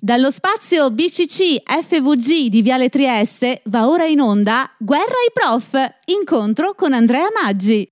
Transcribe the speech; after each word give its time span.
Dallo 0.00 0.30
spazio 0.30 0.92
BCC 0.92 1.60
FVG 1.64 2.46
di 2.46 2.62
Viale 2.62 2.88
Trieste 2.88 3.62
va 3.64 3.88
ora 3.88 4.06
in 4.06 4.20
onda 4.20 4.72
Guerra 4.78 5.02
ai 5.02 5.32
Prof, 5.32 5.74
incontro 6.04 6.72
con 6.74 6.92
Andrea 6.92 7.26
Maggi. 7.34 7.90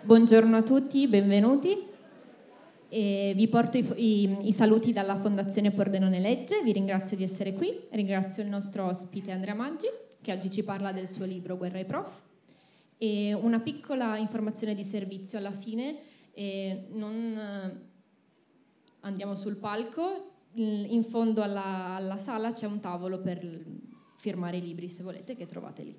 Buongiorno 0.00 0.56
a 0.56 0.62
tutti, 0.62 1.06
benvenuti. 1.06 1.76
E 2.88 3.34
vi 3.36 3.46
porto 3.48 3.76
i, 3.76 3.86
i, 3.96 4.36
i, 4.48 4.52
saluti 4.52 4.94
dalla 4.94 5.18
Fondazione 5.18 5.70
Pordenone 5.70 6.18
Legge, 6.18 6.62
vi 6.62 6.72
ringrazio 6.72 7.14
di 7.14 7.22
essere 7.22 7.52
qui, 7.52 7.78
ringrazio 7.90 8.42
il 8.42 8.48
nostro 8.48 8.86
ospite 8.86 9.32
Andrea 9.32 9.52
Maggi 9.52 9.88
che 10.22 10.32
oggi 10.32 10.50
ci 10.50 10.62
parla 10.62 10.92
del 10.92 11.08
suo 11.08 11.26
libro 11.26 11.58
Guerra 11.58 11.76
ai 11.76 11.84
Prof. 11.84 12.22
E 12.96 13.34
una 13.34 13.60
piccola 13.60 14.16
informazione 14.16 14.74
di 14.74 14.82
servizio 14.82 15.36
alla 15.36 15.52
fine, 15.52 15.98
non 16.92 17.94
andiamo 19.06 19.36
sul 19.36 19.54
palco, 19.56 20.32
in 20.54 21.04
fondo 21.04 21.42
alla, 21.42 21.94
alla, 21.94 22.18
sala 22.18 22.52
c'è 22.52 22.66
un 22.66 22.80
tavolo 22.80 23.20
per 23.20 23.64
firmare 24.16 24.56
i 24.56 24.60
libri 24.60 24.88
se 24.88 25.04
volete 25.04 25.36
che 25.36 25.46
trovate 25.46 25.82
lì. 25.84 25.96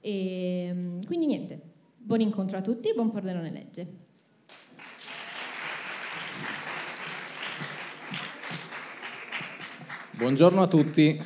E, 0.00 0.98
quindi 1.06 1.26
niente, 1.26 1.60
buon 1.96 2.20
incontro 2.20 2.56
a 2.56 2.60
tutti, 2.60 2.92
buon 2.94 3.10
Pordenone 3.10 3.50
Legge. 3.50 3.86
Buongiorno 10.12 10.62
a 10.62 10.68
tutti. 10.68 11.24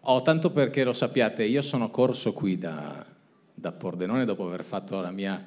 Oh, 0.00 0.22
tanto 0.22 0.52
perché 0.52 0.84
lo 0.84 0.92
sappiate, 0.92 1.42
io 1.42 1.62
sono 1.62 1.90
corso 1.90 2.32
qui 2.32 2.56
da, 2.56 3.04
da 3.52 3.72
Pordenone 3.72 4.24
dopo 4.24 4.46
aver 4.46 4.62
fatto 4.62 5.00
la 5.00 5.10
mia 5.10 5.44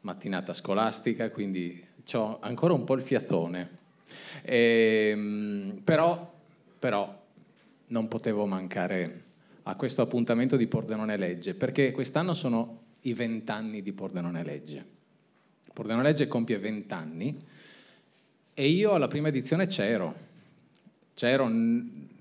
mattinata 0.00 0.52
scolastica, 0.52 1.30
quindi 1.30 1.88
ho 2.16 2.38
ancora 2.40 2.74
un 2.74 2.84
po' 2.84 2.94
il 2.94 3.02
fiatone. 3.02 3.78
E, 4.42 5.10
ehm, 5.12 5.80
però, 5.84 6.32
però 6.78 7.18
non 7.88 8.08
potevo 8.08 8.46
mancare 8.46 9.22
a 9.64 9.74
questo 9.76 10.02
appuntamento 10.02 10.56
di 10.56 10.66
Pordenone 10.66 11.16
Legge, 11.16 11.54
perché 11.54 11.92
quest'anno 11.92 12.34
sono 12.34 12.78
i 13.02 13.14
vent'anni 13.14 13.82
di 13.82 13.92
Pordenone 13.92 14.42
Legge. 14.42 14.84
Pordenone 15.72 16.04
Legge 16.04 16.26
compie 16.26 16.58
vent'anni 16.58 17.46
e 18.54 18.66
io 18.66 18.92
alla 18.92 19.08
prima 19.08 19.28
edizione 19.28 19.66
c'ero, 19.66 20.14
c'ero 21.14 21.50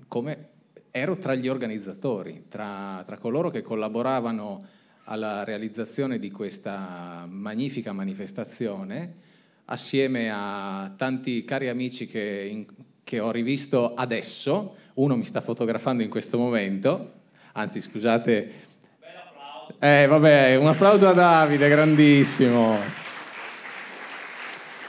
come 0.08 0.48
ero 0.92 1.18
tra 1.18 1.36
gli 1.36 1.48
organizzatori, 1.48 2.46
tra, 2.48 3.02
tra 3.06 3.18
coloro 3.18 3.50
che 3.50 3.62
collaboravano 3.62 4.66
alla 5.06 5.44
realizzazione 5.44 6.20
di 6.20 6.30
questa 6.32 7.26
magnifica 7.28 7.92
manifestazione 7.92 9.28
assieme 9.72 10.32
a 10.32 10.92
tanti 10.96 11.44
cari 11.46 11.70
amici 11.70 12.08
che, 12.08 12.48
in, 12.50 12.66
che 13.04 13.20
ho 13.20 13.32
rivisto 13.32 13.94
adesso, 13.94 14.76
uno 14.96 15.16
mi 15.16 15.26
sta 15.26 15.42
fotografando 15.42 16.02
in 16.02 16.10
questo 16.10 16.38
momento, 16.38 17.14
anzi 17.54 17.80
scusate, 17.80 18.54
eh, 19.78 20.06
vabbè, 20.08 20.56
un 20.56 20.68
applauso 20.68 21.08
a 21.08 21.14
Davide, 21.14 21.70
grandissimo. 21.70 22.78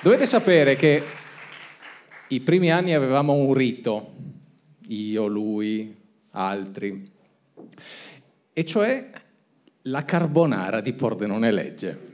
Dovete 0.03 0.25
sapere 0.25 0.77
che 0.77 1.05
i 2.29 2.41
primi 2.41 2.73
anni 2.73 2.95
avevamo 2.95 3.35
un 3.35 3.53
rito, 3.53 4.15
io, 4.89 5.27
lui, 5.27 5.95
altri, 6.31 7.11
e 8.55 8.65
cioè 8.65 9.11
la 9.83 10.05
carbonara 10.07 10.81
di 10.81 10.95
Pordenone 10.95 11.53
Legge. 11.53 12.09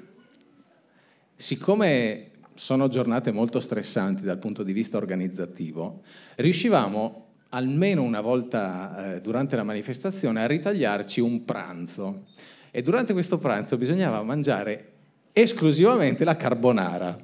Siccome 1.37 2.31
sono 2.57 2.89
giornate 2.89 3.31
molto 3.33 3.61
stressanti 3.61 4.23
dal 4.23 4.39
punto 4.39 4.62
di 4.62 4.73
vista 4.73 4.97
organizzativo, 4.97 6.03
riuscivamo 6.37 7.25
almeno 7.51 8.03
una 8.03 8.21
volta 8.21 9.15
eh, 9.15 9.21
durante 9.21 9.57
la 9.57 9.62
manifestazione 9.62 10.43
a 10.43 10.47
ritagliarci 10.47 11.21
un 11.21 11.45
pranzo 11.45 12.25
e 12.71 12.83
durante 12.83 13.12
questo 13.12 13.39
pranzo 13.39 13.77
bisognava 13.77 14.22
mangiare 14.22 14.93
esclusivamente 15.33 16.25
la 16.25 16.37
carbonara, 16.37 17.16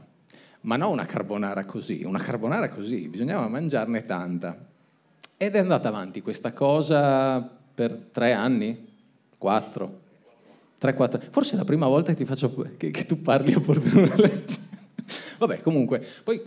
ma 0.62 0.76
non 0.76 0.92
una 0.92 1.06
carbonara 1.06 1.64
così, 1.64 2.02
una 2.04 2.18
carbonara 2.18 2.68
così, 2.68 3.08
bisognava 3.08 3.48
mangiarne 3.48 4.04
tanta. 4.04 4.56
Ed 5.36 5.54
è 5.54 5.58
andata 5.58 5.88
avanti 5.88 6.22
questa 6.22 6.52
cosa 6.52 7.40
per 7.74 8.08
tre 8.12 8.32
anni, 8.32 8.86
quattro, 9.36 10.00
tre, 10.78 10.94
quattro. 10.94 11.20
Forse 11.30 11.54
è 11.54 11.56
la 11.56 11.64
prima 11.64 11.86
volta 11.86 12.12
che, 12.12 12.18
ti 12.18 12.24
faccio, 12.24 12.54
che, 12.76 12.90
che 12.90 13.06
tu 13.06 13.20
parli 13.20 13.52
a 13.52 13.60
Pordenone 13.60 14.16
Legge. 14.16 14.71
Vabbè, 15.38 15.60
comunque, 15.60 16.04
poi 16.22 16.40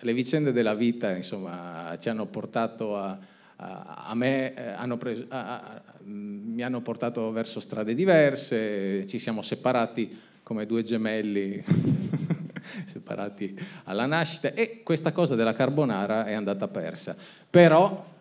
le 0.00 0.12
vicende 0.12 0.52
della 0.52 0.74
vita, 0.74 1.14
insomma, 1.14 1.96
ci 1.98 2.08
hanno 2.08 2.26
portato 2.26 2.96
a, 2.96 3.18
a, 3.56 4.04
a 4.08 4.14
me, 4.14 4.54
eh, 4.54 4.68
hanno 4.70 4.96
preso, 4.96 5.24
a, 5.28 5.82
mi 6.04 6.62
hanno 6.62 6.80
portato 6.80 7.30
verso 7.32 7.60
strade 7.60 7.94
diverse, 7.94 9.06
ci 9.06 9.18
siamo 9.18 9.42
separati 9.42 10.24
come 10.42 10.66
due 10.66 10.82
gemelli 10.82 11.64
separati 12.84 13.58
alla 13.84 14.06
nascita 14.06 14.52
e 14.52 14.82
questa 14.82 15.12
cosa 15.12 15.34
della 15.34 15.54
carbonara 15.54 16.26
è 16.26 16.34
andata 16.34 16.68
persa. 16.68 17.16
Però 17.48 18.14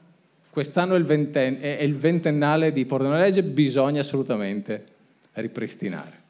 quest'anno 0.49 0.95
è 0.95 0.97
il, 0.97 1.05
venten- 1.05 1.59
è 1.59 1.81
il 1.81 1.97
ventennale 1.97 2.71
di 2.71 2.85
Pordenone 2.85 3.19
Legge, 3.19 3.43
bisogna 3.43 4.01
assolutamente 4.01 4.85
ripristinare. 5.33 6.23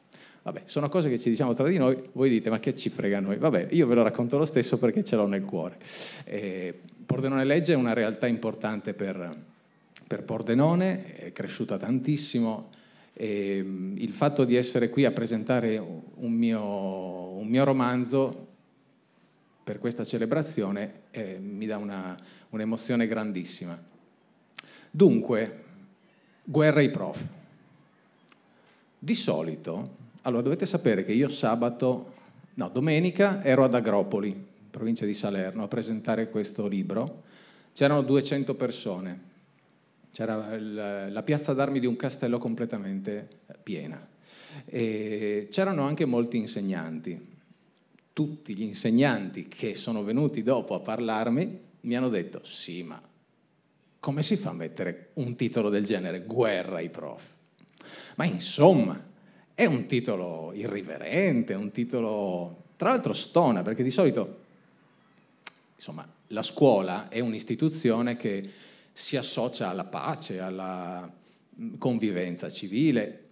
Vabbè, 0.46 0.62
sono 0.66 0.88
cose 0.88 1.08
che 1.08 1.18
ci 1.18 1.28
diciamo 1.28 1.54
tra 1.54 1.66
di 1.66 1.76
noi, 1.76 2.00
voi 2.12 2.30
dite 2.30 2.50
ma 2.50 2.60
che 2.60 2.72
ci 2.72 2.88
frega 2.88 3.18
noi? 3.18 3.36
Vabbè, 3.36 3.66
io 3.72 3.84
ve 3.88 3.96
lo 3.96 4.04
racconto 4.04 4.38
lo 4.38 4.44
stesso 4.44 4.78
perché 4.78 5.02
ce 5.02 5.16
l'ho 5.16 5.26
nel 5.26 5.44
cuore. 5.44 5.76
Eh, 6.22 6.72
Pordenone 7.04 7.44
Legge 7.44 7.72
è 7.72 7.76
una 7.76 7.94
realtà 7.94 8.28
importante 8.28 8.94
per, 8.94 9.36
per 10.06 10.22
Pordenone, 10.22 11.16
è 11.16 11.32
cresciuta 11.32 11.78
tantissimo. 11.78 12.70
E 13.12 13.60
mm, 13.60 13.96
il 13.96 14.12
fatto 14.12 14.44
di 14.44 14.54
essere 14.54 14.88
qui 14.88 15.04
a 15.04 15.10
presentare 15.10 15.78
un 15.78 16.30
mio, 16.30 16.62
un 16.62 17.48
mio 17.48 17.64
romanzo 17.64 18.46
per 19.64 19.80
questa 19.80 20.04
celebrazione 20.04 21.00
eh, 21.10 21.40
mi 21.40 21.66
dà 21.66 21.76
una, 21.76 22.16
un'emozione 22.50 23.08
grandissima. 23.08 23.76
Dunque, 24.92 25.62
guerra 26.44 26.78
ai 26.78 26.90
prof. 26.90 27.20
Di 28.96 29.14
solito 29.16 30.04
allora, 30.26 30.42
dovete 30.42 30.66
sapere 30.66 31.04
che 31.04 31.12
io 31.12 31.28
sabato, 31.28 32.14
no, 32.54 32.68
domenica 32.68 33.44
ero 33.44 33.62
ad 33.62 33.74
Agropoli, 33.74 34.34
provincia 34.68 35.06
di 35.06 35.14
Salerno, 35.14 35.62
a 35.62 35.68
presentare 35.68 36.30
questo 36.30 36.66
libro. 36.66 37.22
C'erano 37.72 38.02
200 38.02 38.54
persone, 38.56 39.20
c'era 40.10 40.58
la 40.58 41.22
piazza 41.22 41.52
d'armi 41.52 41.78
di 41.78 41.86
un 41.86 41.94
castello 41.94 42.38
completamente 42.38 43.28
piena. 43.62 44.04
E 44.64 45.46
c'erano 45.48 45.84
anche 45.84 46.04
molti 46.06 46.38
insegnanti. 46.38 47.34
Tutti 48.12 48.56
gli 48.56 48.62
insegnanti 48.62 49.46
che 49.46 49.76
sono 49.76 50.02
venuti 50.02 50.42
dopo 50.42 50.74
a 50.74 50.80
parlarmi 50.80 51.60
mi 51.82 51.94
hanno 51.94 52.08
detto, 52.08 52.40
sì, 52.42 52.82
ma 52.82 53.00
come 54.00 54.22
si 54.24 54.36
fa 54.36 54.50
a 54.50 54.54
mettere 54.54 55.10
un 55.14 55.36
titolo 55.36 55.68
del 55.68 55.84
genere, 55.84 56.24
guerra 56.24 56.78
ai 56.78 56.90
prof? 56.90 57.22
Ma 58.16 58.24
insomma, 58.24 59.14
è 59.56 59.64
un 59.64 59.86
titolo 59.86 60.52
irriverente, 60.52 61.54
un 61.54 61.70
titolo, 61.70 62.64
tra 62.76 62.90
l'altro 62.90 63.14
stona, 63.14 63.62
perché 63.62 63.82
di 63.82 63.90
solito, 63.90 64.40
insomma, 65.74 66.06
la 66.28 66.42
scuola 66.42 67.08
è 67.08 67.20
un'istituzione 67.20 68.18
che 68.18 68.50
si 68.92 69.16
associa 69.16 69.70
alla 69.70 69.84
pace, 69.84 70.40
alla 70.40 71.10
mm, 71.58 71.76
convivenza 71.78 72.50
civile 72.50 73.22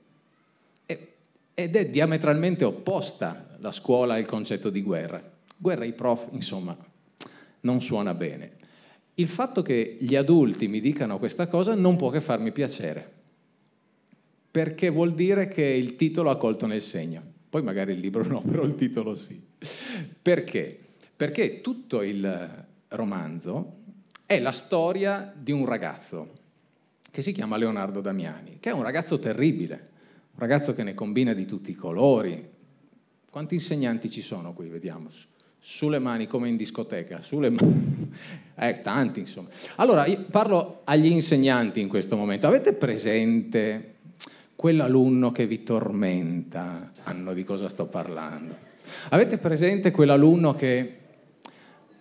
ed 0.87 1.77
è 1.77 1.87
diametralmente 1.91 2.65
opposta 2.65 3.57
la 3.59 3.71
scuola 3.71 4.15
al 4.15 4.25
concetto 4.25 4.71
di 4.71 4.81
guerra. 4.81 5.23
Guerra 5.55 5.83
ai 5.83 5.93
prof, 5.93 6.29
insomma, 6.33 6.75
non 7.61 7.83
suona 7.83 8.15
bene. 8.15 8.53
Il 9.17 9.29
fatto 9.29 9.61
che 9.61 9.99
gli 10.01 10.17
adulti 10.17 10.69
mi 10.69 10.81
dicano 10.81 11.19
questa 11.19 11.49
cosa 11.49 11.75
non 11.75 11.97
può 11.97 12.09
che 12.09 12.23
farmi 12.23 12.51
piacere 12.51 13.13
perché 14.55 14.89
vuol 14.89 15.15
dire 15.15 15.49
che 15.49 15.65
il 15.65 15.97
titolo 15.97 16.31
ha 16.31 16.37
colto 16.37 16.69
nel 16.69 16.81
segno. 16.81 17.21
Poi 17.51 17.61
magari 17.61 17.93
il 17.93 17.99
libro 17.99 18.25
no, 18.25 18.39
però 18.49 18.63
il 18.63 18.77
titolo 18.77 19.17
sì. 19.17 19.43
Perché? 20.23 20.79
Perché 21.17 21.61
tutto 21.61 22.03
il 22.03 22.65
romanzo 22.87 23.79
è 24.25 24.39
la 24.39 24.53
storia 24.53 25.35
di 25.37 25.51
un 25.51 25.65
ragazzo 25.67 26.35
che 27.11 27.21
si 27.21 27.33
chiama 27.33 27.57
Leonardo 27.57 28.01
Damiani, 28.01 28.59
che 28.61 28.71
è 28.71 28.73
un 28.73 28.85
ragazzo 28.85 29.19
terribile, 29.19 29.89
un 30.31 30.39
ragazzo 30.39 30.73
che 30.73 30.85
ne 30.85 30.95
combina 30.95 31.33
di 31.33 31.47
tutti 31.47 31.73
i 31.73 31.75
colori. 31.75 32.49
Quanti 33.29 33.55
insegnanti 33.55 34.09
ci 34.09 34.23
sono 34.23 34.53
qui? 34.53 34.69
Vediamo. 34.69 35.11
Sulle 35.59 35.99
mani 35.99 36.29
come 36.29 36.49
in 36.49 36.57
discoteca, 36.57 37.23
sulle 37.23 37.51
mani. 37.51 38.13
Eh, 38.57 38.83
tanti 38.83 39.19
insomma. 39.19 39.49
Allora, 39.75 40.05
parlo 40.31 40.83
agli 40.85 41.07
insegnanti 41.07 41.81
in 41.81 41.89
questo 41.89 42.17
momento. 42.17 42.47
Avete 42.47 42.73
presente 42.73 43.94
quell'alunno 44.57 45.33
che 45.33 45.47
vi 45.47 45.63
tormenta, 45.63 46.91
sanno 46.93 47.35
di 47.35 47.45
cosa 47.45 47.69
sto 47.69 47.87
parlando. 47.87 48.57
Avete 49.11 49.39
presente 49.39 49.91
quell'alunno 49.91 50.55
che 50.55 50.99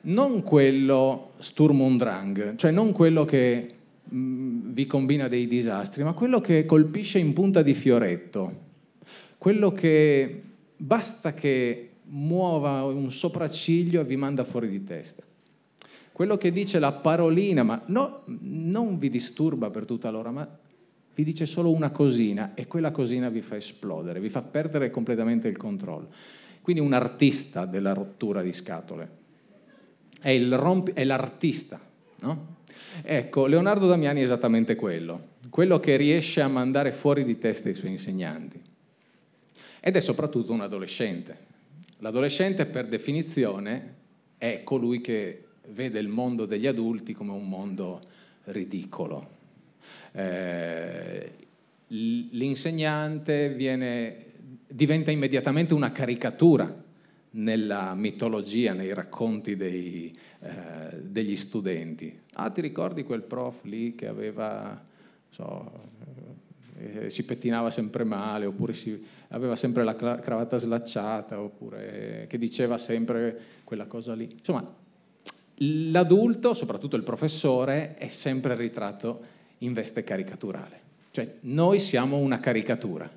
non 0.02 0.44
quello 0.44 1.32
Sturm 1.40 1.82
und 1.82 2.00
Drang, 2.00 2.56
cioè 2.56 2.72
non 2.72 2.92
quello 2.92 3.26
che 3.26 3.74
mh, 4.04 4.18
mm, 4.18 4.72
vi 4.74 4.86
combina 4.86 5.28
dei 5.28 5.48
disastri, 5.48 6.04
ma 6.04 6.14
quello 6.14 6.42
che 6.42 6.66
colpisce 6.66 7.20
in 7.20 7.34
punta 7.34 7.62
di 7.62 7.74
fioretto, 7.74 8.62
quello 9.38 9.72
che 9.72 10.42
basta 10.76 11.34
che 11.34 11.90
muova 12.06 12.84
un 12.84 13.12
sopracciglio 13.12 14.02
e 14.02 14.06
vi 14.06 14.18
manda 14.18 14.44
fuori 14.44 14.70
di 14.70 14.84
testa. 14.84 15.24
Quello 16.12 16.38
che 16.38 16.52
dice 16.52 16.78
la 16.78 16.92
parolina, 16.92 17.64
ma 17.64 17.82
no, 17.88 18.22
non 18.42 19.00
vi 19.00 19.10
disturba 19.10 19.72
per 19.72 19.86
tutta 19.86 20.12
l'ora, 20.12 20.30
ma 20.30 20.48
vi 21.16 21.24
dice 21.24 21.46
solo 21.46 21.72
una 21.72 21.92
cosina 21.92 22.54
e 22.56 22.66
quella 22.68 22.92
cosina 22.92 23.30
vi 23.30 23.42
fa 23.42 23.56
esplodere, 23.56 24.20
vi 24.20 24.30
fa 24.30 24.42
perdere 24.42 24.90
completamente 24.90 25.48
il 25.48 25.58
controllo. 25.58 26.10
Quindi 26.62 26.82
un 26.82 26.94
artista 26.94 27.66
della 27.66 27.94
rottura 27.94 28.42
di 28.42 28.54
scatole. 28.54 29.22
È, 30.20 30.40
rompi, 30.50 30.92
è 30.94 31.04
l'artista, 31.04 31.80
no? 32.22 32.52
Ecco, 33.02 33.48
Leonardo 33.48 33.88
Damiani 33.88 34.22
è 34.22 34.24
esattamente 34.24 34.76
quello, 34.76 35.30
quello 35.50 35.80
che 35.80 35.96
riesce 35.98 36.42
a 36.42 36.48
mandare 36.48 36.92
fuori 36.92 37.24
di 37.24 37.38
testa 37.38 37.70
i 37.70 37.74
suoi 37.74 37.92
insegnanti. 37.92 38.62
Ed 39.80 39.96
è 39.96 40.00
soprattutto 40.00 40.54
un 40.54 40.62
adolescente. 40.62 41.38
L'adolescente, 42.00 42.66
per 42.66 42.88
definizione, 42.88 43.96
è 44.38 44.62
colui 44.64 45.02
che 45.02 45.46
vede 45.70 46.00
il 46.00 46.08
mondo 46.08 46.46
degli 46.46 46.68
adulti 46.68 47.14
come 47.14 47.32
un 47.32 47.48
mondo 47.48 48.02
ridicolo. 48.46 49.42
Eh, 50.14 51.32
l'insegnante 51.88 53.50
viene, 53.50 54.26
diventa 54.68 55.12
immediatamente 55.12 55.74
una 55.74 55.92
caricatura 55.92 56.82
nella 57.32 57.94
mitologia, 57.96 58.74
nei 58.74 58.94
racconti 58.94 59.56
dei, 59.56 60.16
eh, 60.40 61.02
degli 61.02 61.36
studenti. 61.36 62.20
Ah, 62.34 62.50
ti 62.50 62.62
ricordi 62.62 63.04
quel 63.04 63.24
prof 63.24 63.64
lì 63.64 63.96
che 63.96 64.08
aveva, 64.08 64.84
so, 65.30 65.72
eh, 66.78 67.10
si 67.10 67.26
pettinava 67.26 67.72
sempre 67.72 68.04
male, 68.04 68.46
oppure 68.46 68.74
si, 68.74 69.04
aveva 69.30 69.56
sempre 69.56 69.84
la 69.84 69.96
cravatta 69.96 70.58
slacciata, 70.58 71.40
oppure 71.40 72.26
che 72.30 72.38
diceva 72.38 72.78
sempre 72.78 73.40
quella 73.64 73.86
cosa 73.86 74.14
lì. 74.14 74.30
Insomma, 74.32 74.72
l'adulto, 75.56 76.54
soprattutto 76.54 76.96
il 76.96 77.04
professore, 77.04 77.96
è 77.96 78.10
sempre 78.10 78.56
ritratto 78.56 79.33
in 79.64 79.74
veste 79.74 80.04
caricaturale. 80.04 80.82
Cioè, 81.12 81.36
noi 81.42 81.80
siamo 81.80 82.18
una 82.18 82.40
caricatura 82.40 83.10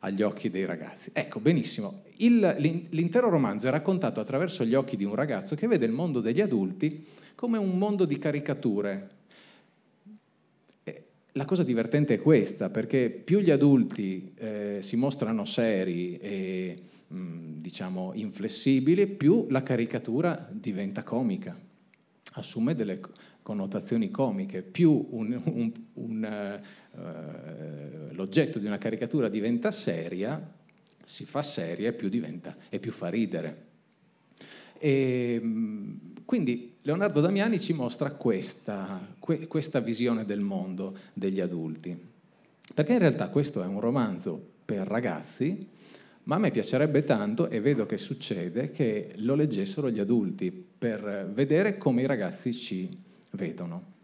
agli 0.00 0.22
occhi 0.22 0.50
dei 0.50 0.64
ragazzi. 0.64 1.10
Ecco, 1.12 1.40
benissimo. 1.40 2.02
Il, 2.18 2.86
l'intero 2.90 3.28
romanzo 3.28 3.66
è 3.66 3.70
raccontato 3.70 4.20
attraverso 4.20 4.64
gli 4.64 4.74
occhi 4.74 4.96
di 4.96 5.04
un 5.04 5.14
ragazzo 5.14 5.54
che 5.54 5.66
vede 5.66 5.86
il 5.86 5.92
mondo 5.92 6.20
degli 6.20 6.40
adulti 6.40 7.06
come 7.34 7.58
un 7.58 7.76
mondo 7.78 8.04
di 8.04 8.18
caricature. 8.18 9.18
La 11.34 11.44
cosa 11.44 11.62
divertente 11.62 12.14
è 12.14 12.20
questa, 12.20 12.70
perché 12.70 13.08
più 13.08 13.38
gli 13.38 13.50
adulti 13.50 14.32
eh, 14.36 14.78
si 14.80 14.96
mostrano 14.96 15.44
seri 15.44 16.18
e 16.18 16.76
mh, 17.06 17.60
diciamo 17.60 18.12
inflessibili, 18.14 19.06
più 19.06 19.46
la 19.48 19.62
caricatura 19.62 20.48
diventa 20.50 21.04
comica, 21.04 21.56
assume 22.32 22.74
delle 22.74 23.00
connotazioni 23.50 24.12
comiche, 24.12 24.62
più 24.62 25.08
un, 25.10 25.40
un, 25.44 25.72
un, 25.94 26.62
uh, 26.92 28.14
l'oggetto 28.14 28.60
di 28.60 28.66
una 28.66 28.78
caricatura 28.78 29.28
diventa 29.28 29.72
seria, 29.72 30.40
si 31.02 31.24
fa 31.24 31.42
seria 31.42 31.88
e 31.88 31.92
più, 31.92 32.08
diventa, 32.08 32.56
e 32.68 32.78
più 32.78 32.92
fa 32.92 33.08
ridere. 33.08 33.66
E, 34.78 35.42
quindi 36.24 36.76
Leonardo 36.82 37.20
Damiani 37.20 37.58
ci 37.58 37.72
mostra 37.72 38.12
questa, 38.12 39.14
que, 39.18 39.48
questa 39.48 39.80
visione 39.80 40.24
del 40.24 40.40
mondo 40.40 40.96
degli 41.12 41.40
adulti, 41.40 41.98
perché 42.72 42.92
in 42.92 43.00
realtà 43.00 43.30
questo 43.30 43.64
è 43.64 43.66
un 43.66 43.80
romanzo 43.80 44.40
per 44.64 44.86
ragazzi, 44.86 45.66
ma 46.22 46.36
a 46.36 46.38
me 46.38 46.52
piacerebbe 46.52 47.02
tanto, 47.02 47.48
e 47.48 47.60
vedo 47.60 47.84
che 47.84 47.98
succede, 47.98 48.70
che 48.70 49.10
lo 49.16 49.34
leggessero 49.34 49.90
gli 49.90 49.98
adulti 49.98 50.52
per 50.52 51.28
vedere 51.34 51.78
come 51.78 52.02
i 52.02 52.06
ragazzi 52.06 52.54
ci 52.54 53.08
vedono. 53.30 53.98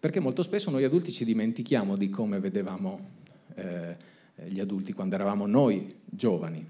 Perché 0.00 0.20
molto 0.20 0.42
spesso 0.42 0.70
noi 0.70 0.84
adulti 0.84 1.10
ci 1.12 1.24
dimentichiamo 1.24 1.96
di 1.96 2.08
come 2.08 2.38
vedevamo 2.38 3.00
eh, 3.54 3.96
gli 4.46 4.60
adulti 4.60 4.92
quando 4.92 5.16
eravamo 5.16 5.46
noi 5.46 5.94
giovani. 6.04 6.66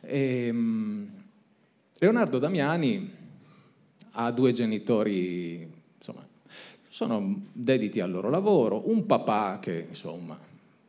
E, 0.00 0.48
um, 0.50 1.08
Leonardo 1.98 2.38
Damiani 2.38 3.10
ha 4.12 4.30
due 4.30 4.52
genitori, 4.52 5.68
insomma, 5.98 6.26
sono 6.88 7.46
dediti 7.52 8.00
al 8.00 8.10
loro 8.10 8.28
lavoro, 8.28 8.90
un 8.90 9.06
papà 9.06 9.58
che, 9.60 9.86
insomma, 9.88 10.38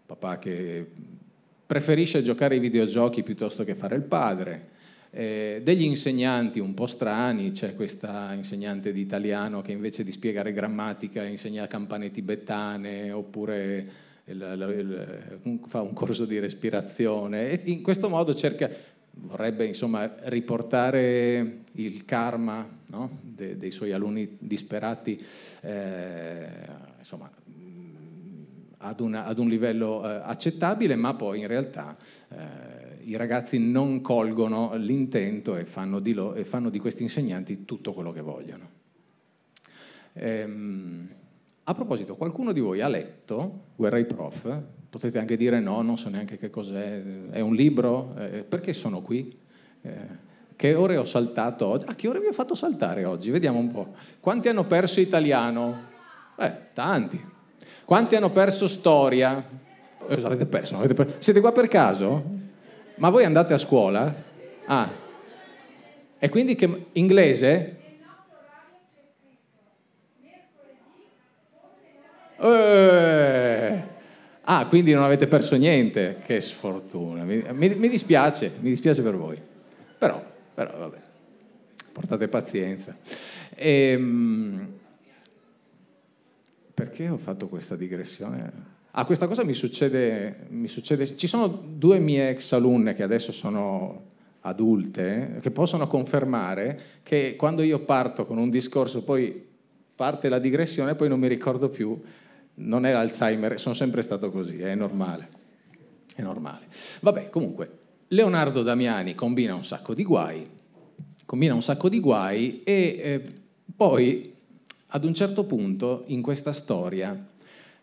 papà 0.06 0.38
che 0.38 0.86
preferisce 1.66 2.22
giocare 2.22 2.56
ai 2.56 2.60
videogiochi 2.60 3.24
piuttosto 3.24 3.64
che 3.64 3.76
fare 3.76 3.96
il 3.96 4.02
padre, 4.02 4.70
eh, 5.16 5.62
degli 5.64 5.84
insegnanti 5.84 6.60
un 6.60 6.74
po' 6.74 6.88
strani, 6.88 7.52
c'è 7.52 7.76
questa 7.76 8.34
insegnante 8.34 8.92
di 8.92 9.02
italiano 9.02 9.62
che 9.62 9.72
invece 9.72 10.04
di 10.04 10.12
spiegare 10.12 10.54
grammatica 10.54 11.24
insegna 11.24 11.68
campane 11.68 12.10
tibetane 12.10 13.12
oppure 13.12 13.88
il, 14.26 14.76
il, 14.80 15.60
fa 15.68 15.82
un 15.82 15.94
corso 15.94 16.26
di 16.26 16.40
respirazione 16.40 17.50
e 17.50 17.62
in 17.66 17.84
questo 17.84 18.10
modo 18.10 18.34
cerca, 18.34 18.68
vorrebbe 19.12 19.66
insomma 19.66 20.12
riportare 20.24 21.60
il 21.74 22.06
karma 22.06 22.68
no? 22.88 23.20
De, 23.22 23.56
dei 23.56 23.70
suoi 23.70 23.92
alunni 23.92 24.38
disperati 24.40 25.24
eh, 25.62 26.48
insomma, 26.98 27.30
ad, 28.78 29.00
una, 29.00 29.26
ad, 29.26 29.38
un 29.38 29.48
livello 29.48 30.04
eh, 30.04 30.22
accettabile, 30.24 30.96
ma 30.96 31.14
poi 31.14 31.40
in 31.42 31.48
realtà 31.48 31.96
eh, 32.30 32.73
i 33.06 33.16
ragazzi 33.16 33.60
non 33.60 34.02
colgono 34.02 34.76
l'intento 34.76 35.56
e 35.56 35.66
fanno 35.66 36.00
di, 36.00 36.14
lo, 36.14 36.34
e 36.34 36.46
fanno 36.46 36.70
di 36.70 36.80
questi 36.80 37.04
insegnanti 37.04 37.66
tutto 37.66 37.94
quello 37.94 38.12
che 38.12 38.22
vogliono. 38.22 38.70
Ehm, 40.14 41.08
a 41.64 41.74
proposito, 41.74 42.16
qualcuno 42.16 42.52
di 42.52 42.60
voi 42.60 42.82
ha 42.82 42.88
letto 42.88 43.62
Guerra 43.76 43.96
ai 43.96 44.06
prof? 44.06 44.62
Potete 44.90 45.18
anche 45.18 45.38
dire 45.38 45.60
no, 45.60 45.82
non 45.82 45.98
so 45.98 46.10
neanche 46.10 46.38
che 46.38 46.50
cos'è, 46.50 47.30
è 47.30 47.40
un 47.40 47.56
libro? 47.56 48.14
Eh, 48.18 48.44
perché 48.44 48.74
sono 48.74 49.02
qui? 49.02 49.36
Eh, 49.82 50.32
che 50.56 50.76
ore 50.76 50.98
ho 50.98 51.06
saltato 51.06 51.66
oggi? 51.66 51.86
Ah, 51.88 51.96
che 51.96 52.08
ore 52.08 52.20
vi 52.20 52.28
ho 52.28 52.34
fatto 52.34 52.54
saltare 52.54 53.06
oggi? 53.06 53.32
Vediamo 53.32 53.60
un 53.60 53.72
po'. 53.72 53.96
Quanti 54.20 54.50
hanno 54.50 54.66
perso 54.66 55.00
italiano? 55.00 55.92
Eh, 56.38 56.52
tanti. 56.74 57.32
Quanti 57.86 58.16
hanno 58.16 58.32
perso 58.32 58.68
storia? 58.68 59.44
Eh, 60.08 60.14
cosa 60.14 60.28
avete 60.28 60.46
perso? 60.46 60.76
Avete 60.76 60.94
perso? 60.94 61.16
Siete 61.20 61.40
qua 61.40 61.52
per 61.52 61.68
caso? 61.68 62.42
Ma 62.96 63.10
voi 63.10 63.24
andate 63.26 63.54
a 63.54 63.58
scuola? 63.58 64.14
Ah. 64.66 64.92
E 66.20 66.30
quindi 66.30 66.56
che 66.56 66.86
inglese? 66.94 67.78
Eh. 72.40 73.82
Ah, 74.46 74.68
quindi 74.68 74.92
non 74.92 75.04
avete 75.04 75.28
perso 75.28 75.56
niente, 75.56 76.22
che 76.26 76.42
sfortuna. 76.42 77.24
Mi, 77.24 77.44
mi, 77.54 77.76
mi, 77.76 77.88
dispiace, 77.88 78.52
mi 78.60 78.70
dispiace 78.70 79.02
per 79.02 79.16
voi. 79.16 79.42
Però, 79.98 80.22
però 80.54 80.78
vabbè, 80.78 80.98
portate 81.94 82.28
pazienza. 82.28 82.96
Ehm, 83.56 84.80
perché 86.74 87.08
ho 87.08 87.18
fatto 87.18 87.48
questa 87.48 87.78
digressione? 87.78 88.73
Ah, 88.96 89.06
questa 89.06 89.26
cosa 89.26 89.44
mi 89.44 89.56
succede, 89.56 90.46
mi 90.50 90.68
succede, 90.68 91.18
Ci 91.18 91.26
sono 91.26 91.48
due 91.48 91.98
mie 91.98 92.30
ex 92.30 92.52
alunne 92.52 92.94
che 92.94 93.02
adesso 93.02 93.32
sono 93.32 94.12
adulte, 94.42 95.40
che 95.42 95.50
possono 95.50 95.88
confermare 95.88 97.00
che 97.02 97.36
quando 97.36 97.64
io 97.64 97.80
parto 97.80 98.28
con 98.28 98.38
un 98.38 98.52
discorso, 98.52 99.04
poi 99.04 99.50
parte 99.96 100.30
la 100.30 100.38
digressione 100.38 100.92
e 100.92 100.96
poi 100.96 101.10
non 101.10 101.20
mi 101.20 101.28
ricordo 101.28 101.70
più, 101.70 102.00
non 102.56 102.86
è 102.86 102.92
Alzheimer, 102.92 103.60
sono 103.60 103.74
sempre 103.74 104.04
stato 104.04 104.30
così, 104.30 104.60
è 104.60 104.76
normale. 104.76 105.30
È 106.14 106.22
normale. 106.22 106.68
Vabbè, 107.00 107.32
comunque, 107.32 107.78
Leonardo 108.10 108.62
Damiani 108.62 109.16
combina 109.16 109.56
un 109.56 109.66
sacco 109.66 109.96
di 109.96 110.04
guai, 110.04 110.48
combina 111.26 111.56
un 111.56 111.64
sacco 111.64 111.90
di 111.90 112.00
guai 112.00 112.62
e 112.64 113.00
eh, 113.02 113.34
poi 113.76 114.36
ad 114.86 115.04
un 115.04 115.16
certo 115.16 115.46
punto 115.46 116.04
in 116.08 116.22
questa 116.22 116.54
storia 116.54 117.32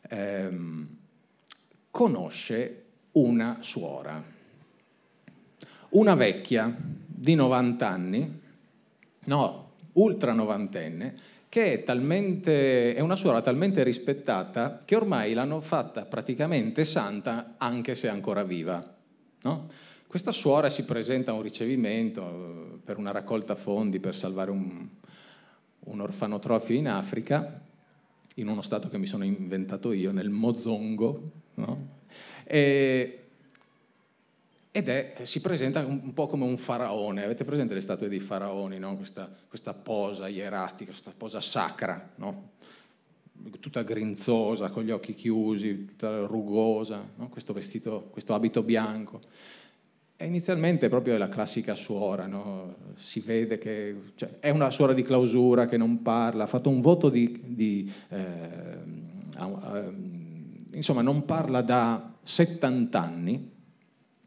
ehm, 0.09 0.99
conosce 1.90 2.85
una 3.12 3.59
suora, 3.61 4.23
una 5.90 6.14
vecchia 6.14 6.75
di 7.06 7.35
90 7.35 7.88
anni, 7.88 8.40
no, 9.25 9.73
ultra 9.94 10.32
novantenne, 10.32 11.38
che 11.49 11.73
è, 11.73 11.82
talmente, 11.82 12.94
è 12.94 13.00
una 13.00 13.16
suora 13.16 13.40
talmente 13.40 13.82
rispettata 13.82 14.82
che 14.85 14.94
ormai 14.94 15.32
l'hanno 15.32 15.61
fatta 15.61 16.04
praticamente 16.04 16.85
santa 16.85 17.56
anche 17.59 17.97
se 17.97 18.09
ancora 18.09 18.44
viva. 18.44 18.97
No? 19.42 19.68
Questa 20.06 20.30
suora 20.30 20.70
si 20.70 20.85
presenta 20.85 21.32
a 21.32 21.35
un 21.35 21.42
ricevimento 21.42 22.23
eh, 22.23 22.78
per 22.85 22.99
una 22.99 23.11
raccolta 23.11 23.56
fondi 23.56 23.99
per 23.99 24.14
salvare 24.14 24.50
un, 24.50 24.88
un 25.78 26.00
orfanotrofio 26.00 26.76
in 26.76 26.88
Africa, 26.88 27.61
in 28.35 28.49
uno 28.49 28.62
stato 28.62 28.88
che 28.88 28.99
mi 28.99 29.06
sono 29.06 29.25
inventato 29.25 29.92
io, 29.92 30.12
nel 30.12 30.30
Mozongo, 30.30 31.30
no? 31.61 31.88
e, 32.45 33.21
ed 34.73 34.88
è, 34.88 35.14
si 35.23 35.40
presenta 35.40 35.85
un, 35.85 36.12
po' 36.12 36.29
come 36.29 36.45
un 36.45 36.57
faraone. 36.57 37.25
Avete 37.25 37.45
presente 37.45 37.75
le 37.75 37.81
statue 37.81 38.09
dei 38.09 38.21
faraoni, 38.21 38.79
no? 38.79 38.97
questa, 38.97 39.29
questa, 39.49 39.75
posa 39.75 40.29
ieratica, 40.29 40.90
questa 40.90 41.12
posa 41.17 41.40
sacra, 41.40 42.11
no? 42.17 42.50
tutta 43.59 43.83
grinzosa, 43.83 44.71
con 44.71 44.85
gli 44.85 44.90
occhi 44.90 45.14
chiusi, 45.14 45.87
tutta 45.87 46.21
rugosa, 46.26 47.05
no? 47.17 47.29
questo 47.29 47.52
vestito, 47.52 48.09
questo 48.11 48.33
abito 48.33 48.62
bianco. 48.62 49.21
E 50.17 50.26
inizialmente 50.26 50.88
proprio 50.88 51.14
è 51.14 51.19
la 51.19 51.29
classica 51.29 51.75
suora, 51.75 52.29
si 52.97 53.21
vede 53.21 53.59
che 53.59 53.97
cioè, 54.14 54.38
è 54.38 54.50
una 54.50 54.71
suora 54.71 54.93
di 54.93 55.02
clausura 55.02 55.67
che 55.67 55.79
non 55.79 56.02
parla, 56.02 56.45
ha 56.45 56.49
fatto 56.49 56.69
un 56.69 56.81
voto 56.81 57.09
di... 57.09 57.40
di 57.45 57.93
eh, 58.09 59.09
insomma, 60.72 61.02
non 61.02 61.24
parla 61.24 61.62
da 61.62 62.14
70 62.22 63.00
anni, 63.00 63.50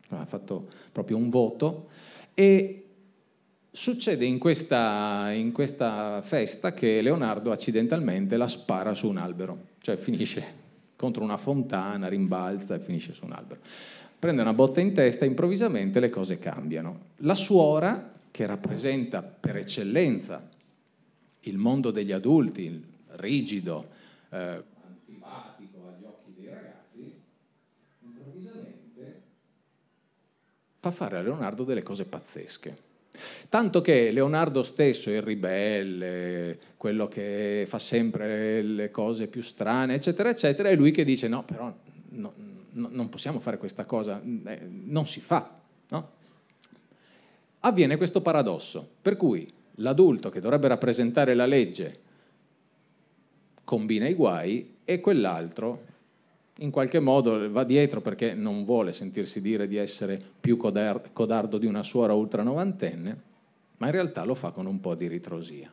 ha 0.09 0.25
fatto 0.25 0.67
proprio 0.91 1.17
un 1.17 1.29
voto, 1.29 1.89
e 2.33 2.85
succede 3.71 4.25
in 4.25 4.38
questa, 4.39 5.31
in 5.31 5.51
questa 5.51 6.21
festa 6.21 6.73
che 6.73 7.01
Leonardo 7.01 7.51
accidentalmente 7.51 8.38
la 8.38 8.47
spara 8.47 8.93
su 8.93 9.07
un 9.07 9.17
albero, 9.17 9.67
cioè 9.79 9.97
finisce 9.97 10.62
contro 10.95 11.23
una 11.23 11.38
fontana, 11.38 12.07
rimbalza 12.07 12.75
e 12.75 12.79
finisce 12.79 13.13
su 13.13 13.25
un 13.25 13.33
albero. 13.33 13.59
Prende 14.17 14.41
una 14.41 14.53
botta 14.53 14.79
in 14.79 14.93
testa 14.93 15.25
e 15.25 15.27
improvvisamente 15.27 16.00
le 16.00 16.09
cose 16.09 16.39
cambiano. 16.39 17.00
La 17.17 17.35
suora, 17.35 18.13
che 18.31 18.45
rappresenta 18.45 19.21
per 19.21 19.57
eccellenza 19.57 20.50
il 21.41 21.57
mondo 21.57 21.91
degli 21.91 22.13
adulti, 22.13 22.83
rigido, 23.15 23.85
eh, 24.29 24.63
fa 30.84 30.92
fare 30.92 31.18
a 31.18 31.22
Leonardo 31.22 31.63
delle 31.63 31.82
cose 31.82 32.04
pazzesche. 32.04 32.75
Tanto 33.48 33.80
che 33.80 34.12
Leonardo 34.12 34.63
stesso 34.63 35.10
è 35.10 35.13
il 35.13 35.22
ribelle, 35.22 36.60
quello 36.75 37.08
che 37.08 37.63
fa 37.70 37.80
sempre 37.80 38.62
le 38.62 38.92
cose 38.92 39.28
più 39.28 39.42
strane, 39.42 39.94
eccetera, 39.94 40.28
eccetera, 40.28 40.68
è 40.68 40.75
lui 40.75 40.92
che 40.92 41.06
dice 41.06 41.30
no, 41.30 41.44
però 41.46 41.74
no, 42.10 42.34
no, 42.72 42.88
non 42.92 43.08
possiamo 43.08 43.40
fare 43.40 43.58
questa 43.58 43.86
cosa, 43.86 44.22
eh, 44.22 44.60
non 44.68 45.08
si 45.08 45.22
fa. 45.22 45.58
No? 45.88 46.10
Avviene 47.62 47.96
questo 47.96 48.22
paradosso, 48.22 48.86
per 49.02 49.16
cui 49.16 49.50
l'adulto 49.75 50.30
che 50.30 50.42
dovrebbe 50.42 50.68
rappresentare 50.68 51.34
la 51.34 51.46
legge 51.46 52.00
combina 53.63 54.06
i 54.06 54.16
guai 54.16 54.80
e 54.84 55.00
quell'altro 55.00 55.86
in 56.57 56.69
qualche 56.69 57.00
modo 57.00 57.50
va 57.51 57.63
dietro 57.63 58.01
perché 58.01 58.33
non 58.33 58.63
vuole 58.63 58.93
sentirsi 58.93 59.41
dire 59.41 59.67
di 59.67 59.77
essere 59.77 60.22
più 60.39 60.57
codardo 60.57 61.57
di 61.57 61.65
una 61.65 61.83
suora 61.83 62.13
ultra 62.13 62.43
novantenne, 62.43 63.22
ma 63.77 63.88
in 63.88 63.91
realtà 63.91 64.24
lo 64.24 64.36
fa 64.36 64.51
con 64.51 64.67
un 64.67 64.79
po' 64.79 64.93
di 64.93 65.07
ritrosia. 65.07 65.72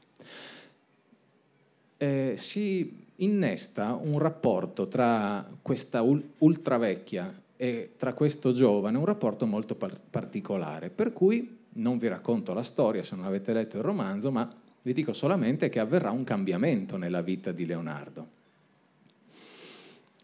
Eh, 1.98 2.34
si 2.38 3.06
innesta 3.16 3.92
un 3.92 4.18
rapporto 4.18 4.88
tra 4.88 5.46
questa 5.60 6.02
ultra 6.38 6.78
vecchia 6.78 7.42
e 7.56 7.92
tra 7.98 8.14
questo 8.14 8.52
giovane, 8.52 8.96
un 8.96 9.04
rapporto 9.04 9.44
molto 9.44 9.74
par- 9.74 10.00
particolare, 10.08 10.88
per 10.88 11.12
cui 11.12 11.58
non 11.74 11.98
vi 11.98 12.08
racconto 12.08 12.54
la 12.54 12.62
storia 12.62 13.04
se 13.04 13.16
non 13.16 13.26
avete 13.26 13.52
letto 13.52 13.76
il 13.76 13.82
romanzo, 13.82 14.30
ma 14.30 14.50
vi 14.82 14.94
dico 14.94 15.12
solamente 15.12 15.68
che 15.68 15.78
avverrà 15.78 16.10
un 16.10 16.24
cambiamento 16.24 16.96
nella 16.96 17.20
vita 17.20 17.52
di 17.52 17.66
Leonardo 17.66 18.38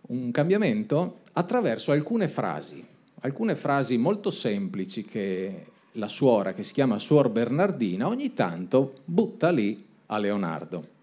un 0.09 0.31
cambiamento 0.31 1.21
attraverso 1.33 1.93
alcune 1.93 2.29
frasi, 2.29 2.85
alcune 3.21 3.57
frasi 3.57 3.97
molto 3.97 4.31
semplici 4.31 5.05
che 5.05 5.67
la 5.93 6.09
suora, 6.09 6.53
che 6.53 6.63
si 6.63 6.73
chiama 6.73 6.99
Suor 6.99 7.31
Bernardina, 7.31 8.07
ogni 8.07 8.35
tanto 8.35 9.01
butta 9.05 9.51
lì 9.51 9.85
a 10.07 10.19
Leonardo. 10.19 10.95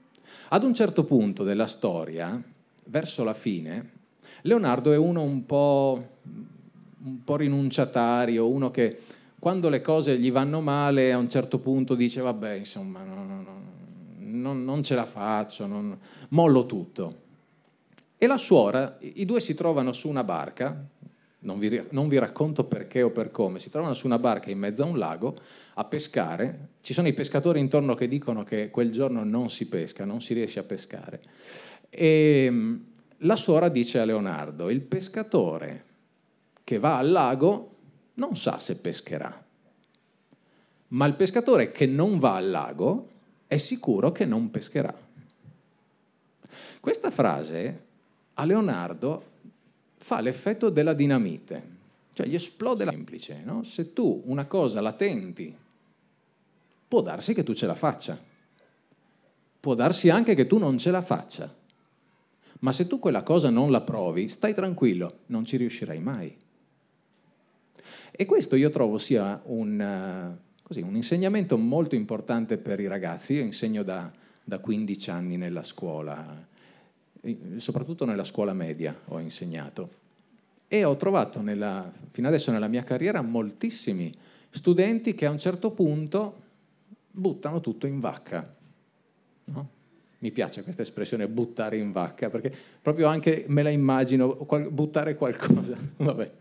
Ad 0.50 0.63
un 0.63 0.74
certo 0.74 1.03
punto 1.03 1.43
della 1.43 1.67
storia, 1.67 2.41
verso 2.86 3.24
la 3.24 3.33
fine, 3.33 3.89
Leonardo 4.43 4.91
è 4.91 4.98
uno 4.98 5.22
un 5.22 5.45
po', 5.45 6.07
un 7.03 7.24
po 7.24 7.36
rinunciatario, 7.36 8.48
uno 8.48 8.72
che 8.72 9.00
quando 9.39 9.69
le 9.69 9.81
cose 9.81 10.17
gli 10.17 10.31
vanno 10.31 10.62
male 10.62 11.12
a 11.12 11.17
un 11.17 11.29
certo 11.29 11.60
punto 11.60 11.95
dice 11.95 12.22
vabbè 12.22 12.53
insomma 12.53 13.03
no, 13.03 13.15
no, 13.15 13.25
no, 13.25 13.62
non, 14.19 14.63
non, 14.63 14.83
ce 14.83 14.95
la 14.95 15.05
faccio, 15.05 15.65
non, 15.65 15.98
mollo 16.29 16.65
tutto. 16.65 17.23
E 18.24 18.27
la 18.27 18.38
suora, 18.38 19.00
i 19.01 19.25
due 19.25 19.42
si 19.42 19.53
trovano 19.53 19.92
su 19.92 20.08
una 20.08 20.24
barca, 20.24 20.82
non 21.39 21.60
vi, 21.60 21.84
non 21.89 22.08
vi, 22.08 22.18
racconto 22.18 22.63
perché 22.63 23.01
o 23.01 23.10
per 23.10 23.32
come, 23.32 23.60
si 23.60 23.70
trovano 23.70 23.94
su 23.94 24.06
una 24.06 24.18
barca 24.18 24.50
in 24.50 24.60
mezzo 24.60 24.82
a 24.82 24.86
un 24.86 24.98
lago 24.98 25.38
a 25.74 25.84
pescare, 25.84 26.70
ci 26.80 26.94
sono 26.94 27.10
i 27.10 27.13
pescatori 27.13 27.60
intorno 27.60 27.96
che 27.96 28.08
dicono 28.08 28.46
che 28.46 28.70
quel 28.70 28.94
giorno 28.94 29.25
non 29.25 29.50
si 29.50 29.68
pesca, 29.68 30.06
non 30.06 30.22
si 30.22 30.34
riesce 30.34 30.60
a 30.60 30.63
pescare. 30.63 31.22
E 31.89 32.48
mm, 32.50 32.75
la 33.18 33.36
suora 33.36 33.68
dice 33.68 34.00
a 34.00 34.06
Leonardo, 34.06 34.70
il 34.70 34.80
pescatore 34.80 35.84
che 36.63 36.80
va 36.80 37.00
al 37.00 37.12
lago 37.12 37.75
non 38.13 38.38
sa 38.38 38.58
se 38.58 38.77
pescherà, 38.77 39.46
ma 40.88 41.06
il 41.06 41.15
pescatore 41.15 41.74
che 41.74 41.88
non 41.88 42.20
va 42.20 42.36
al 42.36 42.50
lago 42.50 43.10
è 43.48 43.58
sicuro 43.58 44.13
che 44.13 44.24
non 44.24 44.50
pescherà. 44.50 44.98
Questa 46.80 47.12
frase 47.12 47.92
a 48.36 48.46
Leonardo 48.46 49.32
fa 49.98 50.22
l'effetto 50.22 50.70
della 50.70 50.94
dinamite, 50.94 51.72
cioè 52.13 52.28
gli 52.28 52.36
esplode 52.36 52.86
la 52.86 52.92
semplice. 52.92 53.42
No? 53.44 53.63
Se 53.63 53.94
tu 53.94 54.24
una 54.25 54.46
cosa 54.46 54.82
la 54.82 54.94
tenti, 54.94 55.56
può 56.88 57.02
darsi 57.02 57.34
che 57.34 57.44
tu 57.44 57.54
ce 57.54 57.66
la 57.66 57.75
faccia, 57.75 58.22
può 59.60 59.75
darsi 59.75 60.10
anche 60.10 60.36
che 60.36 60.48
tu 60.48 60.58
non 60.58 60.78
ce 60.78 60.92
la 60.92 61.02
faccia, 61.02 61.54
ma 62.60 62.72
se 62.72 62.88
tu 62.88 63.00
quella 63.00 63.24
cosa 63.24 63.50
non 63.50 63.72
la 63.72 63.82
provi, 63.82 64.30
stai 64.30 64.54
tranquillo, 64.54 65.20
non 65.28 65.46
ci 65.46 65.58
riuscirai 65.58 66.00
mai. 66.00 66.38
E 68.12 68.25
questo 68.25 68.56
io 68.56 68.70
trovo 68.70 68.98
sia 68.98 69.42
un, 69.46 69.80
uh, 69.80 70.62
così, 70.62 70.82
un 70.82 70.96
insegnamento 70.96 71.58
molto 71.58 71.96
importante 71.96 72.58
per 72.58 72.80
i 72.80 72.88
ragazzi. 72.88 73.34
Io 73.34 73.42
insegno 73.42 73.84
da, 73.84 74.12
da 74.44 74.60
15 74.60 75.10
anni 75.10 75.36
nella 75.36 75.63
scuola 75.63 76.52
soprattutto 77.58 78.06
nella 78.06 78.24
scuola 78.24 78.53
media 78.53 78.98
ho 79.06 79.20
insegnato. 79.20 80.01
E 80.68 80.84
ho 80.84 80.98
trovato 80.98 81.42
nella, 81.42 81.92
fino 82.12 82.27
adesso 82.27 82.51
nella 82.51 82.68
mia 82.68 82.84
carriera 82.84 83.22
moltissimi 83.22 84.13
studenti 84.50 85.13
che 85.13 85.25
a 85.25 85.30
un 85.30 85.39
certo 85.39 85.72
punto 85.72 86.42
buttano 87.12 87.62
tutto 87.62 87.86
in 87.86 88.00
vacca. 88.00 88.56
No? 89.46 89.70
Mi 90.20 90.32
piace 90.32 90.63
questa 90.63 90.82
espressione 90.82 91.27
buttare 91.27 91.77
in 91.77 91.92
vacca, 91.92 92.30
perché 92.30 92.53
proprio 92.82 93.08
anche 93.08 93.46
me 93.48 93.62
la 93.62 93.70
immagino, 93.70 94.48
buttare 94.70 95.15
qualcosa, 95.15 95.77
vabbè, 95.98 96.32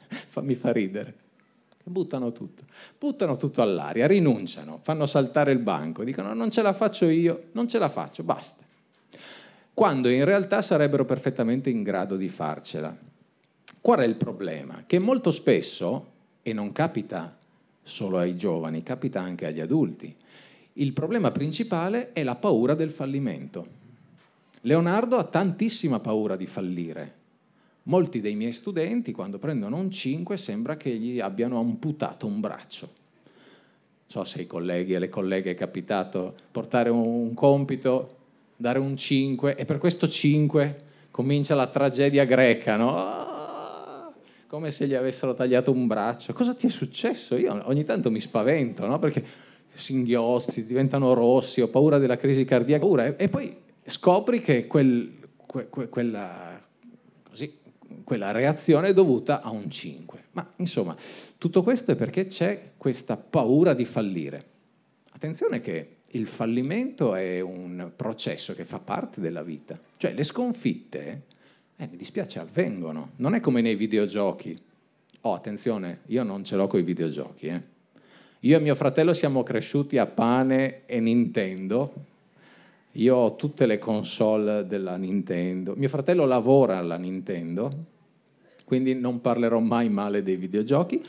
mi 0.41 0.55
fa 0.55 0.73
ridere. 0.73 1.21
Buttano 1.85 2.31
tutto, 2.31 2.63
buttano 2.97 3.37
tutto 3.37 3.61
all'aria, 3.61 4.07
rinunciano, 4.07 4.79
fanno 4.83 5.05
saltare 5.07 5.51
il 5.51 5.59
banco, 5.59 6.05
dicono 6.05 6.33
non 6.33 6.53
ce 6.53 6.63
la 6.63 6.73
faccio 6.73 7.09
io, 7.09 7.49
non 7.53 7.67
ce 7.67 7.79
la 7.79 7.89
faccio, 7.89 8.23
basta 8.23 8.65
quando 9.75 10.09
in 10.09 10.25
realtà 10.25 10.61
sarebbero 10.61 11.05
perfettamente 11.05 11.71
in 11.71 11.83
grado 11.83 12.17
di 12.17 12.29
farcela. 12.29 12.97
Qual 13.81 13.99
è 13.99 14.05
il 14.05 14.17
problema? 14.17 14.85
Che 14.87 14.99
molto 14.99 15.31
spesso, 15.31 16.11
e 16.43 16.53
non 16.53 16.73
capita 16.73 17.37
solo 17.83 18.19
ai 18.19 18.37
giovani, 18.37 18.83
capita 18.83 19.21
anche 19.21 19.47
agli 19.47 19.61
adulti, 19.61 20.15
il 20.75 20.93
problema 20.93 21.31
principale 21.31 22.13
è 22.13 22.23
la 22.23 22.37
paura 22.37 22.75
del 22.75 22.91
fallimento. 22.91 23.81
Leonardo 24.63 25.17
ha 25.17 25.25
tantissima 25.25 26.01
paura 26.01 26.37
di 26.37 26.47
fallire. 26.47 27.21
Molti 27.85 28.21
dei 28.21 28.37
miei 28.37 28.53
studenti, 28.53 29.11
quando 29.11 29.39
prendono 29.39 29.77
un 29.77 29.91
5, 29.91 30.37
sembra 30.37 30.77
che 30.77 30.91
gli 30.97 31.19
abbiano 31.19 31.59
amputato 31.59 32.27
un 32.27 32.41
braccio. 32.41 32.87
Non 32.87 34.07
so 34.07 34.25
se 34.25 34.41
ai 34.41 34.47
colleghi 34.47 34.93
e 34.93 34.97
alle 34.97 35.09
colleghe 35.09 35.51
è 35.51 35.55
capitato 35.55 36.35
portare 36.53 36.91
un 36.91 37.35
compito 37.35 38.19
dare 38.63 38.79
un 38.79 38.97
5 38.97 39.57
e 39.57 39.65
per 39.65 39.79
questo 39.79 40.09
5 40.09 40.77
comincia 41.11 41.57
la 41.57 41.67
tragedia 41.67 42.25
greca, 42.25 42.77
no? 42.77 44.15
Come 44.47 44.71
se 44.71 44.87
gli 44.87 44.95
avessero 44.95 45.35
tagliato 45.35 45.73
un 45.73 45.87
braccio. 45.89 46.33
Cosa 46.33 46.55
ti 46.55 46.69
è 46.69 46.71
successo? 46.71 47.37
Io 47.37 47.61
ogni 47.65 47.85
tanto 47.85 48.11
mi 48.11 48.21
spavento, 48.21 48.87
no? 48.87 48.99
Perché 49.01 49.25
singhiozzi, 49.75 50.65
diventano 50.65 51.13
rossi, 51.13 51.61
ho 51.61 51.69
paura 51.69 51.99
della 51.99 52.17
crisi 52.17 52.45
cardiaca, 52.45 52.85
paura. 52.85 53.17
E 53.17 53.29
poi 53.29 53.55
scopri 53.85 54.41
che 54.41 54.67
quel, 54.69 55.13
que, 55.45 55.69
que, 55.69 55.89
quella, 55.89 56.63
così, 57.29 57.59
quella 58.05 58.31
reazione 58.31 58.89
è 58.89 58.95
dovuta 58.95 59.43
a 59.43 59.51
un 59.51 59.69
5. 59.69 60.25
Ma 60.33 60.49
insomma, 60.57 60.95
tutto 61.37 61.65
questo 61.65 61.91
è 61.91 61.97
perché 61.97 62.29
c'è 62.29 62.73
questa 62.77 63.17
paura 63.17 63.75
di 63.75 63.85
fallire. 63.85 64.51
Attenzione 65.11 65.61
che 65.61 65.97
il 66.15 66.27
fallimento 66.27 67.15
è 67.15 67.41
un 67.41 67.91
processo 67.95 68.55
che 68.55 68.65
fa 68.65 68.79
parte 68.79 69.21
della 69.21 69.43
vita. 69.43 69.79
Cioè 69.97 70.13
le 70.13 70.25
sconfitte, 70.25 71.23
eh, 71.77 71.89
mi 71.91 71.97
dispiace, 71.97 72.39
avvengono. 72.39 73.13
Non 73.17 73.35
è 73.35 73.41
come 73.41 73.61
nei 73.61 73.77
videogiochi. 73.77 74.59
Oh, 75.23 75.35
attenzione, 75.35 76.01
io 76.07 76.23
non 76.23 76.45
ce 76.45 76.57
l'ho 76.57 76.67
con 76.67 76.81
i 76.81 76.83
videogiochi. 76.83 77.47
Eh. 77.47 77.63
Io 78.41 78.57
e 78.57 78.61
mio 78.61 78.75
fratello 78.75 79.15
siamo 79.15 79.43
cresciuti 79.43 79.99
a 79.99 80.07
pane 80.07 80.83
e 80.87 81.01
Nintendo. 81.01 81.93
Io 82.93 83.17
ho 83.17 83.37
tutte 83.37 83.65
le 83.65 83.79
console 83.79 84.67
della 84.67 84.97
Nintendo. 84.97 85.75
Mio 85.77 85.89
fratello 85.89 86.27
lavora 86.27 86.77
alla 86.77 86.97
Nintendo, 86.97 87.73
quindi 88.67 88.95
non 88.95 89.23
parlerò 89.23 89.61
mai 89.61 89.89
male 89.89 90.23
dei 90.23 90.37
videogiochi, 90.37 91.03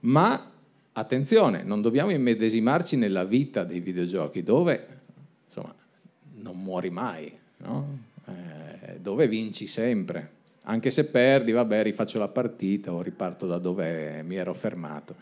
ma 0.00 0.51
attenzione, 0.92 1.62
non 1.62 1.80
dobbiamo 1.80 2.10
immedesimarci 2.10 2.96
nella 2.96 3.24
vita 3.24 3.64
dei 3.64 3.80
videogiochi, 3.80 4.42
dove 4.42 4.86
insomma, 5.46 5.74
non 6.34 6.62
muori 6.62 6.90
mai, 6.90 7.32
no? 7.58 7.98
eh, 8.26 8.98
dove 9.00 9.28
vinci 9.28 9.66
sempre. 9.66 10.40
Anche 10.64 10.90
se 10.90 11.06
perdi, 11.06 11.50
vabbè, 11.52 11.82
rifaccio 11.82 12.18
la 12.18 12.28
partita 12.28 12.92
o 12.92 13.02
riparto 13.02 13.46
da 13.46 13.58
dove 13.58 14.22
mi 14.22 14.36
ero 14.36 14.54
fermato. 14.54 15.16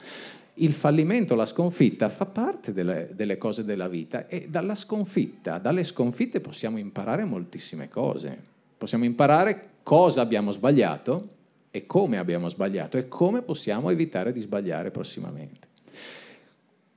Il 0.54 0.74
fallimento, 0.74 1.34
la 1.34 1.46
sconfitta 1.46 2.10
fa 2.10 2.26
parte 2.26 2.72
delle, 2.74 3.10
delle 3.14 3.38
cose 3.38 3.64
della 3.64 3.88
vita 3.88 4.26
e 4.26 4.48
dalla 4.48 4.74
sconfitta, 4.74 5.56
dalle 5.56 5.84
sconfitte 5.84 6.40
possiamo 6.40 6.78
imparare 6.78 7.24
moltissime 7.24 7.88
cose. 7.88 8.36
Possiamo 8.76 9.04
imparare 9.04 9.62
cosa 9.82 10.20
abbiamo 10.20 10.50
sbagliato 10.50 11.38
e 11.70 11.86
come 11.86 12.18
abbiamo 12.18 12.48
sbagliato 12.48 12.98
e 12.98 13.08
come 13.08 13.42
possiamo 13.42 13.90
evitare 13.90 14.32
di 14.32 14.40
sbagliare 14.40 14.90
prossimamente. 14.90 15.68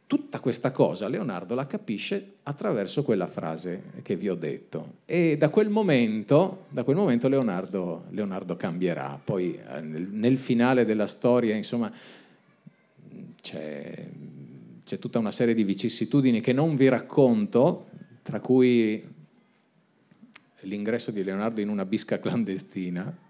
Tutta 0.08 0.40
questa 0.40 0.72
cosa 0.72 1.08
Leonardo 1.08 1.56
la 1.56 1.66
capisce 1.66 2.34
attraverso 2.44 3.04
quella 3.04 3.28
frase 3.28 3.84
che 4.04 4.16
vi 4.16 4.30
ho 4.30 4.36
detto 4.36 4.98
e 5.06 5.38
da 5.38 5.50
quel 5.50 5.70
momento, 5.70 6.66
da 6.70 6.84
quel 6.84 6.96
momento 6.96 7.28
Leonardo, 7.28 8.06
Leonardo, 8.10 8.56
cambierà. 8.56 9.20
Poi 9.24 9.56
eh, 9.56 9.82
nel, 9.82 10.04
nel, 10.04 10.38
finale 10.38 10.86
della 10.86 11.08
storia 11.08 11.56
insomma, 11.56 11.92
c'è, 13.42 14.08
c'è 14.86 15.00
tutta 15.00 15.18
una 15.18 15.32
serie 15.32 15.56
di 15.56 15.64
vicissitudini 15.64 16.42
che 16.42 16.54
non 16.54 16.76
vi 16.76 16.90
racconto, 16.90 17.88
tra 18.22 18.40
cui 18.40 19.04
l'ingresso 20.62 21.12
di 21.12 21.24
Leonardo 21.24 21.60
in 21.60 21.70
una 21.70 21.86
bisca 21.86 22.20
clandestina, 22.20 23.23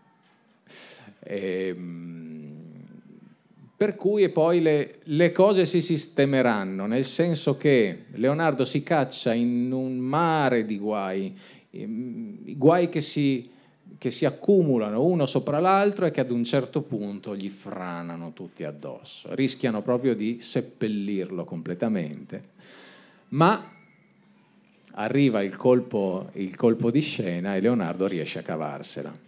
per 3.83 3.95
cui 3.95 4.29
poi 4.29 4.61
le, 4.61 4.99
le, 5.03 5.31
cose 5.31 5.65
si 5.65 5.81
sistemeranno, 5.81 6.85
nel 6.85 7.05
senso 7.05 7.57
che 7.57 8.05
Leonardo 8.13 8.65
si 8.65 8.83
caccia 8.83 9.33
in 9.33 9.71
un 9.71 9.97
mare 9.97 10.65
di 10.65 10.77
guai, 10.77 11.35
guai 11.69 12.89
che 12.89 13.01
si, 13.01 13.49
che 13.97 14.09
si 14.09 14.25
accumulano 14.25 15.03
uno 15.03 15.25
sopra 15.25 15.59
l'altro 15.59 16.05
e 16.05 16.11
che 16.11 16.21
ad 16.21 16.31
un 16.31 16.43
certo 16.43 16.81
punto 16.81 17.35
gli 17.35 17.49
franano 17.49 18.31
tutti 18.33 18.63
addosso, 18.63 19.33
rischiano 19.33 19.81
proprio 19.81 20.15
di 20.15 20.39
seppellirlo 20.39 21.45
completamente, 21.45 22.51
ma 23.29 23.69
arriva 24.95 25.41
il 25.41 25.55
colpo, 25.55 26.29
il 26.33 26.55
colpo 26.55 26.91
di 26.91 27.01
scena 27.01 27.55
e 27.55 27.61
Leonardo 27.61 28.07
riesce 28.07 28.39
a 28.39 28.43
cavarsela 28.43 29.22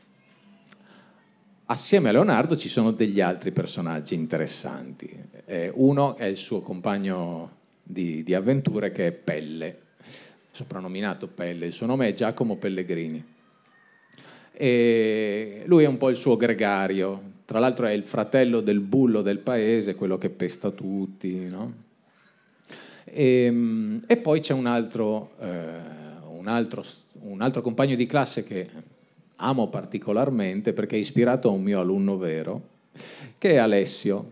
assieme 1.68 2.10
a 2.10 2.12
Leonardo 2.12 2.58
ci 2.58 2.70
sono 2.70 2.92
degli 2.92 3.22
altri 3.22 3.52
personaggi 3.52 4.16
interessanti. 4.16 5.10
Eh, 5.46 5.72
uno 5.74 6.16
è 6.16 6.26
il 6.26 6.38
suo 6.38 6.62
compagno 6.62 7.52
di, 7.82 8.24
di, 8.24 8.34
avventure 8.34 8.92
che 8.92 9.08
è 9.08 9.12
Pelle, 9.12 9.80
soprannominato 10.52 11.28
Pelle, 11.28 11.68
il 11.68 11.74
suo 11.74 11.86
nome 11.86 12.10
è 12.10 12.14
Giacomo 12.14 12.58
Pellegrini. 12.58 13.34
E 14.52 15.64
lui 15.66 15.84
è 15.84 15.88
un 15.88 15.98
po' 15.98 16.10
il 16.10 16.16
suo 16.16 16.38
gregario, 16.38 17.34
tra 17.46 17.60
l'altro 17.60 17.86
è 17.86 17.92
il 17.92 18.06
fratello 18.06 18.62
del 18.62 18.80
bullo 18.80 19.22
del 19.22 19.40
paese, 19.40 19.96
quello 19.96 20.18
che 20.18 20.30
pesta 20.30 20.72
tutti. 20.72 21.48
No? 21.48 21.84
E, 23.04 23.44
ehm, 23.44 24.04
e, 24.08 24.18
poi 24.18 24.40
c'è 24.40 24.54
un 24.54 24.66
altro, 24.66 25.32
eh, 25.40 25.70
un, 26.30 26.48
altro, 26.48 26.84
un 27.22 27.42
altro 27.42 27.62
compagno 27.62 27.96
di 27.96 28.06
classe 28.06 28.44
che 28.44 28.70
amo 29.38 29.68
particolarmente 29.68 30.74
perché 30.74 30.96
è 30.96 31.00
ispirato 31.00 31.50
a 31.50 31.52
un 31.52 31.62
mio 31.62 31.80
alunno 31.80 32.18
vero, 32.18 32.74
che 33.38 33.52
è 33.52 33.58
Alessio, 33.58 34.32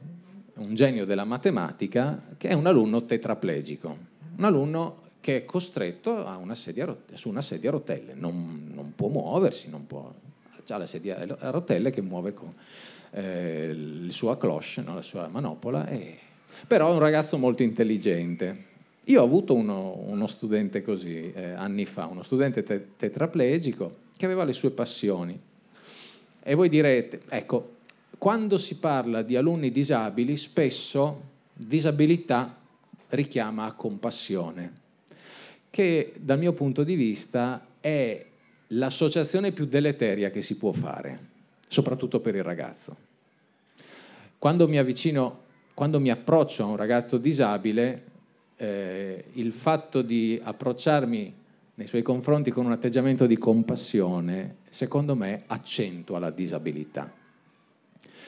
un 0.55 0.73
genio 0.73 1.05
della 1.05 1.25
matematica, 1.25 2.21
che 2.37 2.49
è 2.49 2.53
un 2.53 2.67
alunno 2.67 3.05
tetraplegico, 3.05 3.97
un 4.37 4.43
alunno 4.43 5.01
che 5.19 5.37
è 5.37 5.45
costretto 5.45 6.11
una 6.39 6.55
sedia, 6.55 6.95
su 7.13 7.29
una 7.29 7.41
sedia 7.41 7.69
a 7.69 7.73
rotelle, 7.73 8.13
non, 8.13 8.69
non 8.73 8.93
può 8.95 9.07
muoversi, 9.07 9.69
non 9.69 9.87
può, 9.87 10.13
ha 10.67 10.77
la 10.77 10.85
sedia 10.85 11.17
a 11.39 11.49
rotelle 11.49 11.91
che 11.91 12.01
muove 12.01 12.33
con 12.33 12.53
eh, 13.11 13.69
il 13.69 14.11
suo 14.11 14.35
cloche, 14.37 14.81
no? 14.81 14.95
la 14.95 15.01
sua 15.01 15.27
manopola, 15.27 15.87
e... 15.87 16.17
però 16.67 16.89
è 16.89 16.93
un 16.93 16.99
ragazzo 16.99 17.37
molto 17.37 17.63
intelligente. 17.63 18.71
Io 19.05 19.21
ho 19.21 19.25
avuto 19.25 19.53
uno, 19.53 19.97
uno 19.97 20.27
studente 20.27 20.81
così 20.81 21.31
eh, 21.33 21.51
anni 21.51 21.85
fa, 21.85 22.05
uno 22.05 22.23
studente 22.23 22.63
te- 22.63 22.95
tetraplegico, 22.95 24.02
che 24.23 24.29
aveva 24.29 24.45
le 24.45 24.53
sue 24.53 24.71
passioni. 24.71 25.37
E 26.41 26.55
voi 26.55 26.69
direte, 26.69 27.23
ecco, 27.27 27.75
quando 28.17 28.57
si 28.57 28.77
parla 28.77 29.21
di 29.21 29.35
alunni 29.35 29.69
disabili, 29.69 30.37
spesso 30.37 31.31
disabilità 31.51 32.57
richiama 33.09 33.65
a 33.65 33.73
compassione, 33.73 34.71
che 35.69 36.13
dal 36.17 36.39
mio 36.39 36.53
punto 36.53 36.85
di 36.85 36.95
vista 36.95 37.65
è 37.81 38.25
l'associazione 38.67 39.51
più 39.51 39.65
deleteria 39.65 40.29
che 40.29 40.41
si 40.41 40.55
può 40.55 40.71
fare, 40.71 41.19
soprattutto 41.67 42.21
per 42.21 42.35
il 42.35 42.43
ragazzo. 42.43 42.95
Quando 44.39 44.69
mi 44.69 44.77
avvicino, 44.77 45.41
quando 45.73 45.99
mi 45.99 46.11
approccio 46.11 46.63
a 46.63 46.67
un 46.67 46.77
ragazzo 46.77 47.17
disabile, 47.17 48.03
eh, 48.55 49.25
il 49.33 49.51
fatto 49.51 50.01
di 50.01 50.39
approcciarmi 50.41 51.41
nei 51.75 51.87
suoi 51.87 52.01
confronti 52.01 52.51
con 52.51 52.65
un 52.65 52.71
atteggiamento 52.71 53.25
di 53.25 53.37
compassione, 53.37 54.57
secondo 54.69 55.15
me 55.15 55.43
accentua 55.47 56.19
la 56.19 56.29
disabilità. 56.29 57.11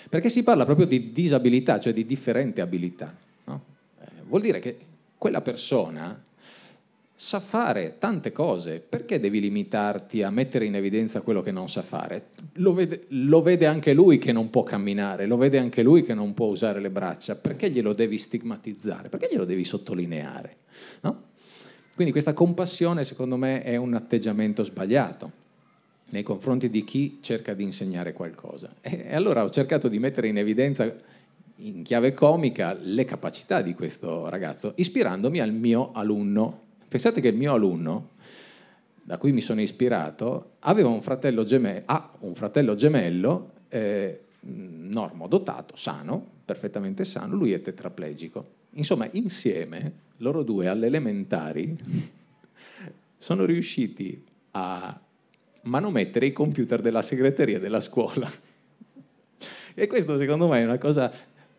Perché 0.09 0.29
si 0.29 0.43
parla 0.43 0.65
proprio 0.65 0.85
di 0.85 1.11
disabilità, 1.11 1.79
cioè 1.79 1.93
di 1.93 2.05
differente 2.05 2.61
abilità. 2.61 3.15
No? 3.45 3.61
Eh, 3.99 4.05
vuol 4.27 4.41
dire 4.41 4.59
che 4.59 4.77
quella 5.17 5.41
persona 5.41 6.23
sa 7.17 7.39
fare 7.39 7.95
tante 7.97 8.31
cose, 8.31 8.79
perché 8.79 9.19
devi 9.19 9.39
limitarti 9.39 10.21
a 10.21 10.29
mettere 10.29 10.65
in 10.65 10.75
evidenza 10.75 11.21
quello 11.21 11.41
che 11.41 11.51
non 11.51 11.69
sa 11.69 11.81
fare? 11.81 12.27
Lo 12.53 12.73
vede, 12.73 13.05
lo 13.09 13.41
vede, 13.41 13.67
anche 13.67 13.93
lui 13.93 14.17
che 14.17 14.31
non 14.31 14.49
può 14.49 14.63
camminare, 14.63 15.25
lo 15.25 15.37
vede 15.37 15.57
anche 15.57 15.81
lui 15.81 16.03
che 16.03 16.13
non 16.13 16.33
può 16.33 16.47
usare 16.47 16.81
le 16.81 16.89
braccia, 16.89 17.35
perché 17.35 17.69
glielo 17.69 17.93
devi 17.93 18.17
stigmatizzare? 18.17 19.09
Perché 19.09 19.29
glielo 19.31 19.45
devi 19.45 19.63
sottolineare? 19.63 20.57
No? 21.01 21.33
Quindi 21.95 22.11
questa 22.11 22.33
compassione 22.33 23.05
secondo 23.05 23.37
me 23.37 23.63
è 23.63 23.77
un 23.77 23.93
atteggiamento 23.93 24.65
sbagliato 24.65 25.43
nei 26.09 26.23
confronti 26.23 26.69
di 26.69 26.83
chi 26.83 27.19
cerca 27.21 27.53
di 27.53 27.63
insegnare 27.63 28.11
qualcosa. 28.11 28.75
E 28.81 29.15
allora 29.15 29.45
ho 29.45 29.49
cercato 29.49 29.87
di 29.87 29.97
mettere 29.97 30.27
in 30.27 30.37
evidenza 30.37 30.93
in 31.59 31.83
chiave 31.83 32.13
comica 32.13 32.77
le 32.77 33.05
capacità 33.05 33.61
di 33.61 33.73
questo 33.73 34.27
ragazzo, 34.27 34.73
ispirandomi 34.75 35.39
al 35.39 35.53
mio 35.53 35.93
alunno. 35.93 36.63
Pensate 36.85 37.21
che 37.21 37.29
il 37.29 37.37
mio 37.37 37.53
alunno, 37.53 38.09
da 39.01 39.17
cui 39.17 39.31
mi 39.31 39.39
sono 39.39 39.61
ispirato, 39.61 40.55
aveva 40.59 40.89
un 40.89 41.01
fratello 41.01 41.45
gemello, 41.45 41.83
ha 41.85 42.11
un 42.19 42.35
fratello 42.35 42.75
gemello 42.75 43.51
eh, 43.69 44.19
normodotato, 44.41 45.77
sano, 45.77 46.27
perfettamente 46.43 47.05
sano, 47.05 47.35
lui 47.35 47.53
è 47.53 47.61
tetraplegico. 47.61 48.51
Insomma, 48.71 49.07
insieme 49.13 50.03
loro 50.17 50.43
due 50.43 50.67
alle 50.67 50.87
elementari 50.87 51.77
sono 53.17 53.45
riusciti 53.45 54.23
a 54.51 54.99
manomettere 55.63 56.27
i 56.27 56.31
computer 56.31 56.81
della 56.81 57.01
segreteria 57.01 57.59
della 57.59 57.81
scuola. 57.81 58.31
E 59.77 59.87
questo 59.87 60.15
secondo 60.15 60.47
me 60.47 60.61
è 60.61 60.63
una 60.63 60.77
cosa 60.77 61.11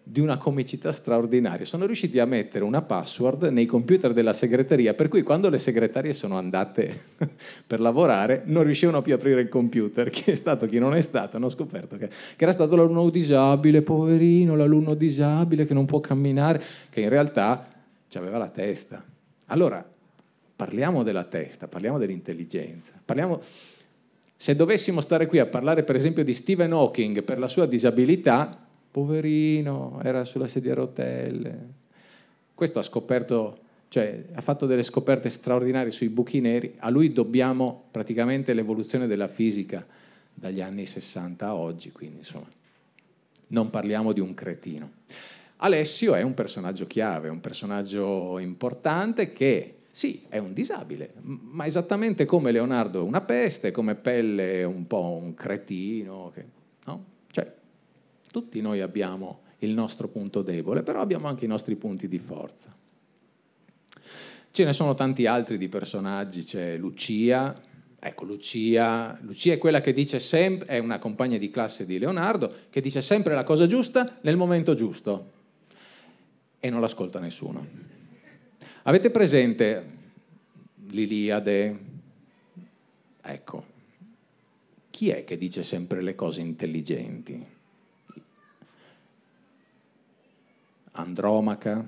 di 0.08 0.20
una 0.20 0.38
comicità 0.38 0.92
straordinaria. 0.92 1.66
Sono 1.66 1.84
riusciti 1.84 2.20
a 2.20 2.24
mettere 2.24 2.64
una 2.64 2.80
password 2.80 3.42
nei 3.48 3.66
computer 3.66 4.12
della 4.12 4.32
segreteria, 4.32 4.94
per 4.94 5.08
cui 5.08 5.22
quando 5.22 5.50
le 5.50 5.58
segretarie 5.58 6.12
sono 6.12 6.38
andate 6.38 7.16
per 7.66 7.80
lavorare 7.80 8.42
non 8.46 8.62
riuscivano 8.62 9.02
più 9.02 9.12
a 9.12 9.16
aprire 9.16 9.42
il 9.42 9.48
computer. 9.48 10.08
Chi 10.08 10.30
è 10.30 10.34
stato, 10.34 10.66
chi 10.66 10.78
non 10.78 10.94
è 10.94 11.00
stato, 11.02 11.36
hanno 11.36 11.48
scoperto 11.48 11.98
che, 11.98 12.08
che 12.08 12.42
era 12.44 12.52
stato 12.52 12.74
l'alunno 12.74 13.10
disabile, 13.10 13.82
poverino, 13.82 14.56
l'alunno 14.56 14.94
disabile 14.94 15.66
che 15.66 15.74
non 15.74 15.84
può 15.84 15.98
camminare, 16.00 16.62
che 16.88 17.00
in 17.00 17.08
realtà 17.08 17.75
aveva 18.14 18.38
la 18.38 18.48
testa. 18.48 19.04
Allora, 19.46 19.84
parliamo 20.56 21.02
della 21.02 21.24
testa, 21.24 21.68
parliamo 21.68 21.98
dell'intelligenza, 21.98 22.94
parliamo... 23.04 23.40
Se 24.38 24.54
dovessimo 24.54 25.00
stare 25.00 25.26
qui 25.26 25.38
a 25.38 25.46
parlare 25.46 25.82
per 25.82 25.96
esempio 25.96 26.22
di 26.22 26.34
Stephen 26.34 26.72
Hawking 26.72 27.22
per 27.22 27.38
la 27.38 27.48
sua 27.48 27.64
disabilità, 27.66 28.66
poverino, 28.90 30.00
era 30.04 30.24
sulla 30.24 30.46
sedia 30.46 30.72
a 30.72 30.76
rotelle. 30.76 31.58
Questo 32.54 32.78
ha 32.78 32.82
scoperto 32.82 33.60
cioè 33.88 34.24
ha 34.34 34.40
fatto 34.40 34.66
delle 34.66 34.82
scoperte 34.82 35.30
straordinarie 35.30 35.90
sui 35.90 36.08
buchi 36.08 36.40
neri, 36.40 36.74
a 36.78 36.90
lui 36.90 37.12
dobbiamo 37.12 37.84
praticamente 37.90 38.52
l'evoluzione 38.52 39.06
della 39.06 39.28
fisica 39.28 39.86
dagli 40.34 40.60
anni 40.60 40.86
60 40.86 41.46
a 41.46 41.54
oggi, 41.54 41.92
quindi 41.92 42.18
insomma 42.18 42.48
non 43.48 43.70
parliamo 43.70 44.12
di 44.12 44.20
un 44.20 44.34
cretino. 44.34 44.90
Alessio 45.58 46.14
è 46.14 46.22
un 46.22 46.34
personaggio 46.34 46.86
chiave, 46.86 47.28
un 47.28 47.40
personaggio 47.40 48.38
importante 48.38 49.32
che 49.32 49.76
sì, 49.90 50.24
è 50.28 50.36
un 50.36 50.52
disabile, 50.52 51.14
ma 51.22 51.64
esattamente 51.64 52.26
come 52.26 52.52
Leonardo 52.52 53.00
è 53.00 53.02
una 53.02 53.22
peste, 53.22 53.70
come 53.70 53.94
Pelle 53.94 54.60
è 54.60 54.64
un 54.64 54.86
po' 54.86 55.18
un 55.22 55.32
cretino, 55.32 56.30
che, 56.34 56.44
no? 56.84 57.04
Cioè, 57.30 57.50
tutti 58.30 58.60
noi 58.60 58.82
abbiamo 58.82 59.40
il 59.60 59.70
nostro 59.70 60.08
punto 60.08 60.42
debole, 60.42 60.82
però 60.82 61.00
abbiamo 61.00 61.28
anche 61.28 61.46
i 61.46 61.48
nostri 61.48 61.76
punti 61.76 62.08
di 62.08 62.18
forza. 62.18 62.76
Ce 64.50 64.64
ne 64.64 64.72
sono 64.74 64.94
tanti 64.94 65.24
altri 65.24 65.56
di 65.56 65.70
personaggi, 65.70 66.44
c'è 66.44 66.76
Lucia, 66.76 67.58
ecco 67.98 68.24
Lucia, 68.26 69.18
Lucia 69.22 69.54
è 69.54 69.58
quella 69.58 69.80
che 69.80 69.94
dice 69.94 70.18
sempre, 70.18 70.66
è 70.68 70.78
una 70.78 70.98
compagna 70.98 71.38
di 71.38 71.48
classe 71.48 71.86
di 71.86 71.98
Leonardo, 71.98 72.52
che 72.68 72.82
dice 72.82 73.00
sempre 73.00 73.32
la 73.32 73.44
cosa 73.44 73.66
giusta 73.66 74.18
nel 74.20 74.36
momento 74.36 74.74
giusto 74.74 75.35
e 76.60 76.70
non 76.70 76.80
l'ascolta 76.80 77.18
nessuno. 77.18 77.66
Avete 78.82 79.10
presente 79.10 79.90
l'Iliade? 80.86 81.78
Ecco, 83.20 83.64
chi 84.90 85.10
è 85.10 85.24
che 85.24 85.36
dice 85.36 85.62
sempre 85.62 86.00
le 86.02 86.14
cose 86.14 86.40
intelligenti? 86.40 87.54
Andromaca, 90.92 91.86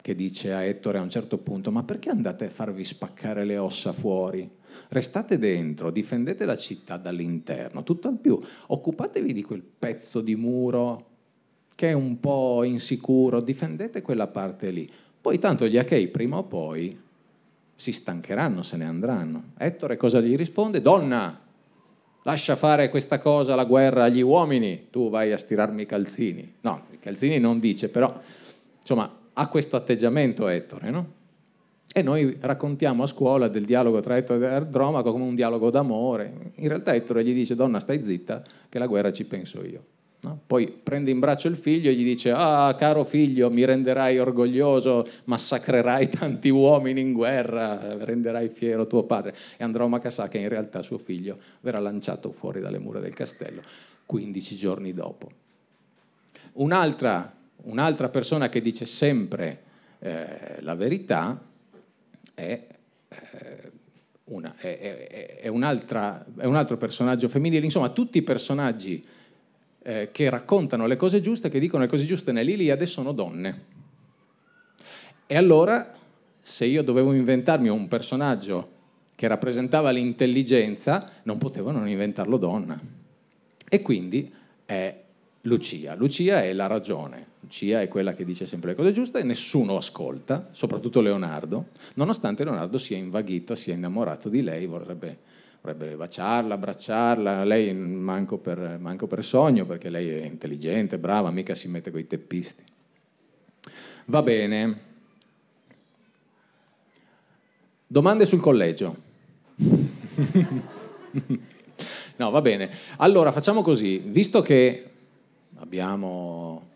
che 0.00 0.14
dice 0.14 0.52
a 0.52 0.62
Ettore 0.62 0.98
a 0.98 1.02
un 1.02 1.10
certo 1.10 1.38
punto, 1.38 1.70
ma 1.70 1.84
perché 1.84 2.10
andate 2.10 2.46
a 2.46 2.50
farvi 2.50 2.84
spaccare 2.84 3.44
le 3.44 3.58
ossa 3.58 3.92
fuori? 3.92 4.50
Restate 4.88 5.38
dentro, 5.38 5.90
difendete 5.90 6.44
la 6.44 6.56
città 6.56 6.96
dall'interno, 6.96 7.84
tutto 7.84 8.08
al 8.08 8.18
più, 8.18 8.40
occupatevi 8.66 9.32
di 9.32 9.42
quel 9.42 9.62
pezzo 9.62 10.20
di 10.20 10.34
muro 10.34 11.10
che 11.82 11.88
è 11.88 11.92
un 11.94 12.20
po' 12.20 12.62
insicuro, 12.62 13.40
difendete 13.40 14.02
quella 14.02 14.28
parte 14.28 14.70
lì. 14.70 14.88
Poi 15.20 15.40
tanto 15.40 15.66
gli 15.66 15.76
Achei 15.76 16.06
prima 16.06 16.36
o 16.36 16.44
poi 16.44 16.96
si 17.74 17.90
stancheranno, 17.90 18.62
se 18.62 18.76
ne 18.76 18.84
andranno. 18.84 19.42
Ettore 19.58 19.96
cosa 19.96 20.20
gli 20.20 20.36
risponde? 20.36 20.80
Donna, 20.80 21.40
lascia 22.22 22.54
fare 22.54 22.88
questa 22.88 23.18
cosa, 23.18 23.56
la 23.56 23.64
guerra 23.64 24.04
agli 24.04 24.20
uomini, 24.20 24.90
tu 24.90 25.10
vai 25.10 25.32
a 25.32 25.36
stirarmi 25.36 25.82
i 25.82 25.86
calzini. 25.86 26.54
No, 26.60 26.82
i 26.92 27.00
calzini 27.00 27.40
non 27.40 27.58
dice, 27.58 27.88
però 27.88 28.16
insomma 28.78 29.18
ha 29.32 29.48
questo 29.48 29.74
atteggiamento 29.74 30.46
Ettore, 30.46 30.88
no? 30.88 31.06
E 31.92 32.00
noi 32.00 32.36
raccontiamo 32.38 33.02
a 33.02 33.08
scuola 33.08 33.48
del 33.48 33.64
dialogo 33.64 33.98
tra 33.98 34.16
Ettore 34.16 34.46
e 34.46 34.54
Andromaco 34.54 35.10
come 35.10 35.24
un 35.24 35.34
dialogo 35.34 35.68
d'amore. 35.68 36.52
In 36.54 36.68
realtà 36.68 36.94
Ettore 36.94 37.24
gli 37.24 37.34
dice, 37.34 37.56
donna 37.56 37.80
stai 37.80 38.04
zitta, 38.04 38.40
che 38.68 38.78
la 38.78 38.86
guerra 38.86 39.10
ci 39.10 39.24
penso 39.24 39.64
io. 39.64 39.84
No? 40.22 40.40
Poi 40.46 40.68
prende 40.68 41.10
in 41.10 41.18
braccio 41.18 41.48
il 41.48 41.56
figlio 41.56 41.90
e 41.90 41.94
gli 41.94 42.04
dice, 42.04 42.30
ah 42.30 42.74
caro 42.78 43.04
figlio, 43.04 43.50
mi 43.50 43.64
renderai 43.64 44.18
orgoglioso, 44.18 45.06
massacrerai 45.24 46.08
tanti 46.08 46.48
uomini 46.48 47.00
in 47.00 47.12
guerra, 47.12 47.96
renderai 48.04 48.48
fiero 48.48 48.86
tuo 48.86 49.02
padre. 49.02 49.34
E 49.56 49.64
Andromaca 49.64 50.10
sa 50.10 50.28
che 50.28 50.38
in 50.38 50.48
realtà 50.48 50.82
suo 50.82 50.98
figlio 50.98 51.38
verrà 51.60 51.80
lanciato 51.80 52.30
fuori 52.30 52.60
dalle 52.60 52.78
mura 52.78 53.00
del 53.00 53.14
castello 53.14 53.62
15 54.06 54.56
giorni 54.56 54.92
dopo. 54.92 55.30
Un'altra 56.54 57.40
Un'altra 57.64 58.08
persona 58.08 58.48
che 58.48 58.60
dice 58.60 58.86
sempre 58.86 59.62
eh, 60.00 60.56
la 60.60 60.74
verità 60.74 61.40
è, 62.34 62.66
eh, 63.08 63.72
una, 64.24 64.54
è, 64.56 64.78
è, 64.78 65.38
è, 65.42 65.48
un 65.48 65.62
altro 65.62 66.76
personaggio 66.76 67.28
femminile. 67.28 67.64
Insomma, 67.64 67.90
tutti 67.90 68.18
i 68.18 68.22
personaggi 68.22 69.04
eh, 69.82 70.10
che 70.12 70.30
raccontano 70.30 70.86
le 70.86 70.96
cose 70.96 71.20
giuste, 71.20 71.48
che 71.48 71.58
dicono 71.58 71.82
le 71.82 71.88
cose 71.88 72.04
giuste 72.04 72.32
nell'Iliade, 72.32 72.86
sono 72.86 73.12
donne. 73.12 73.64
E 75.26 75.36
allora, 75.36 75.92
se 76.40 76.64
io 76.66 76.82
dovevo 76.82 77.12
inventarmi 77.12 77.68
un 77.68 77.88
personaggio 77.88 78.80
che 79.14 79.26
rappresentava 79.28 79.90
l'intelligenza, 79.90 81.10
non 81.22 81.38
potevo 81.38 81.70
non 81.70 81.88
inventarlo 81.88 82.36
donna. 82.36 82.80
E 83.68 83.82
quindi 83.82 84.32
è 84.64 85.02
Lucia. 85.42 85.94
Lucia 85.94 86.42
è 86.42 86.52
la 86.52 86.66
ragione, 86.66 87.26
Lucia 87.40 87.80
è 87.80 87.88
quella 87.88 88.14
che 88.14 88.24
dice 88.24 88.46
sempre 88.46 88.70
le 88.70 88.76
cose 88.76 88.92
giuste 88.92 89.18
e 89.18 89.22
nessuno 89.22 89.76
ascolta, 89.76 90.48
soprattutto 90.52 91.00
Leonardo, 91.00 91.68
nonostante 91.94 92.44
Leonardo 92.44 92.78
sia 92.78 92.96
invaghito, 92.96 93.54
sia 93.54 93.74
innamorato 93.74 94.28
di 94.28 94.42
lei, 94.42 94.66
vorrebbe, 94.66 95.18
vorrebbe 95.62 95.94
baciarla, 95.94 96.54
abbracciarla, 96.54 97.44
lei 97.44 97.72
manco 97.72 98.36
per, 98.38 98.78
manco 98.80 99.06
per 99.06 99.22
sogno 99.24 99.64
perché 99.64 99.90
lei 99.90 100.08
è 100.08 100.24
intelligente, 100.24 100.98
brava, 100.98 101.30
mica 101.30 101.54
si 101.54 101.68
mette 101.68 101.92
con 101.92 102.00
i 102.00 102.06
teppisti. 102.06 102.64
Va 104.06 104.22
bene. 104.22 104.90
Domande 107.86 108.26
sul 108.26 108.40
collegio. 108.40 108.96
no, 112.16 112.30
va 112.30 112.40
bene. 112.40 112.68
Allora, 112.96 113.30
facciamo 113.30 113.62
così, 113.62 113.98
visto 113.98 114.42
che 114.42 114.90
abbiamo 115.56 116.70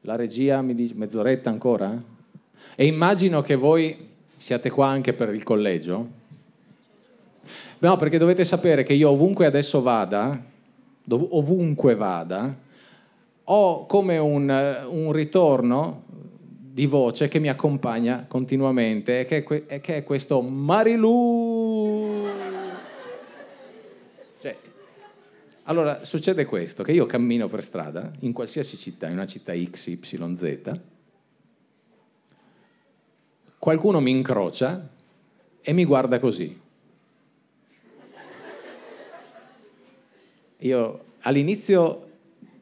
la 0.00 0.16
regia, 0.16 0.60
mi 0.62 0.74
dice 0.74 0.94
mezz'oretta 0.96 1.48
ancora? 1.48 2.02
E 2.74 2.86
immagino 2.86 3.40
che 3.42 3.54
voi 3.54 4.08
siate 4.36 4.68
qua 4.70 4.88
anche 4.88 5.12
per 5.12 5.32
il 5.32 5.44
collegio. 5.44 6.20
No, 7.82 7.96
perché 7.96 8.16
dovete 8.16 8.44
sapere 8.44 8.84
che 8.84 8.92
io 8.92 9.10
ovunque 9.10 9.44
adesso 9.44 9.82
vada, 9.82 10.40
dov- 11.02 11.26
ovunque 11.32 11.96
vada, 11.96 12.56
ho 13.42 13.86
come 13.86 14.18
un, 14.18 14.86
un, 14.88 15.10
ritorno 15.10 16.04
di 16.46 16.86
voce 16.86 17.26
che 17.26 17.40
mi 17.40 17.48
accompagna 17.48 18.26
continuamente, 18.28 19.24
che, 19.24 19.44
è, 19.66 19.80
che 19.80 19.96
è 19.96 20.04
questo 20.04 20.40
Marilu. 20.42 22.28
Allora, 25.64 26.04
succede 26.04 26.44
questo, 26.44 26.84
che 26.84 26.92
io 26.92 27.06
cammino 27.06 27.48
per 27.48 27.64
strada, 27.64 28.12
in 28.20 28.32
qualsiasi 28.32 28.76
città, 28.76 29.08
in 29.08 29.14
una 29.14 29.26
città 29.26 29.54
X, 29.56 29.86
Y, 29.88 30.36
Z, 30.36 30.80
qualcuno 33.58 33.98
mi 33.98 34.12
incrocia 34.12 34.88
e 35.60 35.72
mi 35.72 35.84
guarda 35.84 36.20
così. 36.20 36.61
Io 40.62 41.04
all'inizio, 41.20 42.08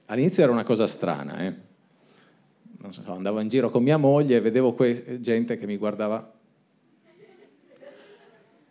all'inizio 0.06 0.42
era 0.42 0.52
una 0.52 0.64
cosa 0.64 0.86
strana, 0.86 1.46
eh? 1.46 1.54
so, 2.90 3.02
andavo 3.12 3.40
in 3.40 3.48
giro 3.48 3.70
con 3.70 3.82
mia 3.82 3.98
moglie 3.98 4.36
e 4.36 4.40
vedevo 4.40 4.72
que- 4.72 5.20
gente 5.20 5.58
che 5.58 5.66
mi 5.66 5.76
guardava 5.76 6.32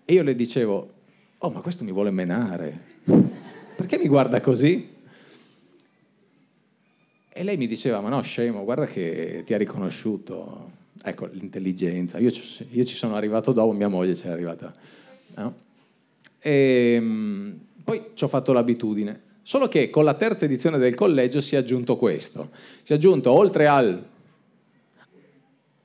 e 0.03 0.13
io 0.13 0.23
le 0.23 0.35
dicevo, 0.35 0.93
oh 1.37 1.49
ma 1.51 1.61
questo 1.61 1.83
mi 1.83 1.91
vuole 1.91 2.09
menare 2.09 2.87
perché 3.75 3.97
mi 3.97 4.07
guarda 4.07 4.41
così? 4.41 4.89
E 7.29 7.43
lei 7.43 7.55
mi 7.55 7.67
diceva, 7.67 8.01
ma 8.01 8.09
no, 8.09 8.21
scemo, 8.21 8.65
guarda 8.65 8.85
che 8.85 9.43
ti 9.45 9.53
ha 9.53 9.57
riconosciuto. 9.57 10.71
Ecco, 11.01 11.27
l'intelligenza. 11.27 12.17
Io 12.17 12.29
io 12.71 12.83
ci 12.83 12.95
sono 12.95 13.15
arrivato 13.15 13.53
dopo, 13.53 13.71
mia 13.71 13.87
moglie 13.87 14.17
ci 14.17 14.27
è 14.27 14.29
arrivata. 14.29 14.73
No? 15.35 15.55
E, 16.39 16.95
ehm, 16.97 17.59
poi 17.89 18.11
ci 18.13 18.23
ho 18.23 18.27
fatto 18.27 18.53
l'abitudine. 18.53 19.21
Solo 19.41 19.67
che 19.67 19.89
con 19.89 20.03
la 20.03 20.13
terza 20.13 20.45
edizione 20.45 20.77
del 20.77 20.93
collegio 20.93 21.41
si 21.41 21.55
è 21.55 21.57
aggiunto 21.57 21.97
questo. 21.97 22.49
Si 22.83 22.93
è 22.93 22.95
aggiunto, 22.95 23.31
oltre 23.31 23.67
al... 23.67 24.05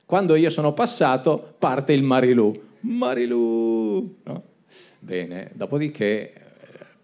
Quando 0.05 0.35
io 0.35 0.51
sono 0.51 0.73
passato, 0.73 1.55
parte 1.57 1.93
il 1.93 2.03
Marilu. 2.03 2.61
Marilu! 2.81 4.17
No? 4.23 4.43
Bene, 4.99 5.49
dopodiché 5.53 6.33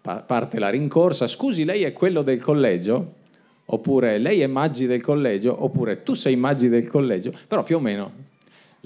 parte 0.00 0.58
la 0.58 0.68
rincorsa, 0.68 1.26
scusi 1.26 1.64
lei 1.64 1.82
è 1.82 1.92
quello 1.92 2.22
del 2.22 2.40
collegio? 2.40 3.14
Oppure 3.64 4.18
lei 4.18 4.40
è 4.40 4.46
Maggi 4.46 4.86
del 4.86 5.02
collegio? 5.02 5.64
Oppure 5.64 6.02
tu 6.04 6.14
sei 6.14 6.36
Maggi 6.36 6.68
del 6.68 6.88
collegio? 6.88 7.32
Però 7.48 7.62
più 7.64 7.76
o 7.76 7.80
meno 7.80 8.30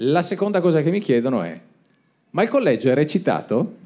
la 0.01 0.21
seconda 0.23 0.61
cosa 0.61 0.81
che 0.81 0.91
mi 0.91 0.99
chiedono 0.99 1.41
è, 1.41 1.59
ma 2.31 2.43
il 2.43 2.49
collegio 2.49 2.89
è 2.89 2.93
recitato? 2.93 3.85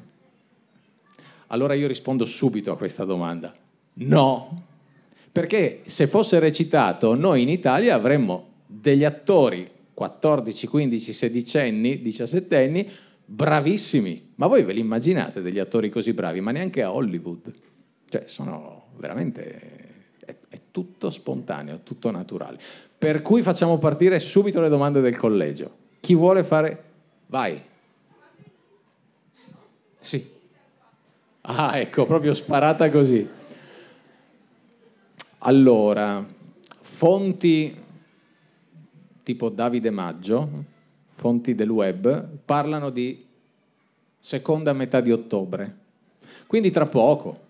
Allora 1.52 1.74
io 1.74 1.86
rispondo 1.86 2.24
subito 2.24 2.72
a 2.72 2.76
questa 2.76 3.04
domanda, 3.04 3.52
no, 3.94 4.64
perché 5.30 5.82
se 5.84 6.06
fosse 6.06 6.38
recitato 6.38 7.14
noi 7.14 7.42
in 7.42 7.48
Italia 7.48 7.94
avremmo 7.94 8.48
degli 8.66 9.04
attori 9.04 9.70
14, 9.92 10.66
15, 10.66 11.12
16 11.12 11.58
anni, 11.58 12.02
17 12.02 12.56
anni, 12.56 12.90
bravissimi. 13.24 14.32
Ma 14.36 14.46
voi 14.46 14.62
ve 14.62 14.72
li 14.72 14.80
immaginate 14.80 15.42
degli 15.42 15.58
attori 15.58 15.90
così 15.90 16.12
bravi? 16.14 16.40
Ma 16.40 16.52
neanche 16.52 16.82
a 16.82 16.92
Hollywood. 16.92 17.52
Cioè, 18.08 18.24
sono 18.26 18.86
veramente... 18.96 19.80
È, 20.24 20.34
è 20.48 20.60
tutto 20.70 21.10
spontaneo, 21.10 21.80
tutto 21.82 22.10
naturale. 22.10 22.58
Per 22.96 23.20
cui 23.20 23.42
facciamo 23.42 23.78
partire 23.78 24.18
subito 24.18 24.60
le 24.60 24.68
domande 24.68 25.00
del 25.00 25.16
collegio. 25.16 25.76
Chi 26.00 26.14
vuole 26.14 26.44
fare 26.44 26.90
Vai. 27.32 27.58
Sì. 29.98 30.31
Ah, 31.42 31.78
ecco, 31.78 32.06
proprio 32.06 32.34
sparata 32.34 32.88
così. 32.90 33.28
Allora, 35.38 36.24
fonti 36.80 37.76
tipo 39.22 39.48
Davide 39.48 39.90
Maggio, 39.90 40.64
fonti 41.10 41.54
del 41.54 41.68
web, 41.68 42.28
parlano 42.44 42.90
di 42.90 43.26
seconda 44.18 44.72
metà 44.72 45.00
di 45.00 45.10
ottobre. 45.10 45.78
Quindi 46.46 46.70
tra 46.70 46.86
poco. 46.86 47.40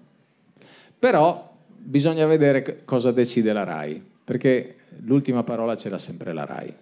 Però 0.99 1.55
bisogna 1.77 2.25
vedere 2.27 2.85
cosa 2.85 3.13
decide 3.13 3.53
la 3.53 3.65
RAI, 3.65 4.03
perché 4.25 4.77
l'ultima 5.01 5.43
parola 5.43 5.77
ce 5.77 5.89
l'ha 5.91 5.99
sempre 5.99 6.33
la 6.33 6.45
RAI. 6.45 6.75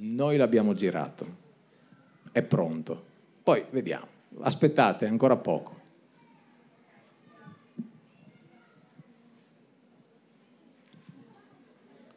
Noi 0.00 0.36
l'abbiamo 0.36 0.74
girato, 0.74 1.26
è 2.32 2.42
pronto. 2.42 3.04
Poi 3.42 3.64
vediamo, 3.70 4.06
aspettate, 4.40 5.06
ancora 5.06 5.36
poco. 5.36 5.76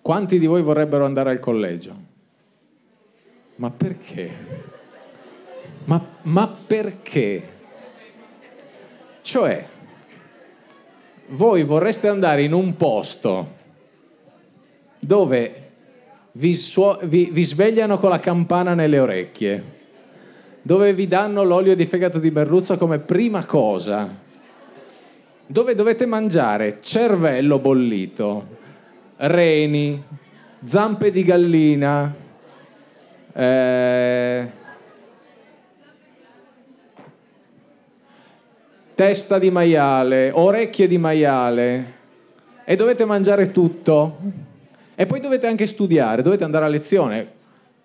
Quanti 0.02 0.40
di 0.40 0.46
voi 0.48 0.64
vorrebbero 0.64 1.06
andare 1.06 1.30
al 1.30 1.40
collegio? 1.40 1.96
Ma 3.56 3.70
perché? 3.70 4.32
Ma, 5.86 6.04
ma 6.24 6.48
perché? 6.48 7.60
Cioè, 9.22 9.68
voi 11.28 11.64
vorreste 11.64 12.08
andare 12.08 12.44
in 12.44 12.54
un 12.54 12.76
posto 12.76 13.60
dove 15.00 15.70
vi, 16.34 16.56
suo- 16.56 17.00
vi, 17.04 17.30
vi 17.32 17.44
svegliano 17.44 18.00
con 18.00 18.10
la 18.10 18.20
campana 18.20 18.74
nelle 18.74 19.00
orecchie, 19.00 19.80
dove 20.62 20.94
vi 20.94 21.08
danno 21.08 21.44
l'olio 21.44 21.76
di 21.76 21.86
fegato 21.86 22.20
di 22.20 22.30
merluzzo 22.30 22.78
come 22.78 23.00
prima 23.00 23.46
cosa, 23.46 24.10
dove 25.48 25.76
dovete 25.76 26.06
mangiare 26.06 26.78
cervello 26.82 27.60
bollito, 27.60 28.46
reni, 29.18 30.02
zampe 30.64 31.12
di 31.12 31.24
gallina, 31.24 32.14
eh, 33.34 34.52
testa 38.94 39.40
di 39.40 39.50
maiale, 39.50 40.32
orecchie 40.32 40.88
di 40.88 40.98
maiale. 40.98 42.00
E 42.64 42.76
dovete 42.76 43.04
mangiare 43.04 43.52
tutto. 43.52 44.18
E 44.94 45.06
poi 45.08 45.20
dovete 45.20 45.48
anche 45.48 45.66
studiare, 45.66 46.22
dovete 46.22 46.44
andare 46.44 46.66
a 46.66 46.68
lezione 46.68 47.32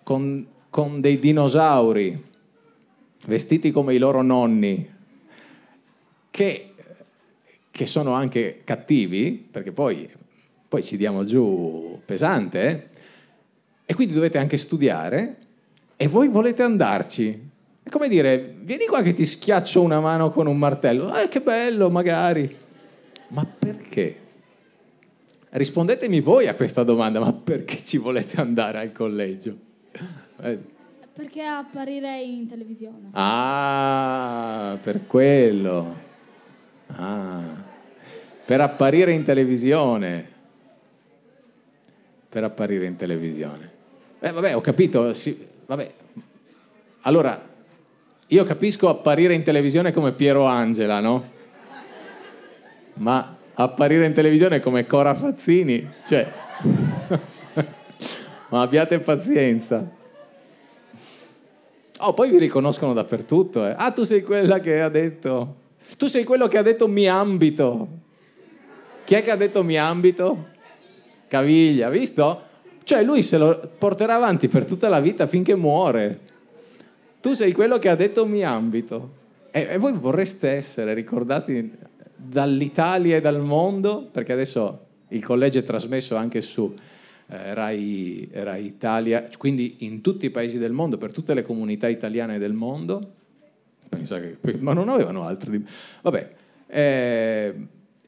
con, 0.03 0.45
con 0.69 1.01
dei 1.01 1.17
dinosauri 1.17 2.25
vestiti 3.27 3.71
come 3.71 3.93
i 3.93 3.97
loro 3.97 4.21
nonni, 4.21 4.93
che, 6.29 6.73
che 7.71 7.85
sono 7.85 8.11
anche 8.11 8.61
cattivi, 8.65 9.47
perché 9.49 9.71
poi 9.71 10.09
poi 10.67 10.83
ci 10.83 10.97
diamo 10.97 11.23
giù 11.23 11.99
pesante, 12.05 12.69
eh? 12.69 12.87
e 13.85 13.93
quindi 13.95 14.13
dovete 14.13 14.37
anche 14.37 14.57
studiare 14.57 15.37
e 15.95 16.07
voi 16.07 16.27
volete 16.27 16.61
andarci. 16.61 17.45
È 17.81 17.89
come 17.89 18.09
dire, 18.09 18.55
vieni 18.59 18.85
qua 18.85 19.01
che 19.01 19.13
ti 19.13 19.25
schiaccio 19.25 19.81
una 19.81 20.01
mano 20.01 20.29
con 20.29 20.45
un 20.45 20.57
martello, 20.57 21.15
eh, 21.15 21.29
che 21.29 21.39
bello 21.39 21.89
magari, 21.89 22.53
ma 23.29 23.45
perché? 23.45 24.25
Rispondetemi 25.51 26.19
voi 26.19 26.47
a 26.47 26.55
questa 26.55 26.83
domanda, 26.83 27.21
ma 27.21 27.31
perché 27.31 27.81
ci 27.83 27.97
volete 27.97 28.41
andare 28.41 28.79
al 28.79 28.91
collegio? 28.91 29.57
Perché 31.17 31.43
apparire 31.43 32.21
in 32.21 32.47
televisione. 32.47 33.09
Ah, 33.11 34.77
per 34.81 35.07
quello. 35.07 35.95
Ah, 36.95 37.41
per 38.45 38.61
apparire 38.61 39.11
in 39.11 39.23
televisione 39.23 40.35
per 42.37 42.43
apparire 42.43 42.85
in 42.85 42.95
televisione. 42.95 43.71
Eh, 44.19 44.31
vabbè, 44.31 44.55
ho 44.55 44.61
capito, 44.61 45.11
sì, 45.13 45.43
vabbè. 45.65 45.91
Allora, 47.01 47.41
io 48.27 48.43
capisco 48.43 48.89
apparire 48.89 49.33
in 49.33 49.41
televisione 49.41 49.91
come 49.91 50.11
Piero 50.11 50.45
Angela, 50.45 50.99
no? 50.99 51.31
Ma 52.95 53.35
apparire 53.55 54.05
in 54.05 54.13
televisione 54.13 54.59
come 54.59 54.85
Cora 54.85 55.15
Fazzini, 55.15 55.91
cioè... 56.05 56.31
Ma 58.49 58.61
abbiate 58.61 58.99
pazienza. 58.99 59.95
Oh, 61.99 62.13
poi 62.13 62.29
vi 62.29 62.37
riconoscono 62.37 62.93
dappertutto. 62.93 63.65
Eh. 63.65 63.73
Ah, 63.75 63.91
tu 63.91 64.03
sei 64.03 64.21
quella 64.21 64.59
che 64.59 64.81
ha 64.81 64.89
detto... 64.89 65.65
Tu 65.97 66.07
sei 66.07 66.23
quello 66.23 66.47
che 66.47 66.57
ha 66.57 66.61
detto 66.61 66.87
mi 66.87 67.07
ambito. 67.07 67.87
Chi 69.05 69.15
è 69.15 69.23
che 69.23 69.31
ha 69.31 69.37
detto 69.37 69.63
mi 69.63 69.77
ambito? 69.77 70.49
Caviglia, 71.27 71.89
visto? 71.89 72.41
Cioè 72.83 73.03
lui 73.03 73.23
se 73.23 73.37
lo 73.37 73.71
porterà 73.77 74.15
avanti 74.15 74.47
per 74.47 74.65
tutta 74.65 74.89
la 74.89 74.99
vita 74.99 75.27
finché 75.27 75.55
muore. 75.55 76.19
Tu 77.21 77.33
sei 77.33 77.51
quello 77.53 77.79
che 77.79 77.89
ha 77.89 77.95
detto 77.95 78.25
mi 78.25 78.43
ambito. 78.43 79.11
E, 79.51 79.67
e 79.71 79.77
voi 79.77 79.93
vorreste 79.93 80.49
essere 80.49 80.93
ricordati 80.93 81.71
dall'Italia 82.15 83.15
e 83.15 83.21
dal 83.21 83.39
mondo, 83.39 84.07
perché 84.11 84.33
adesso 84.33 84.85
il 85.09 85.23
collegio 85.23 85.59
è 85.59 85.63
trasmesso 85.63 86.15
anche 86.15 86.41
su 86.41 86.73
eh, 87.27 87.53
Rai, 87.53 88.29
Rai, 88.31 88.65
Italia, 88.65 89.29
quindi 89.37 89.77
in 89.79 90.01
tutti 90.01 90.25
i 90.25 90.29
paesi 90.29 90.57
del 90.57 90.71
mondo, 90.71 90.97
per 90.97 91.11
tutte 91.11 91.33
le 91.33 91.41
comunità 91.41 91.87
italiane 91.87 92.37
del 92.37 92.53
mondo. 92.53 93.13
Che, 93.89 94.37
ma 94.59 94.73
non 94.73 94.89
avevano 94.89 95.23
altri. 95.23 95.65
Vabbè. 96.01 96.35
Eh, 96.67 97.55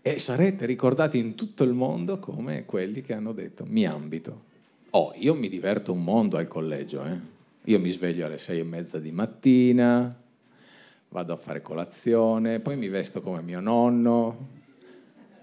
e 0.02 0.18
sarete 0.18 0.66
ricordati 0.66 1.18
in 1.18 1.36
tutto 1.36 1.64
il 1.64 1.74
mondo 1.74 2.20
come 2.20 2.66
quelli 2.66 3.02
che 3.02 3.14
hanno 3.14 3.34
detto 3.34 3.66
mi 3.68 3.86
ambito. 3.86 4.48
Oh, 4.92 5.14
io 5.16 5.36
mi 5.36 5.50
diverto 5.50 5.92
un 5.92 6.04
mondo 6.04 6.38
al 6.38 6.48
collegio, 6.48 7.06
eh? 7.06 7.38
Io 7.66 7.80
mi 7.80 7.90
sveglio 7.90 8.26
alle 8.26 8.38
sei 8.38 8.60
e 8.60 8.64
mezza 8.64 8.98
di 8.98 9.12
mattina, 9.12 10.18
vado 11.10 11.34
a 11.34 11.36
fare 11.36 11.62
colazione, 11.62 12.60
poi 12.60 12.78
mi 12.78 12.88
vesto 12.88 13.22
come 13.22 13.42
mio 13.42 13.60
nonno, 13.60 14.48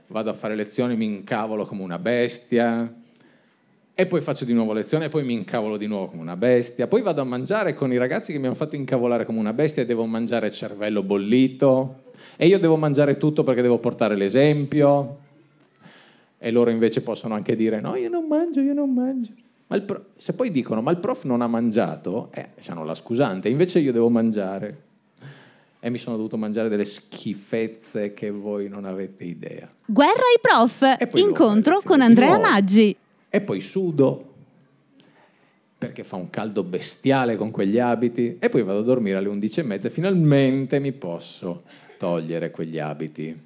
vado 0.08 0.30
a 0.30 0.32
fare 0.32 0.56
lezioni, 0.56 0.96
mi 0.96 1.04
incavolo 1.04 1.66
come 1.66 1.82
una 1.82 1.98
bestia, 1.98 2.92
e 3.98 4.04
poi 4.04 4.20
faccio 4.20 4.44
di 4.44 4.52
nuovo 4.52 4.74
lezione, 4.74 5.06
e 5.06 5.08
poi 5.08 5.24
mi 5.24 5.32
incavolo 5.32 5.78
di 5.78 5.86
nuovo 5.86 6.08
come 6.08 6.20
una 6.20 6.36
bestia, 6.36 6.86
poi 6.86 7.00
vado 7.00 7.22
a 7.22 7.24
mangiare 7.24 7.72
con 7.72 7.90
i 7.94 7.96
ragazzi 7.96 8.30
che 8.30 8.38
mi 8.38 8.44
hanno 8.44 8.54
fatto 8.54 8.76
incavolare 8.76 9.24
come 9.24 9.38
una 9.38 9.54
bestia 9.54 9.82
e 9.82 9.86
devo 9.86 10.04
mangiare 10.04 10.50
cervello 10.50 11.02
bollito, 11.02 12.02
e 12.36 12.46
io 12.46 12.58
devo 12.58 12.76
mangiare 12.76 13.16
tutto 13.16 13.42
perché 13.42 13.62
devo 13.62 13.78
portare 13.78 14.14
l'esempio. 14.14 15.20
E 16.38 16.50
loro 16.50 16.68
invece 16.68 17.00
possono 17.00 17.34
anche 17.34 17.56
dire 17.56 17.80
no, 17.80 17.96
io 17.96 18.10
non 18.10 18.26
mangio, 18.26 18.60
io 18.60 18.74
non 18.74 18.92
mangio. 18.92 19.32
Ma 19.68 19.80
prof, 19.80 20.02
se 20.16 20.34
poi 20.34 20.50
dicono 20.50 20.82
ma 20.82 20.90
il 20.90 20.98
prof 20.98 21.24
non 21.24 21.40
ha 21.40 21.46
mangiato, 21.46 22.28
eh, 22.34 22.50
sanno 22.58 22.84
la 22.84 22.94
scusante, 22.94 23.48
invece 23.48 23.78
io 23.78 23.92
devo 23.92 24.10
mangiare. 24.10 24.82
E 25.80 25.88
mi 25.88 25.96
sono 25.96 26.16
dovuto 26.16 26.36
mangiare 26.36 26.68
delle 26.68 26.84
schifezze 26.84 28.12
che 28.12 28.30
voi 28.30 28.68
non 28.68 28.84
avete 28.84 29.24
idea. 29.24 29.72
Guerra 29.86 30.10
ai 30.12 30.38
prof, 30.40 30.96
incontro 31.14 31.80
con 31.82 32.02
Andrea 32.02 32.38
Maggi. 32.38 32.94
E 33.36 33.42
poi 33.42 33.60
sudo, 33.60 34.34
perché 35.76 36.04
fa 36.04 36.16
un 36.16 36.30
caldo 36.30 36.62
bestiale 36.64 37.36
con 37.36 37.50
quegli 37.50 37.78
abiti, 37.78 38.38
e 38.38 38.48
poi 38.48 38.62
vado 38.62 38.78
a 38.78 38.82
dormire 38.82 39.18
alle 39.18 39.28
11.30 39.28 39.84
e 39.84 39.90
finalmente 39.90 40.78
mi 40.78 40.92
posso 40.92 41.64
togliere 41.98 42.50
quegli 42.50 42.78
abiti. 42.78 43.38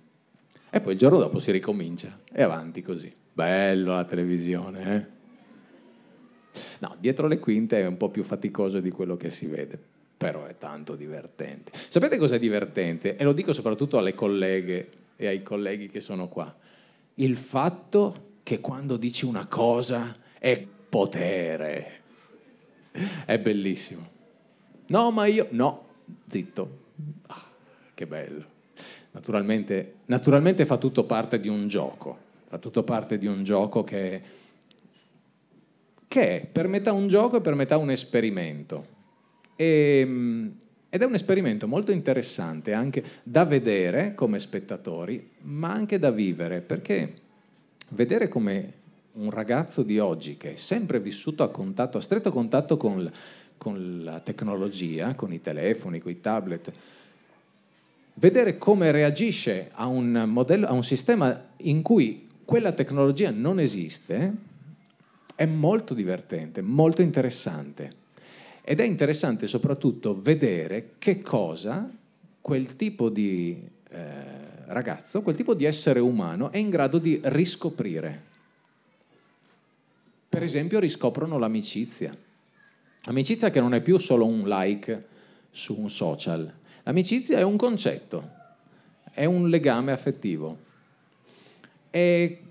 E 0.70 0.80
poi 0.80 0.92
il 0.92 0.98
giorno 0.98 1.18
dopo 1.18 1.40
si 1.40 1.50
ricomincia 1.50 2.20
e 2.32 2.40
avanti 2.40 2.82
così. 2.82 3.12
Bello 3.32 3.96
la 3.96 4.04
televisione, 4.04 4.94
eh? 4.94 6.60
No, 6.78 6.94
dietro 7.00 7.26
le 7.26 7.40
quinte 7.40 7.80
è 7.80 7.86
un 7.86 7.96
po' 7.96 8.10
più 8.10 8.22
faticoso 8.22 8.78
di 8.78 8.90
quello 8.90 9.16
che 9.16 9.30
si 9.30 9.48
vede, 9.48 9.76
però 10.16 10.46
è 10.46 10.56
tanto 10.56 10.94
divertente. 10.94 11.72
Sapete 11.88 12.16
cos'è 12.16 12.38
divertente? 12.38 13.16
E 13.16 13.24
lo 13.24 13.32
dico 13.32 13.52
soprattutto 13.52 13.98
alle 13.98 14.14
colleghe 14.14 14.88
e 15.16 15.26
ai 15.26 15.42
colleghi 15.42 15.88
che 15.88 16.00
sono 16.00 16.28
qua. 16.28 16.56
Il 17.14 17.36
fatto 17.36 18.28
che 18.50 18.60
quando 18.60 18.96
dici 18.96 19.24
una 19.24 19.46
cosa 19.46 20.16
è 20.36 20.66
potere. 20.88 22.00
È 23.24 23.38
bellissimo. 23.38 24.08
No, 24.86 25.12
ma 25.12 25.26
io... 25.26 25.46
No, 25.50 25.86
zitto. 26.26 26.78
Ah 27.28 27.44
che 27.94 28.06
bello. 28.08 28.44
Naturalmente, 29.12 29.98
naturalmente 30.06 30.66
fa 30.66 30.78
tutto 30.78 31.04
parte 31.04 31.38
di 31.38 31.46
un 31.46 31.68
gioco, 31.68 32.18
fa 32.48 32.58
tutto 32.58 32.82
parte 32.82 33.18
di 33.18 33.28
un 33.28 33.44
gioco 33.44 33.84
che, 33.84 34.20
che 36.08 36.40
è 36.40 36.46
per 36.46 36.66
metà 36.66 36.92
un 36.92 37.06
gioco 37.06 37.36
e 37.36 37.40
per 37.40 37.54
metà 37.54 37.76
un 37.76 37.92
esperimento. 37.92 38.86
E, 39.54 40.00
ehm, 40.00 40.56
ed 40.88 41.02
è 41.02 41.04
un 41.04 41.14
esperimento 41.14 41.68
molto 41.68 41.92
interessante 41.92 42.72
anche 42.72 43.04
da 43.22 43.44
vedere 43.44 44.16
come 44.16 44.40
spettatori, 44.40 45.30
ma 45.42 45.70
anche 45.70 46.00
da 46.00 46.10
vivere, 46.10 46.62
perché 46.62 47.28
vedere 47.90 48.28
come 48.28 48.72
un 49.12 49.30
ragazzo 49.30 49.82
di 49.82 49.98
oggi 49.98 50.36
che 50.36 50.52
è 50.52 50.56
sempre 50.56 51.00
vissuto 51.00 51.42
a 51.42 51.50
contatto, 51.50 51.98
a 51.98 52.00
stretto 52.00 52.32
contatto 52.32 52.76
con 52.76 53.10
con 53.60 54.00
la 54.02 54.20
tecnologia, 54.20 55.14
con 55.14 55.34
i 55.34 55.42
telefoni, 55.42 56.00
con 56.00 56.10
i 56.10 56.18
tablet, 56.22 56.72
vedere 58.14 58.56
come 58.56 58.90
reagisce 58.90 59.70
a 59.74 59.84
un, 59.84 60.24
modello, 60.28 60.66
a 60.66 60.72
un 60.72 60.82
sistema 60.82 61.48
in 61.58 61.82
cui 61.82 62.26
quella 62.46 62.72
tecnologia 62.72 63.30
non 63.30 63.60
esiste 63.60 64.34
è 65.34 65.44
molto 65.44 65.92
divertente, 65.92 66.62
molto 66.62 67.02
interessante. 67.02 67.92
Ed 68.62 68.80
è 68.80 68.84
interessante 68.84 69.46
soprattutto 69.46 70.18
vedere 70.18 70.92
che 70.96 71.20
cosa 71.20 71.86
quel 72.40 72.76
tipo 72.76 73.10
di 73.10 73.60
ragazzo, 74.72 75.22
quel 75.22 75.36
tipo 75.36 75.54
di 75.54 75.64
essere 75.64 76.00
umano 76.00 76.50
è 76.50 76.58
in 76.58 76.70
grado 76.70 76.98
di 76.98 77.20
riscoprire. 77.24 78.28
Per 80.28 80.42
esempio 80.42 80.78
riscoprono 80.78 81.38
l'amicizia. 81.38 82.16
Amicizia 83.04 83.50
che 83.50 83.60
non 83.60 83.74
è 83.74 83.80
più 83.80 83.98
solo 83.98 84.26
un 84.26 84.46
like 84.46 85.06
su 85.50 85.76
un 85.78 85.90
social. 85.90 86.52
L'amicizia 86.84 87.38
è 87.38 87.42
un 87.42 87.56
concetto, 87.56 88.30
è 89.12 89.24
un 89.24 89.48
legame 89.48 89.92
affettivo. 89.92 90.58
E 91.90 92.42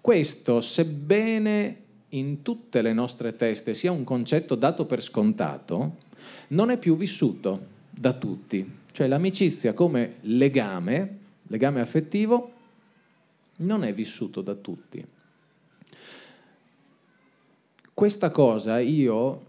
questo, 0.00 0.60
sebbene 0.60 1.82
in 2.10 2.42
tutte 2.42 2.82
le 2.82 2.92
nostre 2.92 3.36
teste 3.36 3.74
sia 3.74 3.92
un 3.92 4.04
concetto 4.04 4.54
dato 4.54 4.86
per 4.86 5.02
scontato, 5.02 5.96
non 6.48 6.70
è 6.70 6.78
più 6.78 6.96
vissuto 6.96 7.66
da 7.90 8.12
tutti. 8.14 8.76
Cioè 8.90 9.06
l'amicizia 9.06 9.74
come 9.74 10.16
legame, 10.22 11.18
legame 11.48 11.80
affettivo, 11.80 12.52
non 13.56 13.84
è 13.84 13.92
vissuto 13.92 14.40
da 14.40 14.54
tutti. 14.54 15.04
Questa 17.92 18.30
cosa 18.30 18.78
io 18.78 19.46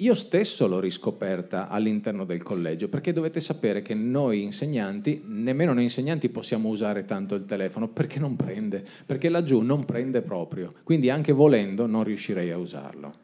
io 0.00 0.14
stesso 0.14 0.68
l'ho 0.68 0.78
riscoperta 0.78 1.68
all'interno 1.68 2.24
del 2.24 2.42
collegio, 2.42 2.88
perché 2.88 3.12
dovete 3.12 3.40
sapere 3.40 3.82
che 3.82 3.94
noi 3.94 4.42
insegnanti, 4.42 5.22
nemmeno 5.24 5.72
noi 5.72 5.84
insegnanti 5.84 6.28
possiamo 6.28 6.68
usare 6.68 7.04
tanto 7.04 7.34
il 7.34 7.46
telefono, 7.46 7.88
perché 7.88 8.20
non 8.20 8.36
prende, 8.36 8.86
perché 9.04 9.28
laggiù 9.28 9.60
non 9.60 9.84
prende 9.84 10.22
proprio, 10.22 10.72
quindi 10.84 11.10
anche 11.10 11.32
volendo 11.32 11.86
non 11.86 12.04
riuscirei 12.04 12.50
a 12.50 12.58
usarlo. 12.58 13.14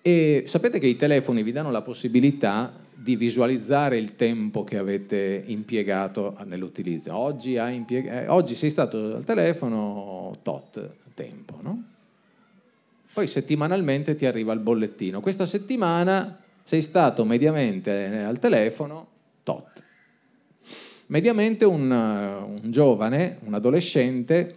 E 0.00 0.44
sapete 0.46 0.78
che 0.78 0.86
i 0.86 0.96
telefoni 0.96 1.42
vi 1.42 1.52
danno 1.52 1.70
la 1.70 1.82
possibilità 1.82 2.72
di 3.00 3.14
visualizzare 3.16 3.96
il 3.96 4.16
tempo 4.16 4.64
che 4.64 4.76
avete 4.76 5.44
impiegato 5.46 6.36
nell'utilizzo. 6.44 7.14
Oggi, 7.14 7.54
impieg- 7.54 8.10
eh, 8.10 8.28
oggi 8.28 8.54
sei 8.54 8.70
stato 8.70 9.14
al 9.14 9.24
telefono 9.24 10.36
tot 10.42 10.96
tempo, 11.14 11.58
no? 11.60 11.82
poi 13.18 13.26
settimanalmente 13.26 14.14
ti 14.14 14.26
arriva 14.26 14.52
il 14.52 14.60
bollettino. 14.60 15.20
Questa 15.20 15.44
settimana 15.44 16.38
sei 16.62 16.82
stato 16.82 17.24
mediamente 17.24 18.22
al 18.24 18.38
telefono 18.38 19.08
tot. 19.42 19.82
Mediamente 21.06 21.64
un, 21.64 21.90
un 21.90 22.70
giovane, 22.70 23.38
un 23.44 23.54
adolescente 23.54 24.54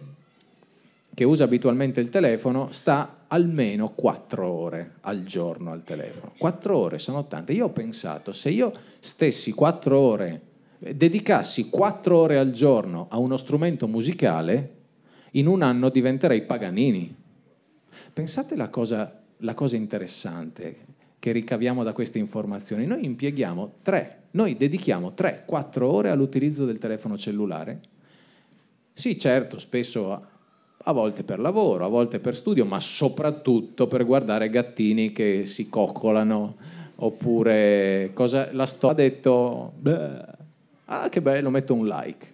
che 1.14 1.24
usa 1.24 1.44
abitualmente 1.44 2.00
il 2.00 2.08
telefono 2.08 2.72
sta 2.72 3.24
almeno 3.28 3.90
quattro 3.90 4.46
ore 4.46 4.94
al 5.00 5.24
giorno 5.24 5.70
al 5.70 5.84
telefono. 5.84 6.32
Quattro 6.38 6.76
ore 6.78 6.98
sono 6.98 7.26
tante. 7.26 7.52
Io 7.52 7.66
ho 7.66 7.70
pensato, 7.70 8.32
se 8.32 8.48
io 8.48 8.72
stessi 9.00 9.52
quattro 9.52 9.98
ore, 9.98 10.40
dedicassi 10.78 11.68
quattro 11.68 12.18
ore 12.18 12.38
al 12.38 12.50
giorno 12.52 13.06
a 13.10 13.18
uno 13.18 13.36
strumento 13.36 13.86
musicale, 13.86 14.80
in 15.32 15.46
un 15.46 15.62
anno 15.62 15.90
diventerei 15.90 16.42
Paganini. 16.42 17.14
Pensate 18.12 18.56
la 18.56 18.68
cosa, 18.68 19.22
la 19.38 19.54
cosa 19.54 19.76
interessante 19.76 20.90
che 21.18 21.32
ricaviamo 21.32 21.82
da 21.84 21.92
queste 21.92 22.18
informazioni. 22.18 22.86
Noi 22.86 23.04
impieghiamo 23.04 23.74
tre, 23.82 24.24
noi 24.32 24.56
dedichiamo 24.56 25.12
3-4 25.16 25.82
ore 25.82 26.10
all'utilizzo 26.10 26.64
del 26.64 26.78
telefono 26.78 27.16
cellulare. 27.16 27.80
Sì, 28.92 29.18
certo, 29.18 29.58
spesso 29.58 30.31
a 30.84 30.92
volte 30.92 31.22
per 31.22 31.38
lavoro, 31.38 31.84
a 31.84 31.88
volte 31.88 32.18
per 32.18 32.34
studio, 32.34 32.64
ma 32.64 32.80
soprattutto 32.80 33.86
per 33.86 34.04
guardare 34.04 34.50
gattini 34.50 35.12
che 35.12 35.44
si 35.46 35.68
coccolano. 35.68 36.56
Oppure 36.96 38.10
cosa 38.14 38.50
la 38.52 38.66
sto 38.66 38.88
ha 38.88 38.94
detto 38.94 39.72
ah 40.84 41.08
che 41.08 41.20
bello 41.20 41.50
metto 41.50 41.74
un 41.74 41.86
like 41.86 42.32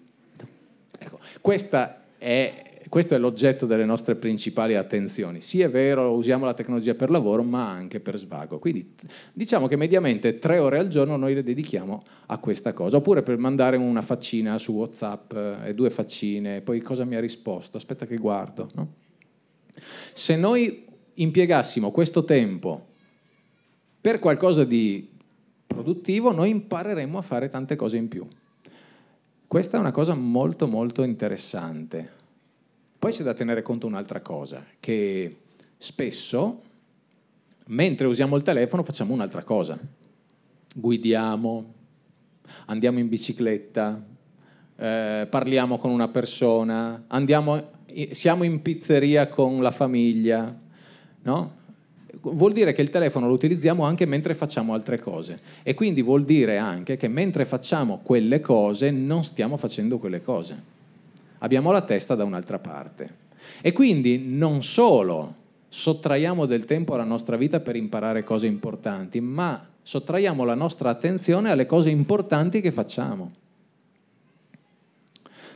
ecco, 0.98 1.18
questa 1.40 2.02
è 2.18 2.67
questo 2.88 3.14
è 3.14 3.18
l'oggetto 3.18 3.66
delle 3.66 3.84
nostre 3.84 4.14
principali 4.14 4.74
attenzioni. 4.74 5.40
Sì, 5.40 5.60
è 5.60 5.68
vero, 5.68 6.12
usiamo 6.12 6.44
la 6.44 6.54
tecnologia 6.54 6.94
per 6.94 7.10
lavoro, 7.10 7.42
ma 7.42 7.70
anche 7.70 8.00
per 8.00 8.16
svago. 8.16 8.58
Quindi 8.58 8.94
diciamo 9.32 9.66
che 9.66 9.76
mediamente 9.76 10.38
tre 10.38 10.58
ore 10.58 10.78
al 10.78 10.88
giorno 10.88 11.16
noi 11.16 11.34
le 11.34 11.42
dedichiamo 11.42 12.04
a 12.26 12.38
questa 12.38 12.72
cosa. 12.72 12.96
Oppure 12.96 13.22
per 13.22 13.36
mandare 13.36 13.76
una 13.76 14.00
faccina 14.00 14.58
su 14.58 14.72
WhatsApp 14.72 15.32
eh, 15.32 15.56
e 15.64 15.74
due 15.74 15.90
faccine, 15.90 16.60
poi 16.60 16.80
cosa 16.80 17.04
mi 17.04 17.16
ha 17.16 17.20
risposto? 17.20 17.76
Aspetta 17.76 18.06
che 18.06 18.16
guardo. 18.16 18.70
No? 18.74 18.92
Se 20.12 20.36
noi 20.36 20.84
impiegassimo 21.14 21.90
questo 21.90 22.24
tempo 22.24 22.86
per 24.00 24.18
qualcosa 24.18 24.64
di 24.64 25.10
produttivo, 25.66 26.32
noi 26.32 26.50
impareremo 26.50 27.18
a 27.18 27.22
fare 27.22 27.48
tante 27.48 27.76
cose 27.76 27.96
in 27.96 28.08
più. 28.08 28.26
Questa 29.46 29.76
è 29.76 29.80
una 29.80 29.92
cosa 29.92 30.14
molto 30.14 30.66
molto 30.66 31.02
interessante 31.02 32.16
poi 32.98 33.12
c'è 33.12 33.22
da 33.22 33.32
tenere 33.32 33.62
conto 33.62 33.86
un'altra 33.86 34.20
cosa, 34.20 34.64
che 34.80 35.36
spesso, 35.76 36.62
mentre 37.66 38.08
usiamo 38.08 38.34
il 38.34 38.42
telefono, 38.42 38.82
facciamo 38.82 39.12
un'altra 39.12 39.44
cosa. 39.44 39.78
Guidiamo, 40.74 41.74
andiamo 42.66 42.98
in 42.98 43.08
bicicletta, 43.08 44.04
eh, 44.76 45.28
parliamo 45.30 45.78
con 45.78 45.92
una 45.92 46.08
persona, 46.08 47.04
andiamo, 47.06 47.70
siamo 48.10 48.42
in 48.42 48.62
pizzeria 48.62 49.28
con 49.28 49.62
la 49.62 49.70
famiglia, 49.70 50.58
no? 51.22 51.56
Vuol 52.20 52.52
dire 52.52 52.72
che 52.72 52.82
il 52.82 52.90
telefono 52.90 53.28
lo 53.28 53.34
utilizziamo 53.34 53.84
anche 53.84 54.06
mentre 54.06 54.34
facciamo 54.34 54.74
altre 54.74 54.98
cose 54.98 55.38
e 55.62 55.74
quindi 55.74 56.02
vuol 56.02 56.24
dire 56.24 56.58
anche 56.58 56.96
che 56.96 57.06
mentre 57.06 57.44
facciamo 57.44 58.00
quelle 58.02 58.40
cose 58.40 58.90
non 58.90 59.22
stiamo 59.22 59.56
facendo 59.56 59.98
quelle 59.98 60.20
cose 60.20 60.77
abbiamo 61.38 61.70
la 61.72 61.82
testa 61.82 62.14
da 62.14 62.24
un'altra 62.24 62.58
parte. 62.58 63.26
E 63.60 63.72
quindi 63.72 64.18
non 64.18 64.62
solo 64.62 65.34
sottraiamo 65.68 66.46
del 66.46 66.64
tempo 66.64 66.94
alla 66.94 67.04
nostra 67.04 67.36
vita 67.36 67.60
per 67.60 67.76
imparare 67.76 68.24
cose 68.24 68.46
importanti, 68.46 69.20
ma 69.20 69.66
sottraiamo 69.82 70.44
la 70.44 70.54
nostra 70.54 70.90
attenzione 70.90 71.50
alle 71.50 71.66
cose 71.66 71.90
importanti 71.90 72.60
che 72.60 72.72
facciamo. 72.72 73.32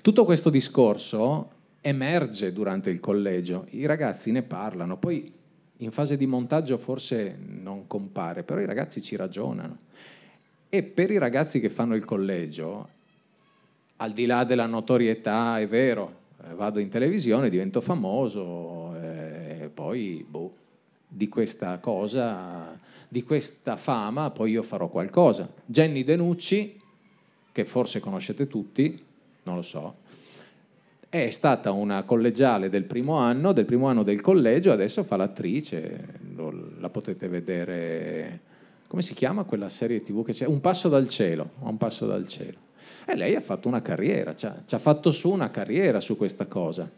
Tutto 0.01 0.25
questo 0.25 0.51
discorso 0.51 1.51
emerge 1.81 2.53
durante 2.53 2.91
il 2.91 3.01
collegio, 3.01 3.67
i 3.71 3.87
ragazzi 3.87 4.33
ne 4.33 4.43
parlano, 4.43 4.97
poi 4.97 5.33
in 5.79 5.91
fase 5.91 6.17
di 6.17 6.27
montaggio 6.27 6.79
forse 6.79 7.37
non 7.39 7.87
compare, 7.87 8.43
però 8.43 8.61
i 8.61 8.67
ragazzi 8.67 9.03
ci 9.03 9.17
ragionano. 9.17 9.79
E 10.69 10.83
per 10.83 11.11
i 11.11 11.19
ragazzi 11.19 11.61
che 11.61 11.69
fanno 11.69 11.95
il 11.95 12.05
collegio 12.05 12.89
al 14.03 14.13
di 14.13 14.27
là 14.27 14.43
della 14.43 14.67
notorietà, 14.67 15.61
è 15.61 15.69
vero, 15.69 16.21
eh, 16.45 16.55
vado 16.55 16.81
in 16.81 16.89
televisione, 16.89 17.49
divento 17.49 17.81
famoso 17.81 18.97
eh, 19.01 19.63
e 19.63 19.69
poi 19.73 20.27
boh, 20.29 20.53
di 21.07 21.29
questa 21.29 21.79
cosa, 21.79 22.77
di 23.09 23.23
questa 23.23 23.77
fama, 23.77 24.31
poi 24.31 24.51
io 24.51 24.65
farò 24.65 24.89
qualcosa. 24.89 25.49
Jenny 25.65 26.03
Denucci, 26.03 26.81
che 27.53 27.65
forse 27.65 28.01
conoscete 28.01 28.49
tutti, 28.49 29.05
non 29.45 29.55
lo 29.55 29.63
so, 29.63 29.95
è 31.09 31.31
stata 31.31 31.71
una 31.71 32.03
collegiale 32.03 32.69
del 32.69 32.85
primo 32.85 33.19
anno, 33.19 33.53
del 33.53 33.67
primo 33.67 33.87
anno 33.87 34.03
del 34.03 34.21
collegio, 34.21 34.73
adesso 34.73 35.05
fa 35.05 35.17
l'attrice, 35.17 36.19
la 36.79 36.89
potete 36.89 37.29
vedere, 37.29 38.41
come 38.89 39.03
si 39.03 39.15
chiama 39.15 39.45
quella 39.45 39.69
serie 39.69 40.01
tv 40.03 40.25
che 40.25 40.33
c'è? 40.33 40.47
Un 40.47 40.61
passo 40.61 40.89
dal 40.89 41.09
cielo, 41.09 41.51
un 41.61 41.77
passo 41.77 42.07
dal 42.07 42.27
cielo. 42.27 42.62
E 43.05 43.17
lei 43.17 43.35
ha 43.35 43.41
fatto 43.41 43.69
una 43.69 43.83
carriera, 43.83 44.35
ci 44.35 44.47
ha, 44.47 44.63
ci 44.65 44.75
ha 44.75 44.79
fatto 44.79 45.11
su 45.11 45.31
una 45.31 45.51
carriera 45.51 46.01
su 46.01 46.17
questa 46.17 46.47
cosa. 46.47 46.91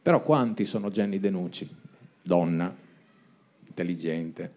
Però 0.00 0.22
quanti 0.22 0.64
sono 0.64 0.88
Jenny 0.90 1.18
Denucci? 1.18 1.68
Donna, 2.22 2.74
intelligente. 3.66 4.52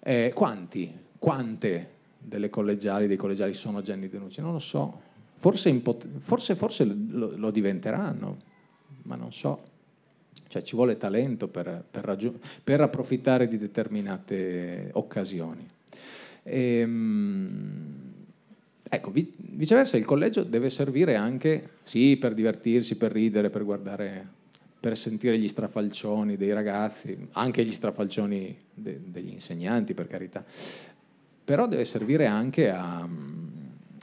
Eh, 0.00 0.32
quanti, 0.34 0.92
quante 1.18 1.90
delle 2.18 2.50
collegiali, 2.50 3.06
dei 3.06 3.16
collegiali 3.16 3.54
sono 3.54 3.80
Jenny 3.82 4.08
Denucci? 4.08 4.40
Non 4.40 4.52
lo 4.52 4.58
so. 4.58 5.00
Forse, 5.36 5.68
impot- 5.68 6.06
forse, 6.18 6.56
forse 6.56 6.84
lo, 6.84 7.36
lo, 7.36 7.50
diventeranno, 7.50 8.36
ma 9.04 9.14
non 9.14 9.32
so. 9.32 9.62
Cioè 10.48 10.62
ci 10.62 10.74
vuole 10.74 10.96
talento 10.96 11.48
per, 11.48 11.84
per, 11.88 12.04
raggiung- 12.04 12.38
per 12.62 12.80
approfittare 12.80 13.46
di 13.48 13.56
determinate 13.56 14.90
occasioni. 14.94 15.66
Ehm, 16.42 18.07
Ecco, 18.90 19.12
viceversa 19.12 19.96
il 19.98 20.04
collegio 20.04 20.42
deve 20.42 20.70
servire 20.70 21.14
anche, 21.14 21.70
sì, 21.82 22.16
per 22.16 22.32
divertirsi, 22.32 22.96
per 22.96 23.12
ridere, 23.12 23.50
per 23.50 23.64
guardare, 23.64 24.26
per 24.80 24.96
sentire 24.96 25.38
gli 25.38 25.48
strafalcioni 25.48 26.36
dei 26.36 26.52
ragazzi, 26.52 27.16
anche 27.32 27.64
gli 27.64 27.72
strafalcioni 27.72 28.56
de- 28.72 29.00
degli 29.04 29.32
insegnanti, 29.32 29.92
per 29.92 30.06
carità, 30.06 30.42
però 31.44 31.66
deve 31.66 31.84
servire 31.84 32.26
anche 32.26 32.70
a, 32.70 33.06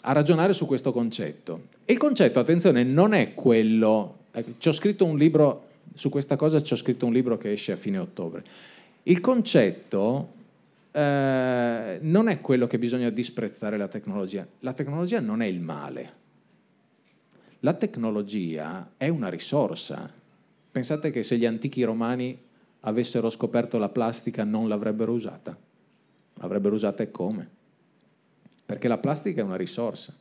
a, 0.02 0.12
ragionare 0.12 0.54
su 0.54 0.68
questo 0.68 0.92
concetto. 0.92 1.68
E 1.86 1.94
il 1.94 2.00
concetto, 2.00 2.40
attenzione, 2.40 2.84
non 2.84 3.14
è 3.14 3.34
quello... 3.34 4.18
Ecco, 4.32 4.52
ci 4.58 4.68
ho 4.68 4.74
scritto 4.74 5.06
un 5.06 5.18
libro, 5.18 5.68
su 5.96 6.10
questa 6.10 6.36
cosa 6.36 6.62
ci 6.62 6.74
ho 6.74 6.76
scritto 6.76 7.06
un 7.06 7.14
libro 7.14 7.38
che 7.38 7.52
esce 7.52 7.72
a 7.72 7.78
fine 7.78 7.98
ottobre. 7.98 8.44
Il 9.04 9.20
concetto 9.20 10.34
eh, 10.96 12.00
non 12.02 12.30
è 12.30 12.40
quello 12.40 12.68
che 12.68 12.80
bisogna 12.80 13.10
disprezzare 13.10 13.78
la 13.78 13.90
tecnologia. 13.90 14.48
La 14.62 14.72
tecnologia 14.72 15.20
non 15.20 15.42
è 15.42 15.46
il 15.46 15.60
male. 15.60 16.14
La 17.60 17.74
tecnologia 17.74 18.94
è 18.96 19.10
una 19.10 19.28
risorsa. 19.28 20.10
Pensate 20.72 21.12
che 21.12 21.22
se 21.22 21.38
gli 21.38 21.46
antichi 21.46 21.84
romani 21.84 22.42
avessero 22.82 23.30
scoperto 23.30 23.78
la 23.78 23.90
plastica 23.90 24.46
non 24.46 24.70
l'avrebbero 24.70 25.12
usata. 25.12 25.58
L'avrebbero 26.36 26.76
usata 26.76 27.04
e 27.04 27.12
come? 27.12 27.50
Perché 28.66 28.88
la 28.88 28.98
plastica 28.98 29.42
è 29.42 29.44
una 29.44 29.58
risorsa. 29.58 30.14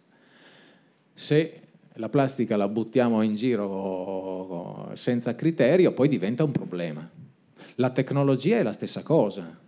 Se 1.12 1.60
la 1.92 2.08
plastica 2.08 2.56
la 2.56 2.66
buttiamo 2.66 3.22
in 3.22 3.36
giro 3.36 4.90
senza 4.94 5.36
criterio, 5.36 5.92
poi 5.92 6.08
diventa 6.08 6.42
un 6.42 6.50
problema. 6.50 7.08
La 7.76 7.90
tecnologia 7.90 8.56
è 8.56 8.62
la 8.64 8.72
stessa 8.72 9.02
cosa. 9.04 9.62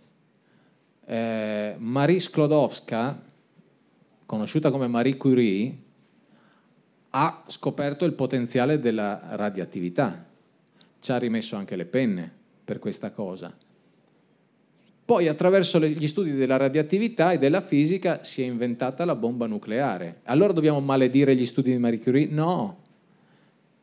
Eh, 1.09 1.75
Marie 1.77 2.19
Sklodowska, 2.19 3.23
conosciuta 4.25 4.71
come 4.71 4.87
Marie 4.87 5.15
Curie, 5.15 5.77
ha 7.11 7.43
scoperto 7.47 8.03
il 8.03 8.11
potenziale 8.11 8.77
della 8.81 9.21
radioattività. 9.31 10.25
Ci 10.99 11.11
ha 11.13 11.17
rimesso 11.17 11.55
anche 11.55 11.77
le 11.77 11.85
penne 11.85 12.29
per 12.65 12.79
questa 12.79 13.11
cosa. 13.11 13.55
Poi 15.05 15.29
attraverso 15.29 15.79
gli 15.79 16.07
studi 16.07 16.31
della 16.31 16.57
radioattività 16.57 17.31
e 17.31 17.37
della 17.37 17.61
fisica 17.61 18.25
si 18.25 18.41
è 18.41 18.45
inventata 18.45 19.05
la 19.05 19.15
bomba 19.15 19.47
nucleare. 19.47 20.19
Allora 20.23 20.51
dobbiamo 20.51 20.81
maledire 20.81 21.33
gli 21.33 21.45
studi 21.45 21.71
di 21.71 21.77
Marie 21.77 21.99
Curie? 21.99 22.27
No, 22.27 22.77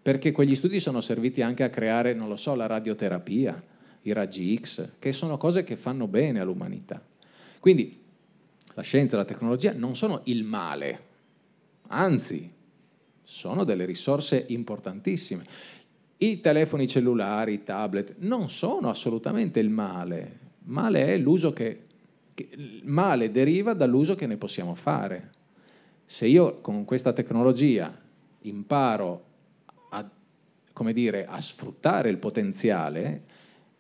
perché 0.03 0.33
quegli 0.33 0.55
studi 0.55 0.79
sono 0.79 1.01
serviti 1.01 1.41
anche 1.41 1.63
a 1.63 1.71
creare, 1.71 2.13
non 2.13 2.29
lo 2.29 2.37
so, 2.37 2.55
la 2.55 2.67
radioterapia, 2.67 3.63
i 4.03 4.13
raggi 4.13 4.61
X, 4.63 4.91
che 4.99 5.13
sono 5.13 5.39
cose 5.39 5.65
che 5.65 5.77
fanno 5.77 6.07
bene 6.07 6.41
all'umanità. 6.41 7.01
Quindi 7.65 7.99
la 8.75 8.83
scienza 8.83 9.15
e 9.15 9.17
la 9.17 9.25
tecnologia 9.25 9.73
non 9.73 9.97
sono 9.97 10.21
il 10.25 10.45
male, 10.45 11.01
anzi, 11.89 12.53
sono 13.23 13.65
delle 13.65 13.87
risorse 13.87 14.45
importantissime. 14.49 15.47
I 16.19 16.41
telefoni 16.41 16.87
cellulari, 16.87 17.55
i 17.55 17.63
tablet, 17.63 18.17
non 18.19 18.51
sono 18.51 18.91
assolutamente 18.91 19.61
il 19.61 19.71
male. 19.71 20.41
Male 20.65 21.07
è 21.07 21.17
l'uso 21.17 21.55
che, 21.55 21.87
che 22.35 22.51
male 22.83 23.31
deriva 23.31 23.73
dall'uso 23.73 24.15
che 24.15 24.27
ne 24.27 24.37
possiamo 24.37 24.75
fare. 24.75 25.31
Se 26.05 26.27
io 26.27 26.61
con 26.61 26.85
questa 26.85 27.15
tecnologia 27.15 27.99
imparo 28.41 29.25
a, 29.89 30.07
dire, 30.93 31.25
a 31.25 31.41
sfruttare 31.41 32.11
il 32.11 32.19
potenziale 32.19 33.23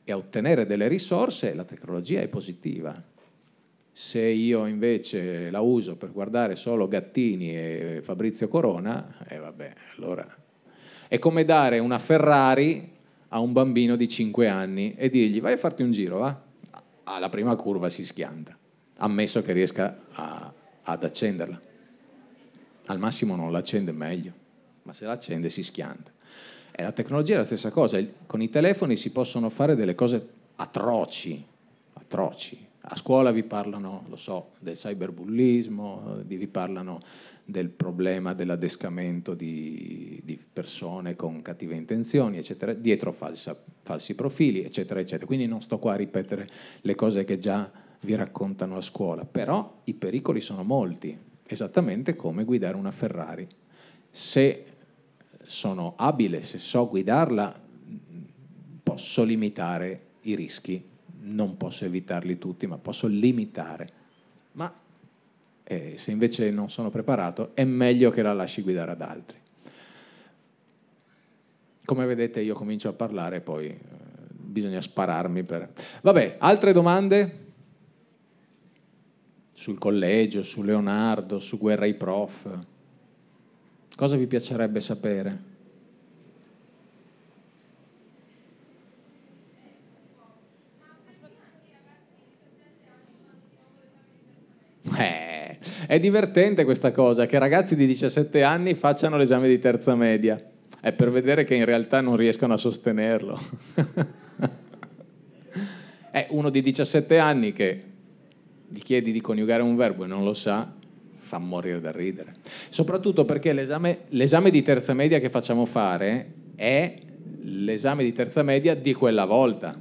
e 0.05 0.11
a 0.11 0.17
ottenere 0.17 0.65
delle 0.65 0.89
risorse, 0.89 1.53
la 1.53 1.65
tecnologia 1.65 2.23
è 2.23 2.29
positiva. 2.29 3.13
Se 3.97 4.21
io 4.21 4.67
invece 4.67 5.53
la 5.53 5.61
uso 5.61 5.95
per 5.95 6.11
guardare 6.11 6.57
solo 6.57 6.89
Gattini 6.89 7.57
e 7.57 8.01
Fabrizio 8.03 8.49
Corona, 8.49 9.19
e 9.25 9.37
eh 9.37 9.39
vabbè, 9.39 9.73
allora 9.97 10.27
è 11.07 11.21
come 11.21 11.45
dare 11.45 11.79
una 11.79 12.01
Ferrari 12.01 12.91
a 13.29 13.39
un 13.39 13.53
bambino 13.53 13.95
di 13.95 14.09
5 14.09 14.49
anni 14.49 14.97
e 14.97 15.09
dirgli 15.09 15.41
vai 15.41 15.53
a 15.53 15.57
farti 15.57 15.85
un 15.85 15.93
giro, 15.93 16.19
va? 16.19 16.43
Alla 17.05 17.29
prima 17.29 17.55
curva 17.55 17.89
si 17.89 18.05
schianta, 18.05 18.59
ammesso 18.97 19.43
che 19.43 19.53
riesca 19.53 19.97
a, 20.11 20.53
ad 20.83 21.05
accenderla. 21.05 21.61
Al 22.87 22.99
massimo 22.99 23.37
non 23.37 23.53
l'accende 23.53 23.93
meglio, 23.93 24.33
ma 24.83 24.93
se 24.93 25.05
l'accende 25.05 25.49
si 25.51 25.63
schianta. 25.63 26.11
E 26.73 26.83
la 26.83 26.91
tecnologia 26.91 27.35
è 27.35 27.37
la 27.37 27.45
stessa 27.45 27.71
cosa, 27.71 28.05
con 28.27 28.43
i 28.43 28.51
telefoni 28.51 28.97
si 28.97 29.13
possono 29.13 29.51
fare 29.51 29.77
delle 29.77 29.95
cose 29.95 30.29
atroci, 30.57 31.47
atroci, 31.93 32.73
a 32.87 32.97
scuola 32.97 33.31
vi 33.31 33.45
parlano, 33.45 34.05
lo 34.09 34.17
so, 34.17 34.51
del 34.59 34.77
cyberbullismo, 34.77 36.23
vi 36.27 36.47
parlano 36.47 37.01
del 37.43 37.71
problema 37.71 38.35
dell'adescamento 38.35 39.33
di, 39.33 40.21
di 40.23 40.39
persone 40.53 41.17
con 41.17 41.41
cattive 41.41 41.77
intenzioni, 41.77 42.37
eccetera, 42.37 42.75
dietro 42.75 43.13
falsa, 43.13 43.59
falsi 43.83 44.15
profili, 44.15 44.63
eccetera, 44.63 45.01
eccetera. 45.01 45.25
Quindi 45.25 45.47
non 45.47 45.63
sto 45.63 45.79
qua 45.79 45.95
a 45.95 45.97
ripetere 45.97 46.47
le 46.83 46.95
cose 46.95 47.25
che 47.25 47.39
già 47.39 47.71
vi 48.01 48.15
raccontano 48.15 48.77
a 48.77 48.83
scuola, 48.83 49.25
però 49.25 49.81
i 49.85 49.95
pericoli 49.95 50.43
sono 50.43 50.63
molti, 50.63 51.17
esattamente 51.47 52.17
come 52.17 52.45
guidare 52.45 52.77
una 52.77 52.91
Ferrari. 52.91 53.47
Se 54.11 54.65
sono 55.47 55.95
abile, 55.97 56.43
se 56.43 56.59
so 56.59 56.87
guidarla, 56.87 57.63
posso 58.83 59.25
limitare 59.25 60.01
i 60.23 60.35
rischi 60.35 60.93
non 61.25 61.57
posso 61.57 61.85
evitarli 61.85 62.39
tutti, 62.39 62.67
ma 62.67 62.79
posso 62.79 63.07
limitare. 63.07 63.89
Ma 64.53 64.73
eh, 65.63 65.95
se 65.97 66.11
invece 66.11 66.51
non 66.51 66.71
sono 66.71 66.91
preparato, 66.91 67.51
è 67.55 67.65
meglio 67.65 68.11
che 68.11 68.23
la 68.23 68.33
lasci 68.33 68.63
guidare 68.63 68.93
ad 68.93 69.03
altri. 69.03 69.39
Come 71.85 72.07
vedete 72.07 72.41
io 72.41 72.55
comincio 72.55 72.89
a 72.89 72.93
parlare, 72.93 73.41
poi 73.41 73.67
eh, 73.67 73.79
bisogna 74.31 74.81
spararmi 74.81 75.43
per... 75.43 75.73
Vabbè, 76.03 76.37
altre 76.39 76.73
domande? 76.73 77.43
Sul 79.53 79.79
collegio, 79.79 80.43
su 80.43 80.63
Leonardo, 80.63 81.39
su 81.41 81.59
Guerra 81.59 81.85
ai 81.85 81.95
Prof. 81.95 82.59
Cosa 83.97 84.17
vi 84.17 84.27
piacerebbe 84.27 84.81
sapere? 84.81 85.53
Eh, 94.97 95.59
è 95.87 95.99
divertente 95.99 96.65
questa 96.65 96.93
cosa, 96.93 97.27
che 97.27 97.39
ragazzi 97.39 97.77
di 97.77 97.87
17 97.87 98.43
anni 98.43 98.75
facciano 98.75 99.17
l'esame 99.17 99.49
di 99.49 99.59
terza 99.59 99.95
media. 99.95 100.43
È 100.81 100.93
per 100.93 101.11
vedere 101.11 101.45
che 101.45 101.55
in 101.55 101.65
realtà 101.65 102.01
non 102.01 102.17
riescono 102.17 102.55
a 102.55 102.59
sostenerlo. 102.59 103.41
è 106.11 106.27
uno 106.31 106.51
di 106.51 106.63
17 106.63 107.19
anni 107.19 107.53
che 107.53 107.83
gli 108.69 108.81
chiedi 108.81 109.13
di 109.13 109.21
coniugare 109.21 109.63
un 109.63 109.77
verbo 109.77 110.05
e 110.05 110.07
non 110.07 110.25
lo 110.25 110.35
sa, 110.35 110.73
fa 111.17 111.39
morire 111.39 111.81
da 111.81 111.91
ridere. 111.91 112.37
Soprattutto 112.69 113.25
perché 113.25 113.53
l'esame, 113.53 114.01
l'esame 114.09 114.51
di 114.51 114.63
terza 114.63 114.95
media 114.95 115.19
che 115.19 115.31
facciamo 115.31 115.65
fare 115.65 116.33
è 116.55 116.95
l'esame 117.43 118.05
di 118.05 118.13
terza 118.13 118.43
media 118.43 118.75
di 118.75 118.93
quella 118.93 119.25
volta. 119.25 119.81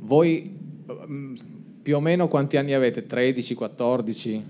Voi 0.00 0.58
mm, 1.06 1.36
più 1.82 1.96
o 1.96 2.00
meno 2.00 2.28
quanti 2.28 2.56
anni 2.56 2.72
avete? 2.74 3.06
13, 3.06 3.54
14? 3.54 4.44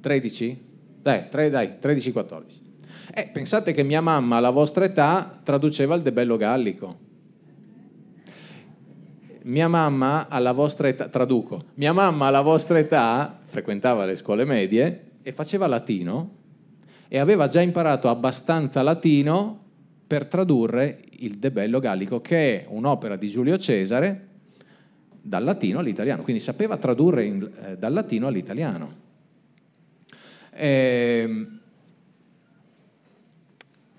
13? 0.00 0.64
Dai, 1.00 1.28
3, 1.30 1.50
dai 1.50 1.78
13, 1.78 2.12
14. 2.12 2.60
Eh, 3.14 3.30
pensate 3.32 3.72
che 3.72 3.82
mia 3.82 4.02
mamma 4.02 4.36
alla 4.36 4.50
vostra 4.50 4.84
età 4.84 5.40
traduceva 5.42 5.94
il 5.94 6.02
debello 6.02 6.36
gallico. 6.36 7.06
Mia 9.44 9.66
mamma 9.66 10.28
alla 10.28 10.52
vostra 10.52 10.88
età, 10.88 11.08
traduco, 11.08 11.64
mia 11.74 11.94
mamma 11.94 12.26
alla 12.26 12.42
vostra 12.42 12.78
età 12.78 13.40
frequentava 13.46 14.04
le 14.04 14.14
scuole 14.14 14.44
medie 14.44 15.12
e 15.22 15.32
faceva 15.32 15.66
latino 15.66 16.36
e 17.08 17.18
aveva 17.18 17.46
già 17.46 17.62
imparato 17.62 18.10
abbastanza 18.10 18.82
latino 18.82 19.64
per 20.06 20.26
tradurre 20.26 21.00
il 21.20 21.38
debello 21.38 21.78
gallico, 21.78 22.20
che 22.20 22.60
è 22.60 22.66
un'opera 22.68 23.16
di 23.16 23.28
Giulio 23.28 23.56
Cesare 23.56 24.26
dal 25.28 25.44
latino 25.44 25.78
all'italiano, 25.78 26.22
quindi 26.22 26.40
sapeva 26.40 26.78
tradurre 26.78 27.24
in, 27.24 27.50
eh, 27.64 27.76
dal 27.76 27.92
latino 27.92 28.26
all'italiano. 28.26 29.06
Eh, 30.50 31.46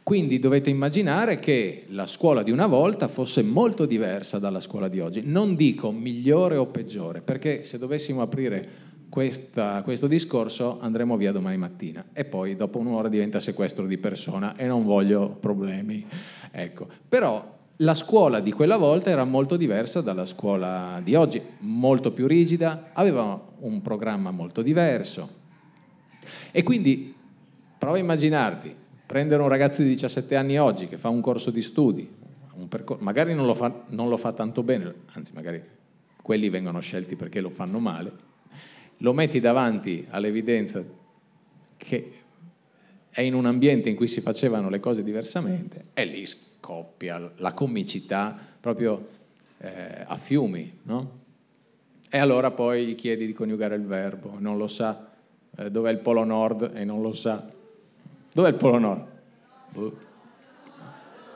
quindi 0.02 0.40
dovete 0.40 0.72
immaginare 0.72 1.38
che 1.38 1.86
la 1.90 2.08
scuola 2.08 2.42
di 2.42 2.50
una 2.50 2.66
volta 2.66 3.08
fosse 3.08 3.44
molto 3.44 3.86
diversa 3.86 4.40
dalla 4.40 4.60
scuola 4.60 4.88
di 4.88 5.00
oggi. 5.00 5.22
Non 5.24 5.56
dico 5.56 5.92
migliore 5.92 6.58
o 6.58 6.66
peggiore, 6.66 7.22
perché 7.22 7.64
se 7.64 7.78
dovessimo 7.78 8.24
aprire 8.24 8.88
questa, 9.08 9.84
questo 9.84 10.08
discorso 10.08 10.80
andremo 10.80 11.16
via 11.16 11.32
domani 11.32 11.58
mattina 11.58 12.06
e 12.12 12.26
poi 12.26 12.56
dopo 12.56 12.80
un'ora 12.80 13.08
diventa 13.08 13.40
sequestro 13.40 13.86
di 13.86 14.00
persona 14.00 14.56
e 14.56 14.66
non 14.66 14.84
voglio 14.84 15.38
problemi. 15.40 16.04
Ecco. 16.52 16.88
Però 17.08 17.59
la 17.82 17.94
scuola 17.94 18.42
di 18.42 18.52
quella 18.52 18.76
volta 18.76 19.10
era 19.10 19.24
molto 19.24 19.56
diversa 19.56 20.02
dalla 20.02 20.26
scuola 20.26 21.00
di 21.02 21.16
oggi, 21.16 21.42
molto 21.60 22.12
più 22.12 22.28
rigida, 22.28 22.90
aveva 22.94 23.42
un 23.60 23.82
programma 23.82 24.32
molto 24.32 24.62
diverso. 24.62 25.38
E 26.52 26.64
quindi 26.64 27.14
prova 27.78 27.96
a 27.96 28.00
immaginarti 28.00 28.76
prendere 29.06 29.42
un 29.42 29.48
ragazzo 29.48 29.82
di 29.82 29.88
17 29.90 30.36
anni 30.36 30.60
oggi 30.60 30.88
che 30.88 30.98
fa 30.98 31.08
un 31.08 31.22
corso 31.22 31.52
di 31.52 31.62
studi, 31.62 32.08
percor- 32.68 33.00
magari 33.00 33.34
non 33.34 33.46
lo, 33.46 33.54
fa, 33.54 33.84
non 33.88 34.10
lo 34.10 34.18
fa 34.18 34.34
tanto 34.34 34.62
bene, 34.62 34.94
anzi 35.14 35.32
magari 35.34 35.64
quelli 36.22 36.50
vengono 36.50 36.82
scelti 36.82 37.16
perché 37.16 37.40
lo 37.40 37.50
fanno 37.50 37.80
male, 37.80 38.12
lo 38.98 39.14
metti 39.14 39.40
davanti 39.40 40.06
all'evidenza 40.10 40.84
che 41.78 42.12
è 43.20 43.24
in 43.24 43.34
un 43.34 43.46
ambiente 43.46 43.90
in 43.90 43.98
cui 43.98 44.08
si 44.08 44.22
facevano 44.22 44.70
le 44.70 44.80
cose 44.80 45.04
diversamente 45.04 45.88
e 45.94 46.06
lì 46.06 46.26
scoppia 46.26 47.30
la 47.36 47.52
comicità 47.52 48.34
proprio 48.62 49.10
eh, 49.58 50.06
a 50.06 50.16
fiumi, 50.16 50.80
no? 50.84 51.18
E 52.10 52.18
allora 52.18 52.52
poi 52.52 52.86
gli 52.86 52.96
chiedi 52.96 53.26
di 53.26 53.34
coniugare 53.34 53.76
il 53.76 53.86
verbo, 53.86 54.38
non 54.40 54.58
lo 54.58 54.68
sa, 54.68 55.10
eh, 55.58 55.70
dov'è 55.70 55.92
il 55.92 55.98
polo 55.98 56.24
nord 56.24 56.72
e 56.74 56.86
non 56.86 57.02
lo 57.02 57.12
sa. 57.12 57.46
Dov'è 58.32 58.48
il 58.48 58.56
polo 58.56 58.78
nord? 58.80 59.06
Boh. 59.72 59.98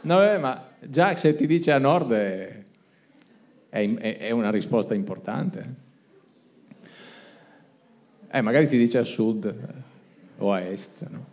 No, 0.01 0.23
eh, 0.23 0.37
ma 0.37 0.69
già 0.79 1.13
se 1.17 1.35
ti 1.35 1.45
dice 1.45 1.73
a 1.73 1.79
nord 1.79 2.13
è, 2.13 2.63
è, 3.67 4.17
è 4.19 4.31
una 4.31 4.51
risposta 4.51 4.93
importante. 4.93 5.75
Eh, 8.31 8.41
magari 8.41 8.67
ti 8.67 8.77
dice 8.77 8.99
a 8.99 9.03
sud 9.03 9.45
eh, 9.45 9.81
o 10.37 10.53
a 10.53 10.61
est. 10.61 11.05
No? 11.09 11.32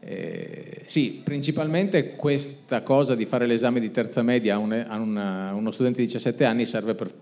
Eh, 0.00 0.82
sì, 0.84 1.20
principalmente 1.24 2.14
questa 2.14 2.82
cosa 2.82 3.14
di 3.14 3.26
fare 3.26 3.46
l'esame 3.46 3.80
di 3.80 3.90
terza 3.90 4.22
media 4.22 4.54
a, 4.54 4.58
un, 4.58 4.72
a, 4.72 4.96
una, 4.98 5.52
uno 5.54 5.70
studente 5.70 6.00
di 6.00 6.06
17 6.06 6.44
anni 6.44 6.66
serve 6.66 6.94
per... 6.94 7.12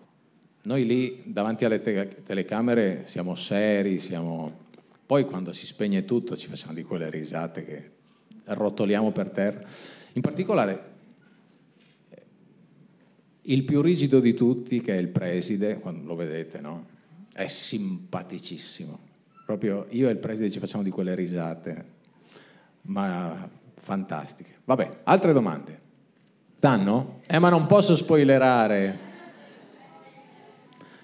Noi 0.63 0.85
lì 0.85 1.23
davanti 1.25 1.65
alle 1.65 1.81
te- 1.81 2.23
telecamere 2.25 3.03
siamo 3.07 3.35
seri, 3.35 3.99
siamo 3.99 4.65
poi 5.07 5.25
quando 5.25 5.53
si 5.53 5.67
spegne 5.67 6.05
tutto 6.05 6.37
ci 6.37 6.49
facciamo 6.49 6.75
di 6.75 6.83
quelle 6.83 7.09
risate 7.09 7.65
che 7.65 7.91
rotoliamo 8.45 9.13
per 9.13 9.31
terra. 9.31 9.61
In 10.15 10.21
particolare 10.21 10.95
il 13.43 13.63
più 13.63 13.81
rigido 13.81 14.19
di 14.19 14.35
tutti, 14.35 14.81
che 14.81 14.97
è 14.97 15.01
il 15.01 15.09
preside, 15.09 15.79
quando 15.79 16.07
lo 16.07 16.17
vedete, 16.17 16.61
no? 16.61 16.87
È 17.33 17.47
simpaticissimo. 17.47 18.99
Proprio 19.45 19.87
io 19.91 20.09
e 20.09 20.13
il 20.13 20.19
preside 20.19 20.51
ci 20.51 20.59
facciamo 20.59 20.83
di 20.83 20.91
quelle 20.91 21.15
risate, 21.15 21.85
ma 22.87 23.49
fantastiche. 23.75 24.55
Vabbè, 24.65 25.01
altre 25.05 25.33
domande? 25.33 25.81
Stanno? 26.57 27.21
Eh, 27.27 27.39
ma 27.39 27.49
non 27.49 27.67
posso 27.67 27.95
spoilerare. 27.95 28.99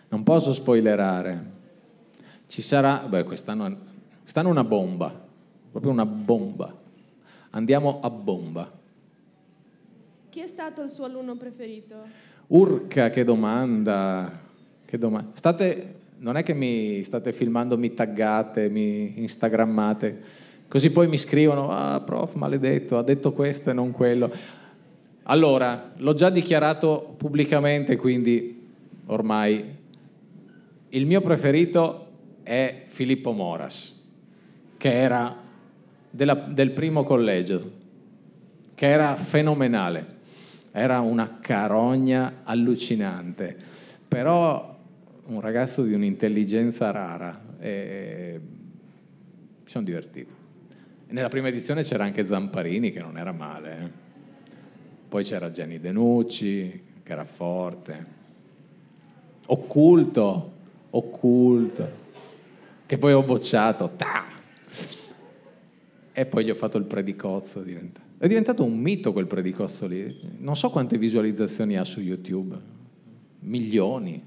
Non 0.09 0.23
posso 0.23 0.53
spoilerare. 0.53 1.51
Ci 2.47 2.63
sarà, 2.63 2.99
beh, 3.09 3.25
quest'anno 3.25 3.91
Stanno 4.25 4.49
una 4.49 4.65
bomba, 4.65 5.13
proprio 5.71 5.93
una 5.93 6.07
bomba. 6.07 6.75
Andiamo 7.51 8.01
a 8.01 8.09
bomba. 8.09 8.71
Chi 10.31 10.41
è 10.41 10.47
stato 10.47 10.81
il 10.81 10.89
suo 10.89 11.05
alunno 11.05 11.37
preferito? 11.37 11.97
Urca, 12.47 13.11
che 13.11 13.25
domanda. 13.25 14.41
Che 14.87 14.97
domanda. 14.97 15.33
State, 15.35 15.95
non 16.21 16.37
è 16.37 16.43
che 16.43 16.55
mi 16.55 17.05
state 17.05 17.35
filmando, 17.35 17.77
mi 17.77 17.93
taggate, 17.93 18.71
mi 18.71 19.21
instagrammate, 19.21 20.23
così 20.73 20.89
poi 20.89 21.07
mi 21.07 21.19
scrivono, 21.19 21.71
ah 21.71 22.01
prof, 22.01 22.33
maledetto, 22.33 22.97
ha 22.97 23.03
detto 23.03 23.35
questo 23.35 23.69
e 23.69 23.75
non 23.75 23.91
quello. 23.91 24.33
Allora, 25.25 25.93
l'ho 25.99 26.15
già 26.15 26.31
dichiarato 26.31 27.15
pubblicamente, 27.19 27.97
quindi 27.97 28.71
ormai 29.05 29.63
il 30.89 31.05
mio 31.05 31.21
preferito 31.21 32.07
è 32.43 32.85
Filippo 32.87 33.33
Moras 33.33 34.03
che 34.79 34.95
era 34.95 35.37
della, 36.09 36.37
del 36.37 36.71
primo 36.71 37.05
collegio, 37.05 37.71
che 38.75 38.87
era 38.87 39.15
fenomenale, 39.17 40.07
era 40.71 41.01
una 41.01 41.37
carogna 41.39 42.41
allucinante, 42.45 43.55
però 44.09 44.75
un 45.27 45.41
ragazzo 45.43 45.83
di 45.83 45.93
un'intelligenza 45.93 46.91
rara 46.91 47.43
e 47.59 48.41
mi 49.63 49.69
sono 49.69 49.85
divertito. 49.85 50.41
Nella 51.13 51.29
prima 51.29 51.49
edizione 51.49 51.83
c'era 51.83 52.05
anche 52.05 52.25
Zamparini 52.25 52.91
che 52.91 53.01
non 53.01 53.19
era 53.19 53.33
male, 53.33 53.79
eh. 53.79 53.91
poi 55.09 55.25
c'era 55.25 55.51
Gianni 55.51 55.79
Denucci 55.79 56.83
che 57.03 57.13
era 57.13 57.25
forte, 57.25 58.07
occulto, 59.47 60.53
occulto, 60.91 61.91
che 62.87 62.99
poi 62.99 63.13
ho 63.13 63.23
bocciato, 63.23 63.93
ta, 63.97 64.25
e 66.13 66.27
poi 66.27 66.45
gli 66.45 66.51
ho 66.51 66.55
fatto 66.55 66.79
il 66.79 66.85
predicozzo. 66.85 67.63
È 67.63 68.27
diventato 68.29 68.65
un 68.65 68.79
mito 68.79 69.13
quel 69.13 69.27
predicozzo 69.27 69.87
lì. 69.87 70.15
Non 70.39 70.57
so 70.57 70.71
quante 70.71 70.97
visualizzazioni 70.99 71.77
ha 71.77 71.85
su 71.85 72.01
YouTube. 72.01 72.57
Milioni. 73.41 74.25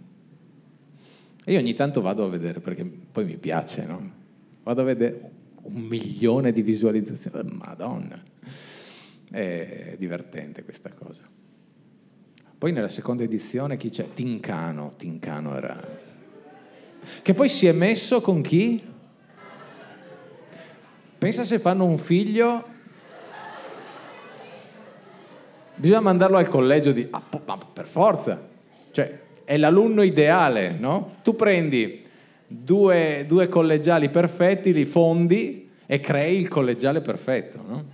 E 1.45 1.51
io 1.53 1.59
ogni 1.59 1.73
tanto 1.73 2.01
vado 2.01 2.25
a 2.25 2.29
vedere 2.29 2.59
perché 2.59 2.83
poi 2.83 3.25
mi 3.25 3.37
piace, 3.37 3.85
no? 3.85 4.11
Vado 4.63 4.81
a 4.81 4.83
vedere 4.83 5.31
un 5.65 5.81
milione 5.81 6.51
di 6.51 6.61
visualizzazioni. 6.61 7.51
Madonna. 7.51 8.21
È 9.29 9.95
divertente 9.97 10.63
questa 10.63 10.91
cosa. 10.91 11.23
Poi 12.57 12.71
nella 12.71 12.87
seconda 12.87 13.23
edizione 13.23 13.77
chi 13.77 13.89
c'è? 13.89 14.13
Tincano. 14.13 14.91
Tincano 14.97 15.55
era... 15.55 16.03
Che 17.21 17.33
poi 17.33 17.49
si 17.49 17.67
è 17.67 17.71
messo 17.71 18.21
con 18.21 18.41
chi? 18.41 18.93
Pensa 21.17 21.43
se 21.43 21.59
fanno 21.59 21.85
un 21.85 21.97
figlio, 21.97 22.67
bisogna 25.75 26.01
mandarlo 26.01 26.37
al 26.37 26.47
collegio 26.47 26.91
di... 26.91 27.07
Ah, 27.09 27.21
per 27.21 27.85
forza, 27.85 28.47
cioè 28.91 29.21
è 29.43 29.57
l'alunno 29.57 30.01
ideale, 30.01 30.71
no? 30.77 31.17
Tu 31.23 31.35
prendi 31.35 32.04
due, 32.47 33.25
due 33.27 33.49
collegiali 33.49 34.09
perfetti, 34.09 34.73
li 34.73 34.85
fondi 34.85 35.69
e 35.85 35.99
crei 35.99 36.39
il 36.39 36.47
collegiale 36.47 37.01
perfetto, 37.01 37.63
no? 37.67 37.85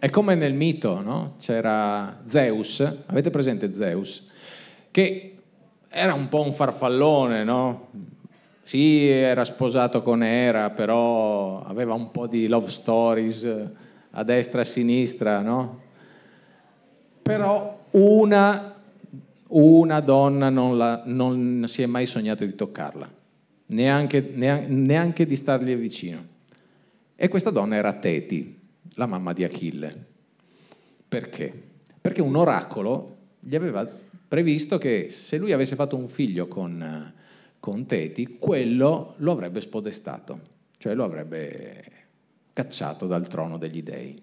È 0.00 0.10
come 0.10 0.34
nel 0.34 0.54
mito, 0.54 1.00
no? 1.00 1.34
C'era 1.38 2.20
Zeus, 2.24 2.80
avete 3.06 3.30
presente 3.30 3.72
Zeus? 3.72 4.28
Che 4.90 5.36
era 5.88 6.14
un 6.14 6.28
po' 6.28 6.42
un 6.42 6.52
farfallone, 6.52 7.42
no? 7.42 7.88
Sì, 8.62 9.08
era 9.08 9.44
sposato 9.44 10.02
con 10.02 10.22
Era, 10.22 10.70
però 10.70 11.62
aveva 11.62 11.94
un 11.94 12.10
po' 12.10 12.26
di 12.26 12.46
love 12.46 12.68
stories 12.68 13.48
a 14.10 14.22
destra 14.22 14.58
e 14.58 14.62
a 14.62 14.66
sinistra, 14.66 15.40
no? 15.40 15.80
Però 17.22 17.86
una, 17.92 18.77
una 19.48 20.00
donna 20.00 20.50
non, 20.50 20.76
la, 20.76 21.02
non, 21.06 21.64
si 21.68 21.82
è 21.82 21.86
mai 21.86 22.06
sognato 22.06 22.44
di 22.44 22.54
toccarla, 22.54 23.10
neanche, 23.66 24.32
neanche, 24.34 24.66
neanche 24.68 25.26
di 25.26 25.36
stargli 25.36 25.74
vicino. 25.76 26.36
E 27.14 27.28
questa 27.28 27.50
donna 27.50 27.76
era 27.76 27.92
Teti, 27.94 28.58
la 28.94 29.06
mamma 29.06 29.32
di 29.32 29.44
Achille. 29.44 30.06
Perché? 31.08 31.52
Perché 32.00 32.22
un 32.22 32.36
oracolo 32.36 33.16
gli 33.40 33.56
aveva 33.56 33.88
previsto 34.28 34.78
che 34.78 35.08
se 35.10 35.38
lui 35.38 35.52
avesse 35.52 35.74
fatto 35.74 35.96
un 35.96 36.08
figlio 36.08 36.46
con 36.46 37.16
con 37.60 37.86
Teti, 37.86 38.36
quello 38.38 39.14
lo 39.18 39.32
avrebbe 39.32 39.60
spodestato, 39.60 40.40
cioè 40.78 40.94
lo 40.94 41.04
avrebbe 41.04 41.84
cacciato 42.52 43.06
dal 43.06 43.26
trono 43.26 43.58
degli 43.58 43.82
dei. 43.82 44.20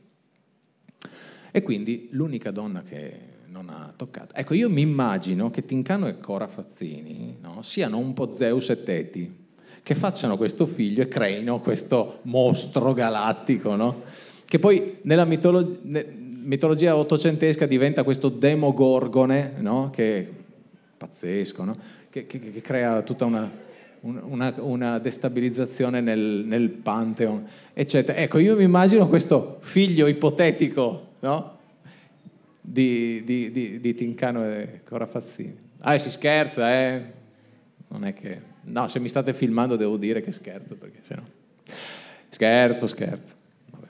E 1.51 1.61
quindi 1.61 2.09
l'unica 2.11 2.51
donna 2.51 2.82
che 2.82 3.34
non 3.56 3.70
ha 3.70 3.88
toccato. 3.95 4.36
Ecco, 4.36 4.53
io 4.53 4.70
mi 4.70 4.82
immagino 4.82 5.49
che 5.49 5.66
Tincano 5.66 6.08
e 6.08 6.20
Cora 6.20 6.45
Fazzini 6.45 7.38
no, 7.41 7.62
siano 7.62 7.97
un 7.97 8.14
po' 8.14 8.30
Zeus 8.30 8.70
e 8.70 8.84
Teti, 8.84 9.34
che 9.82 9.95
facciano 9.95 10.36
questo 10.36 10.66
figlio 10.66 11.03
e 11.03 11.08
creino 11.08 11.62
questo 11.62 12.20
mostro 12.24 12.91
galattico, 12.91 13.76
no? 13.76 14.03
che 14.45 14.60
poi 14.60 14.97
nella 15.03 15.24
mitolo- 15.24 15.78
mitologia 15.84 16.97
ottocentesca 16.97 17.66
diventa 17.66 18.03
questo 18.03 18.28
demogorgone, 18.28 19.53
no? 19.60 19.89
che 19.89 20.18
è 20.18 20.28
pazzesco, 20.97 21.78
che, 22.10 22.26
che, 22.28 22.39
che 22.39 22.62
crea 22.62 23.03
tutta 23.03 23.24
una, 23.24 23.49
una, 24.01 24.53
una 24.58 24.99
destabilizzazione 24.99 26.01
nel, 26.01 26.43
nel, 26.45 26.70
Pantheon, 26.72 27.47
eccetera. 27.74 28.20
Ecco, 28.20 28.38
io 28.39 28.58
mi 28.58 28.64
immagino 28.64 29.08
questo 29.08 29.60
figlio 29.62 30.08
ipotetico 30.08 31.14
no? 31.20 31.55
Di, 32.66 33.24
di, 33.24 33.51
di, 33.51 33.80
di, 33.80 33.93
Tincano 33.93 34.49
e 34.49 34.82
Corafazzini. 34.84 35.55
Ah, 35.80 35.97
si 35.97 36.09
scherza, 36.09 36.72
eh? 36.72 37.13
Non 37.89 38.05
è 38.05 38.13
che... 38.13 38.53
No, 38.63 38.88
se 38.88 38.99
mi 38.99 39.07
state 39.07 39.34
filmando 39.34 39.76
devo 39.76 39.97
dire 39.97 40.22
che 40.22 40.32
scherzo, 40.32 40.76
perché 40.76 40.99
se 41.01 41.16
no... 41.16 41.28
Scherzo, 42.30 42.88
scherzo. 42.88 43.36
Vabbè. 43.70 43.88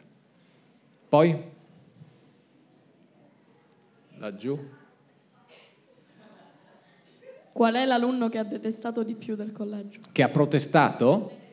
Poi? 1.07 1.43
Laggiù? 4.17 4.59
Qual 7.53 7.73
è 7.73 7.86
l'alunno 7.86 8.28
che 8.28 8.38
ha 8.38 8.43
detestato 8.43 9.03
di 9.03 9.15
più 9.15 9.36
del 9.36 9.53
collegio? 9.53 10.01
Che 10.11 10.21
ha 10.23 10.30
protestato? 10.30 11.43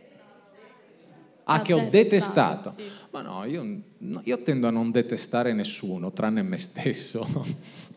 Ah, 1.54 1.62
che 1.62 1.72
ho 1.72 1.88
detestato, 1.90 2.70
sì. 2.70 2.82
Ma 3.10 3.20
no 3.22 3.44
io, 3.44 3.80
no, 3.98 4.20
io 4.24 4.42
tendo 4.42 4.66
a 4.66 4.70
non 4.70 4.90
detestare 4.90 5.52
nessuno, 5.52 6.12
tranne 6.12 6.42
me 6.42 6.58
stesso. 6.58 7.26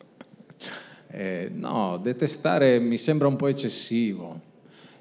Eh, 1.08 1.50
no, 1.54 1.98
detestare 2.04 2.78
mi 2.78 2.98
sembra 2.98 3.30
un 3.30 3.38
po' 3.38 3.48
eccessivo. 3.48 4.38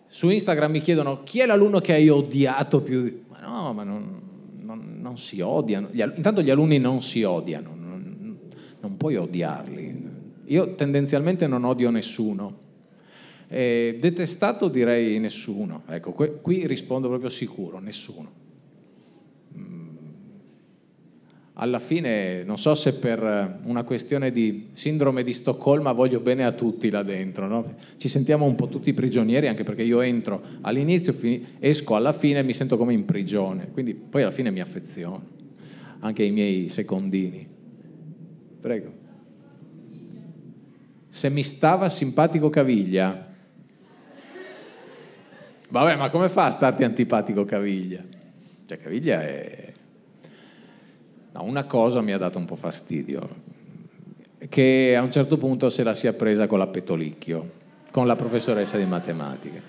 Su 0.07 0.29
Instagram 0.29 0.71
mi 0.71 0.81
chiedono 0.81 1.25
chi 1.25 1.41
è 1.41 1.47
l'alunno 1.47 1.81
che 1.81 1.93
hai 1.93 2.09
odiato 2.09 2.81
più 2.83 3.03
di... 3.03 3.23
Ma 3.29 3.41
no, 3.41 3.73
ma 3.73 3.83
non, 3.83 4.21
non- 4.61 4.99
non 5.01 5.19
si 5.19 5.41
odiano. 5.41 5.89
Gli 5.91 6.01
al- 6.01 6.13
intanto 6.15 6.41
gli 6.41 6.51
alunni 6.51 6.79
non 6.79 7.03
si 7.03 7.25
odiano, 7.25 7.75
non, 7.77 8.39
non 8.79 8.97
puoi 8.97 9.17
odiarli. 9.17 10.03
Io 10.45 10.75
tendenzialmente 10.77 11.49
non 11.49 11.65
odio 11.65 11.91
nessuno. 11.91 12.59
Eh, 13.49 13.99
detestato 14.01 14.69
direi 14.69 15.19
nessuno. 15.19 15.83
Ecco, 15.89 16.13
qui 16.13 16.65
rispondo 16.69 17.09
proprio 17.09 17.29
sicuro, 17.29 17.81
nessuno. 17.81 18.43
Alla 21.55 21.79
fine 21.79 22.43
non 22.43 22.59
so 22.59 22.75
se 22.75 22.95
per 22.95 23.61
una 23.65 23.85
questione 23.85 24.33
di 24.33 24.71
sindrome 24.73 25.23
di 25.23 25.33
Stoccolma 25.33 25.93
voglio 25.93 26.19
bene 26.19 26.45
a 26.45 26.53
tutti 26.53 26.91
là 26.91 27.03
dentro, 27.03 27.47
no? 27.47 27.75
ci 27.97 28.09
sentiamo 28.09 28.45
un 28.45 28.57
po' 28.57 28.69
tutti 28.69 28.93
prigionieri 28.93 29.47
anche 29.47 29.63
perché 29.63 29.83
io 29.83 30.01
entro 30.01 30.43
all'inizio, 30.63 31.15
esco 31.61 31.95
alla 31.95 32.13
fine 32.13 32.41
e 32.41 32.43
mi 32.43 32.55
sento 32.55 32.77
come 32.77 32.93
in 32.93 33.05
prigione, 33.05 33.71
quindi 33.71 33.95
poi 33.95 34.23
alla 34.23 34.33
fine 34.33 34.51
mi 34.51 34.61
affeziono, 34.61 35.23
anche 36.01 36.23
ai 36.23 36.31
miei 36.33 36.69
secondini. 36.71 37.47
Prego. 38.61 39.03
Se 41.09 41.31
mi 41.31 41.45
stava 41.45 41.89
simpatico 41.89 42.51
Caviglia, 42.51 43.33
vabbè 45.69 45.95
ma 45.95 46.11
come 46.11 46.29
fa 46.29 46.47
a 46.47 46.51
starti 46.51 46.83
antipatico 46.83 47.45
Caviglia? 47.45 48.03
Cioè 48.67 48.79
Caviglia 48.79 49.23
è... 49.23 49.74
No, 51.35 51.43
una 51.43 51.65
cosa 51.65 52.01
mi 52.01 52.13
ha 52.13 52.19
dato 52.19 52.39
un 52.39 52.45
po' 52.45 52.55
fastidio, 52.55 53.29
che 54.49 54.95
a 54.97 55.03
un 55.03 55.11
certo 55.11 55.37
punto 55.37 55.69
se 55.69 55.83
la 55.83 55.93
sia 55.93 56.13
presa 56.13 56.47
con 56.47 56.61
la 56.61 56.69
Petolicchio, 56.69 57.51
con 57.91 58.07
la 58.07 58.15
professoressa 58.15 58.77
di 58.77 58.85
matematica. 58.85 59.61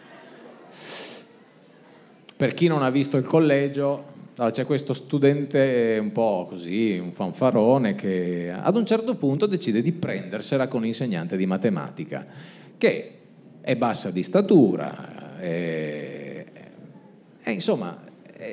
Per 2.38 2.54
chi 2.54 2.68
non 2.68 2.84
ha 2.84 2.92
visto 2.92 3.18
il 3.18 3.24
collegio, 3.24 4.14
c'è 4.52 4.64
questo 4.68 4.94
studente 4.94 5.98
un 6.00 6.12
po' 6.12 6.46
così, 6.48 7.00
un 7.00 7.14
fanfarone, 7.14 7.96
che 7.96 8.54
ad 8.56 8.76
un 8.76 8.86
certo 8.86 9.16
punto 9.16 9.48
decide 9.48 9.82
di 9.82 9.92
prendersela 9.92 10.68
con 10.68 10.84
l'insegnante 10.84 11.36
di 11.36 11.48
matematica, 11.48 12.28
che 12.78 13.12
è 13.62 13.76
bassa 13.76 14.12
di 14.12 14.22
statura, 14.22 15.40
e, 15.40 16.46
e 17.42 17.52
insomma 17.52 18.05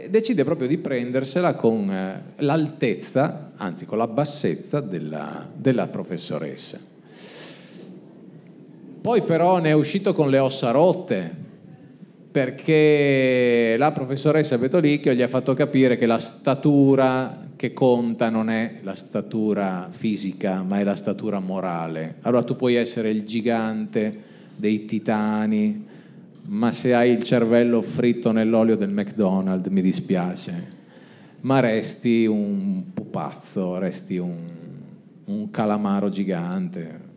decide 0.09 0.45
proprio 0.45 0.69
di 0.69 0.79
prendersela 0.79 1.55
con 1.55 1.91
eh, 1.91 2.23
l'altezza, 2.37 3.53
anzi 3.57 3.87
con 3.87 3.99
la 3.99 4.07
bassezza 4.07 4.81
della, 4.81 5.49
della 5.55 5.87
professoressa. 5.87 6.79
Poi 9.01 9.23
però 9.23 9.59
ne 9.59 9.71
è 9.71 9.73
uscito 9.73 10.15
con 10.15 10.31
le 10.31 10.39
ossa 10.39 10.71
rotte, 10.71 11.31
perché 12.31 13.75
la 13.77 13.93
professoressa 13.93 14.57
Betolicchio 14.57 15.13
gli 15.13 15.23
ha 15.23 15.29
fatto 15.29 15.55
capire 15.55 15.99
che 15.99 16.07
la 16.07 16.19
statura 16.19 17.49
che 17.57 17.73
conta 17.73 18.29
non 18.29 18.51
è 18.51 18.79
la 18.83 18.95
statura 18.95 19.89
fisica, 19.91 20.63
ma 20.63 20.81
è 20.81 20.85
la 20.85 20.97
statura 20.97 21.39
morale. 21.39 22.17
Allora 22.23 22.43
tu 22.43 22.57
puoi 22.57 22.75
essere 22.75 23.11
il 23.11 23.25
gigante 23.25 24.31
dei 24.57 24.85
titani, 24.85 25.87
ma 26.45 26.73
se 26.73 26.95
hai 26.95 27.13
il 27.13 27.23
cervello 27.23 27.83
fritto 27.83 28.33
nell'olio 28.33 28.77
del 28.77 28.91
McDonald's, 28.91 29.69
mi 29.69 29.81
dispiace, 29.81 30.81
ma 31.41 31.61
resti 31.61 32.27
un 32.27 32.93
pupazzo, 32.93 33.79
resti 33.79 34.17
un, 34.19 34.39
un 35.27 35.51
calamaro 35.51 36.09
gigante. 36.09 37.11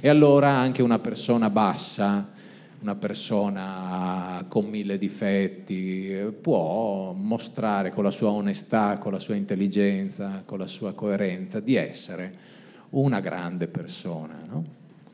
E 0.00 0.08
allora 0.08 0.50
anche 0.50 0.82
una 0.82 0.98
persona 0.98 1.50
bassa, 1.50 2.32
una 2.80 2.94
persona 2.94 4.44
con 4.48 4.66
mille 4.66 4.98
difetti, 4.98 6.32
può 6.40 7.12
mostrare 7.12 7.90
con 7.90 8.04
la 8.04 8.10
sua 8.10 8.30
onestà, 8.30 8.98
con 8.98 9.12
la 9.12 9.18
sua 9.18 9.34
intelligenza, 9.34 10.42
con 10.44 10.58
la 10.58 10.66
sua 10.66 10.94
coerenza 10.94 11.60
di 11.60 11.74
essere 11.74 12.52
una 12.90 13.20
grande 13.20 13.68
persona. 13.68 14.38
no? 14.46 14.64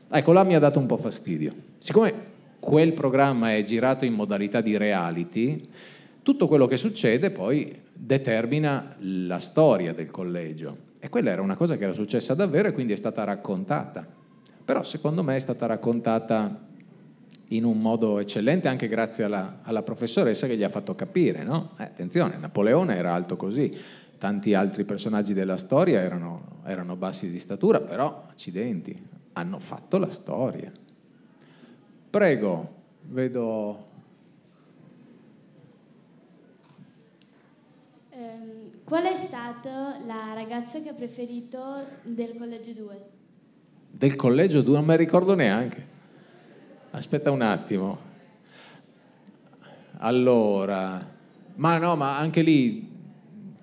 Ecco, 0.09 0.31
là 0.31 0.43
mi 0.43 0.55
ha 0.55 0.59
dato 0.59 0.79
un 0.79 0.85
po' 0.85 0.97
fastidio. 0.97 1.53
Siccome 1.77 2.30
quel 2.61 2.93
programma 2.93 3.55
è 3.55 3.63
girato 3.63 4.05
in 4.05 4.13
modalità 4.13 4.61
di 4.61 4.77
reality, 4.77 5.67
tutto 6.21 6.47
quello 6.47 6.67
che 6.67 6.77
succede 6.77 7.31
poi 7.31 7.75
determina 7.91 8.95
la 8.99 9.39
storia 9.39 9.93
del 9.93 10.11
collegio. 10.11 10.89
E 10.99 11.09
quella 11.09 11.31
era 11.31 11.41
una 11.41 11.55
cosa 11.55 11.75
che 11.75 11.85
era 11.85 11.93
successa 11.93 12.35
davvero 12.35 12.67
e 12.67 12.71
quindi 12.71 12.93
è 12.93 12.95
stata 12.95 13.23
raccontata. 13.23 14.05
Però 14.63 14.83
secondo 14.83 15.23
me 15.23 15.35
è 15.35 15.39
stata 15.39 15.65
raccontata 15.65 16.67
in 17.47 17.63
un 17.63 17.81
modo 17.81 18.19
eccellente 18.19 18.67
anche 18.67 18.87
grazie 18.87 19.23
alla, 19.23 19.61
alla 19.63 19.81
professoressa 19.81 20.45
che 20.45 20.55
gli 20.55 20.63
ha 20.63 20.69
fatto 20.69 20.93
capire, 20.93 21.43
no? 21.43 21.71
Eh, 21.79 21.83
attenzione, 21.83 22.37
Napoleone 22.37 22.95
era 22.95 23.11
alto 23.11 23.37
così, 23.37 23.75
tanti 24.19 24.53
altri 24.53 24.83
personaggi 24.85 25.33
della 25.33 25.57
storia 25.57 25.99
erano, 25.99 26.61
erano 26.63 26.95
bassi 26.95 27.31
di 27.31 27.39
statura, 27.39 27.81
però 27.81 28.27
accidenti, 28.29 28.95
hanno 29.33 29.57
fatto 29.57 29.97
la 29.97 30.11
storia. 30.11 30.71
Prego, 32.11 32.73
vedo... 33.03 33.87
Ehm, 38.09 38.69
qual 38.83 39.05
è 39.05 39.15
stata 39.15 39.97
la 40.05 40.33
ragazza 40.33 40.81
che 40.81 40.89
ha 40.89 40.93
preferito 40.93 41.85
del 42.03 42.35
collegio 42.37 42.73
2? 42.73 43.01
Del 43.91 44.17
collegio 44.17 44.61
2 44.61 44.75
non 44.75 44.83
me 44.83 44.97
ne 44.97 44.99
ricordo 44.99 45.35
neanche. 45.35 45.87
Aspetta 46.91 47.31
un 47.31 47.41
attimo. 47.41 47.97
Allora, 49.99 51.07
ma 51.55 51.77
no, 51.77 51.95
ma 51.95 52.17
anche 52.17 52.41
lì 52.41 52.89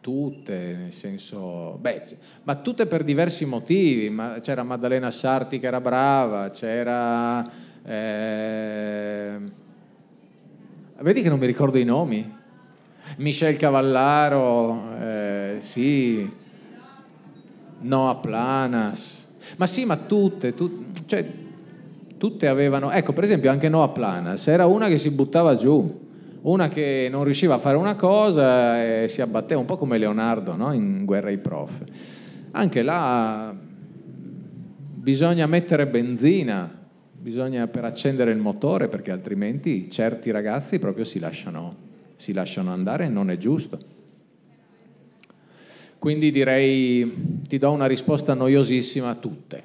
tutte, 0.00 0.74
nel 0.74 0.92
senso, 0.94 1.76
beh, 1.82 2.16
ma 2.44 2.54
tutte 2.54 2.86
per 2.86 3.04
diversi 3.04 3.44
motivi. 3.44 4.08
Ma 4.08 4.40
c'era 4.40 4.62
Maddalena 4.62 5.10
Sarti 5.10 5.58
che 5.58 5.66
era 5.66 5.82
brava, 5.82 6.48
c'era. 6.48 7.66
Eh, 7.88 9.38
Vedi 11.00 11.22
che 11.22 11.28
non 11.28 11.38
mi 11.38 11.46
ricordo 11.46 11.78
i 11.78 11.84
nomi? 11.84 12.36
Michel 13.18 13.56
Cavallaro, 13.56 14.96
eh, 15.00 15.56
sì, 15.60 16.28
Noah 17.80 18.16
Planas. 18.16 19.32
Ma 19.56 19.66
sì, 19.66 19.84
ma 19.84 19.96
tutte, 19.96 20.54
tut- 20.54 21.06
cioè, 21.06 21.24
tutte 22.16 22.48
avevano... 22.48 22.90
Ecco, 22.90 23.12
per 23.12 23.24
esempio, 23.24 23.50
anche 23.50 23.68
Noah 23.68 23.88
Planas 23.88 24.46
era 24.48 24.66
una 24.66 24.88
che 24.88 24.98
si 24.98 25.10
buttava 25.10 25.54
giù, 25.54 26.06
una 26.42 26.68
che 26.68 27.08
non 27.10 27.22
riusciva 27.22 27.54
a 27.54 27.58
fare 27.58 27.76
una 27.76 27.94
cosa 27.94 28.82
e 28.82 29.08
si 29.08 29.20
abbatteva, 29.20 29.60
un 29.60 29.66
po' 29.66 29.76
come 29.76 29.98
Leonardo 29.98 30.56
no? 30.56 30.72
in 30.72 31.04
Guerra 31.04 31.28
ai 31.28 31.38
Prof. 31.38 31.80
Anche 32.50 32.82
là 32.82 33.54
bisogna 34.94 35.46
mettere 35.46 35.86
benzina, 35.86 36.77
bisogna 37.18 37.66
per 37.66 37.84
accendere 37.84 38.30
il 38.30 38.38
motore 38.38 38.88
perché 38.88 39.10
altrimenti 39.10 39.90
certi 39.90 40.30
ragazzi 40.30 40.78
proprio 40.78 41.04
si 41.04 41.18
lasciano, 41.18 41.76
si 42.16 42.32
lasciano 42.32 42.72
andare 42.72 43.06
e 43.06 43.08
non 43.08 43.30
è 43.30 43.36
giusto. 43.36 43.96
Quindi 45.98 46.30
direi, 46.30 47.42
ti 47.48 47.58
do 47.58 47.72
una 47.72 47.86
risposta 47.86 48.32
noiosissima 48.34 49.08
a 49.08 49.14
tutte. 49.16 49.62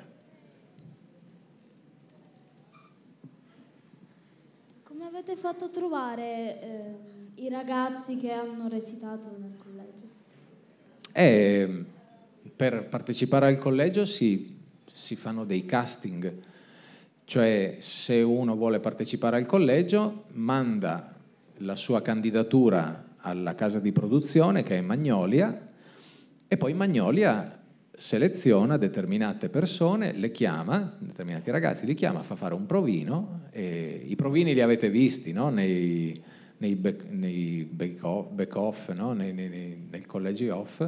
Come 4.84 5.06
avete 5.06 5.36
fatto 5.36 5.66
a 5.66 5.70
trovare 5.70 6.62
ehm, 6.62 6.95
i 7.36 7.49
ragazzi 7.49 8.18
che 8.18 8.32
hanno 8.32 8.68
recitato 8.68 9.38
nel 9.39 9.54
collegio? 9.64 10.01
E 11.12 11.86
per 12.56 12.88
partecipare 12.88 13.45
al 13.45 13.60
collegio 13.60 14.06
si, 14.06 14.58
si 14.91 15.16
fanno 15.16 15.45
dei 15.45 15.66
casting, 15.66 16.34
cioè 17.34 17.77
se 17.79 18.21
uno 18.21 18.55
vuole 18.55 18.79
partecipare 18.79 19.38
al 19.38 19.47
collegio 19.47 20.25
manda 20.34 21.15
la 21.57 21.75
sua 21.75 21.99
candidatura 22.03 23.15
alla 23.17 23.55
casa 23.55 23.79
di 23.79 23.91
produzione 23.91 24.61
che 24.61 24.77
è 24.77 24.81
Magnolia 24.81 25.69
e 26.47 26.57
poi 26.57 26.75
Magnolia 26.75 27.59
seleziona 27.95 28.77
determinate 28.77 29.49
persone, 29.49 30.13
le 30.13 30.29
chiama, 30.29 30.95
determinati 30.99 31.49
ragazzi 31.49 31.88
li 31.88 31.95
chiama, 31.95 32.21
fa 32.21 32.36
fare 32.36 32.53
un 32.53 32.67
provino 32.67 33.45
i 33.53 34.13
provini 34.15 34.53
li 34.53 34.61
avete 34.61 34.91
visti 34.91 35.31
no? 35.31 35.49
nei, 35.49 36.21
nei, 36.57 36.75
back, 36.75 37.05
nei 37.09 37.63
back-off, 37.63 38.29
back-off, 38.29 38.91
no? 38.91 39.13
nei, 39.13 39.34
nei, 39.34 39.49
nei, 39.49 39.88
nei 39.89 40.05
collegi 40.05 40.49
off 40.49 40.88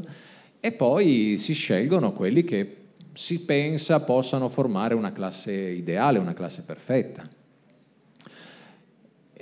e 0.60 0.72
poi 0.72 1.40
si 1.40 1.54
scelgono 1.54 2.14
quelli 2.14 2.44
che 2.44 2.85
si 3.16 3.46
pensa 3.46 4.02
possano 4.04 4.50
formare 4.50 4.94
una 4.94 5.14
classe 5.14 5.54
ideale, 5.54 6.20
una 6.20 6.34
classe 6.34 6.64
perfetta. 6.64 7.28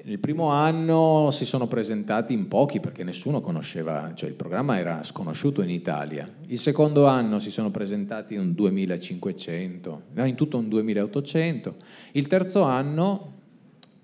il 0.05 0.19
primo 0.19 0.49
anno 0.49 1.29
si 1.31 1.45
sono 1.45 1.65
presentati 1.67 2.33
in 2.33 2.49
pochi 2.49 2.79
perché 2.79 3.03
nessuno 3.03 3.39
conosceva, 3.41 4.11
cioè 4.13 4.29
il 4.29 4.35
programma 4.35 4.77
era 4.77 5.01
sconosciuto 5.01 5.61
in 5.61 5.69
Italia. 5.69 6.29
Il 6.47 6.59
secondo 6.59 7.07
anno 7.07 7.39
si 7.39 7.49
sono 7.49 7.71
presentati 7.71 8.35
un 8.35 8.53
2500, 8.53 10.01
no, 10.11 10.25
in 10.25 10.35
tutto 10.35 10.57
un 10.57 10.67
2800. 10.67 11.75
Il 12.11 12.27
terzo 12.27 12.63
anno 12.63 13.33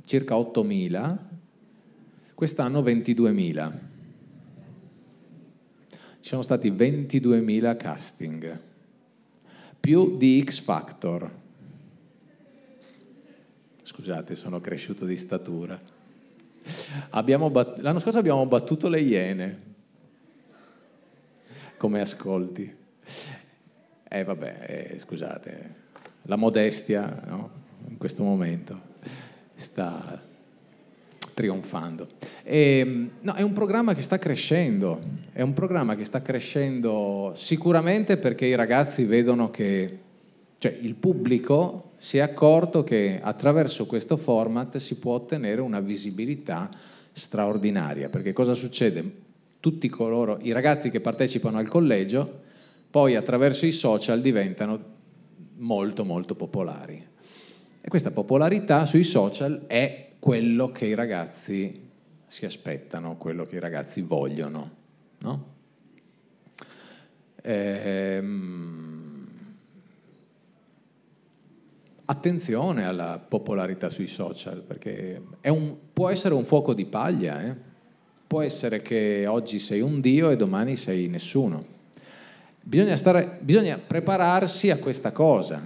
circa 0.05 0.35
8000, 0.35 1.29
quest'anno 2.33 2.81
22.000. 2.81 3.71
Ci 6.21 6.29
sono 6.29 6.41
stati 6.41 6.71
22.000 6.71 7.77
casting, 7.77 8.67
più 9.79 10.17
di 10.17 10.43
X 10.45 10.59
Factor 10.59 11.37
Scusate, 13.89 14.33
sono 14.35 14.61
cresciuto 14.61 15.03
di 15.03 15.17
statura. 15.17 15.77
Bat- 17.09 17.79
l'anno 17.79 17.99
scorso 17.99 18.17
abbiamo 18.17 18.45
battuto 18.45 18.87
le 18.87 19.01
Iene. 19.01 19.61
Come 21.75 21.99
ascolti. 21.99 22.73
Eh 24.07 24.23
vabbè, 24.23 24.91
eh, 24.93 24.99
scusate, 24.99 25.75
la 26.21 26.37
modestia 26.37 27.23
no? 27.25 27.49
in 27.87 27.97
questo 27.97 28.23
momento 28.23 28.79
sta 29.55 30.21
trionfando. 31.39 32.05
E, 32.43 32.79
ehm, 32.79 33.09
no, 33.21 33.33
è 33.33 33.41
un 33.43 33.53
programma 33.53 33.93
che 33.93 34.01
sta 34.01 34.17
crescendo, 34.17 34.99
è 35.31 35.41
un 35.41 35.53
programma 35.53 35.95
che 35.95 36.03
sta 36.03 36.21
crescendo 36.21 37.31
sicuramente 37.37 38.17
perché 38.17 38.45
i 38.45 38.55
ragazzi 38.55 39.05
vedono 39.05 39.49
che 39.49 39.99
cioè, 40.59 40.77
il 40.81 40.95
pubblico 40.95 41.91
si 41.97 42.17
è 42.17 42.19
accorto 42.19 42.83
che 42.83 43.21
attraverso 43.23 43.85
questo 43.85 44.17
format 44.17 44.75
si 44.79 44.95
può 44.95 45.13
ottenere 45.13 45.61
una 45.61 45.79
visibilità 45.79 46.69
straordinaria, 47.13 48.09
perché 48.09 48.33
cosa 48.33 48.53
succede? 48.53 49.27
Tutti 49.61 49.87
coloro, 49.87 50.39
i 50.41 50.51
ragazzi 50.51 50.91
che 50.91 50.99
partecipano 50.99 51.57
al 51.57 51.69
collegio, 51.69 52.47
poi 52.91 53.15
attraverso 53.15 53.65
i 53.65 53.71
social 53.71 54.19
diventano 54.19 54.97
molto 55.59 56.03
molto 56.03 56.35
popolari. 56.35 57.01
E 57.79 57.87
questa 57.87 58.11
popolarità 58.11 58.85
sui 58.85 59.03
social 59.03 59.63
è 59.67 60.08
quello 60.19 60.71
che 60.71 60.85
i 60.85 60.93
ragazzi 60.93 61.89
si 62.27 62.45
aspettano, 62.45 63.17
quello 63.17 63.45
che 63.45 63.55
i 63.55 63.59
ragazzi 63.59 64.01
vogliono. 64.01 64.77
No? 65.19 65.57
Ehm, 67.41 68.99
attenzione 72.05 72.85
alla 72.85 73.23
popolarità 73.25 73.89
sui 73.89 74.07
social, 74.07 74.61
perché 74.61 75.21
un, 75.43 75.75
può 75.93 76.09
essere 76.09 76.33
un 76.33 76.43
fuoco 76.43 76.73
di 76.73 76.85
paglia, 76.85 77.41
eh? 77.43 77.55
può 78.25 78.41
essere 78.41 78.81
che 78.81 79.25
oggi 79.27 79.59
sei 79.59 79.81
un 79.81 80.01
dio 80.01 80.29
e 80.29 80.35
domani 80.35 80.75
sei 80.75 81.07
nessuno. 81.07 81.77
Bisogna, 82.61 82.95
stare, 82.95 83.37
bisogna 83.41 83.79
prepararsi 83.79 84.69
a 84.69 84.77
questa 84.77 85.11
cosa, 85.11 85.61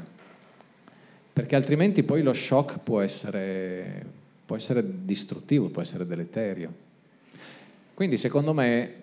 perché 1.33 1.55
altrimenti 1.55 2.03
poi 2.03 2.21
lo 2.21 2.33
shock 2.33 2.79
può 2.79 3.01
essere, 3.01 4.05
può 4.45 4.55
essere 4.55 5.05
distruttivo, 5.05 5.69
può 5.69 5.81
essere 5.81 6.05
deleterio. 6.05 6.73
Quindi 7.93 8.17
secondo 8.17 8.53
me 8.53 9.01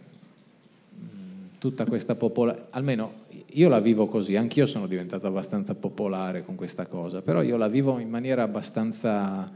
tutta 1.58 1.84
questa 1.84 2.14
popolarità, 2.14 2.68
almeno 2.70 3.28
io 3.52 3.68
la 3.68 3.80
vivo 3.80 4.06
così, 4.06 4.36
anch'io 4.36 4.66
sono 4.66 4.86
diventato 4.86 5.26
abbastanza 5.26 5.74
popolare 5.74 6.44
con 6.44 6.54
questa 6.54 6.86
cosa, 6.86 7.20
però 7.20 7.42
io 7.42 7.56
la 7.56 7.68
vivo 7.68 7.98
in 7.98 8.08
maniera 8.08 8.42
abbastanza, 8.42 9.50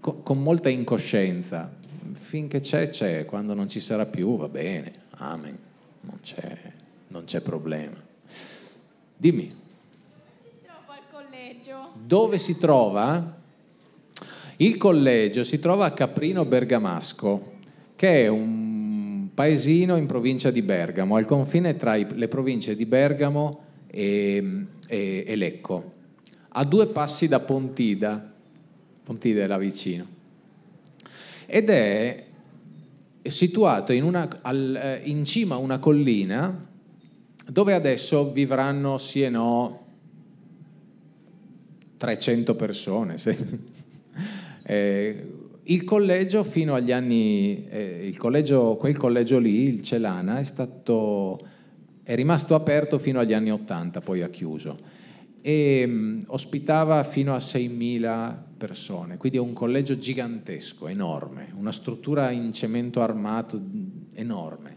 con 0.00 0.42
molta 0.42 0.68
incoscienza. 0.68 1.82
Finché 2.12 2.60
c'è, 2.60 2.90
c'è, 2.90 3.24
quando 3.24 3.54
non 3.54 3.68
ci 3.68 3.80
sarà 3.80 4.06
più 4.06 4.36
va 4.36 4.48
bene, 4.48 4.92
amen, 5.16 5.58
non 6.02 6.18
c'è, 6.22 6.56
non 7.08 7.24
c'è 7.24 7.40
problema. 7.40 7.96
Dimmi. 9.16 9.54
Si 10.42 10.50
trova 10.62 10.96
il 10.96 11.04
collegio. 11.10 11.90
Dove 12.00 12.38
si 12.38 12.58
trova? 12.58 13.42
Il 14.58 14.76
collegio 14.76 15.42
si 15.42 15.58
trova 15.58 15.86
a 15.86 15.92
Caprino 15.92 16.44
Bergamasco, 16.44 17.52
che 17.96 18.24
è 18.24 18.28
un 18.28 19.30
paesino 19.34 19.96
in 19.96 20.06
provincia 20.06 20.52
di 20.52 20.62
Bergamo, 20.62 21.16
al 21.16 21.24
confine 21.24 21.76
tra 21.76 21.96
le 21.96 22.28
province 22.28 22.76
di 22.76 22.86
Bergamo 22.86 23.62
e, 23.88 24.66
e, 24.86 25.24
e 25.26 25.36
Lecco, 25.36 25.92
a 26.50 26.64
due 26.64 26.86
passi 26.86 27.26
da 27.26 27.40
Pontida, 27.40 28.32
Pontida 29.02 29.42
è 29.42 29.46
là 29.48 29.58
vicino, 29.58 30.06
ed 31.46 31.68
è 31.68 32.24
situato 33.22 33.92
in, 33.92 34.04
una, 34.04 34.28
al, 34.42 34.76
eh, 34.76 35.00
in 35.04 35.24
cima 35.24 35.56
a 35.56 35.58
una 35.58 35.78
collina 35.78 36.68
dove 37.46 37.74
adesso 37.74 38.30
vivranno 38.30 38.98
sì 38.98 39.22
e 39.22 39.30
no 39.30 39.86
300 41.96 42.54
persone. 42.54 43.16
Eh, 44.64 45.26
il 45.62 45.84
collegio 45.84 46.42
fino 46.44 46.74
agli 46.74 46.92
anni, 46.92 47.66
eh, 47.68 48.14
collegio, 48.18 48.76
quel 48.76 48.96
collegio 48.96 49.38
lì, 49.38 49.62
il 49.68 49.82
Celana, 49.82 50.38
è, 50.38 50.44
stato, 50.44 51.40
è 52.02 52.14
rimasto 52.14 52.54
aperto 52.54 52.98
fino 52.98 53.20
agli 53.20 53.32
anni 53.32 53.50
80, 53.50 54.00
poi 54.00 54.22
ha 54.22 54.28
chiuso 54.28 55.02
e 55.46 55.84
mm, 55.86 56.20
ospitava 56.28 57.02
fino 57.04 57.34
a 57.34 57.36
6.000 57.36 58.34
persone, 58.56 59.18
quindi 59.18 59.36
è 59.36 59.40
un 59.42 59.52
collegio 59.52 59.98
gigantesco, 59.98 60.88
enorme, 60.88 61.52
una 61.54 61.70
struttura 61.70 62.30
in 62.30 62.50
cemento 62.54 63.02
armato 63.02 63.60
enorme 64.14 64.74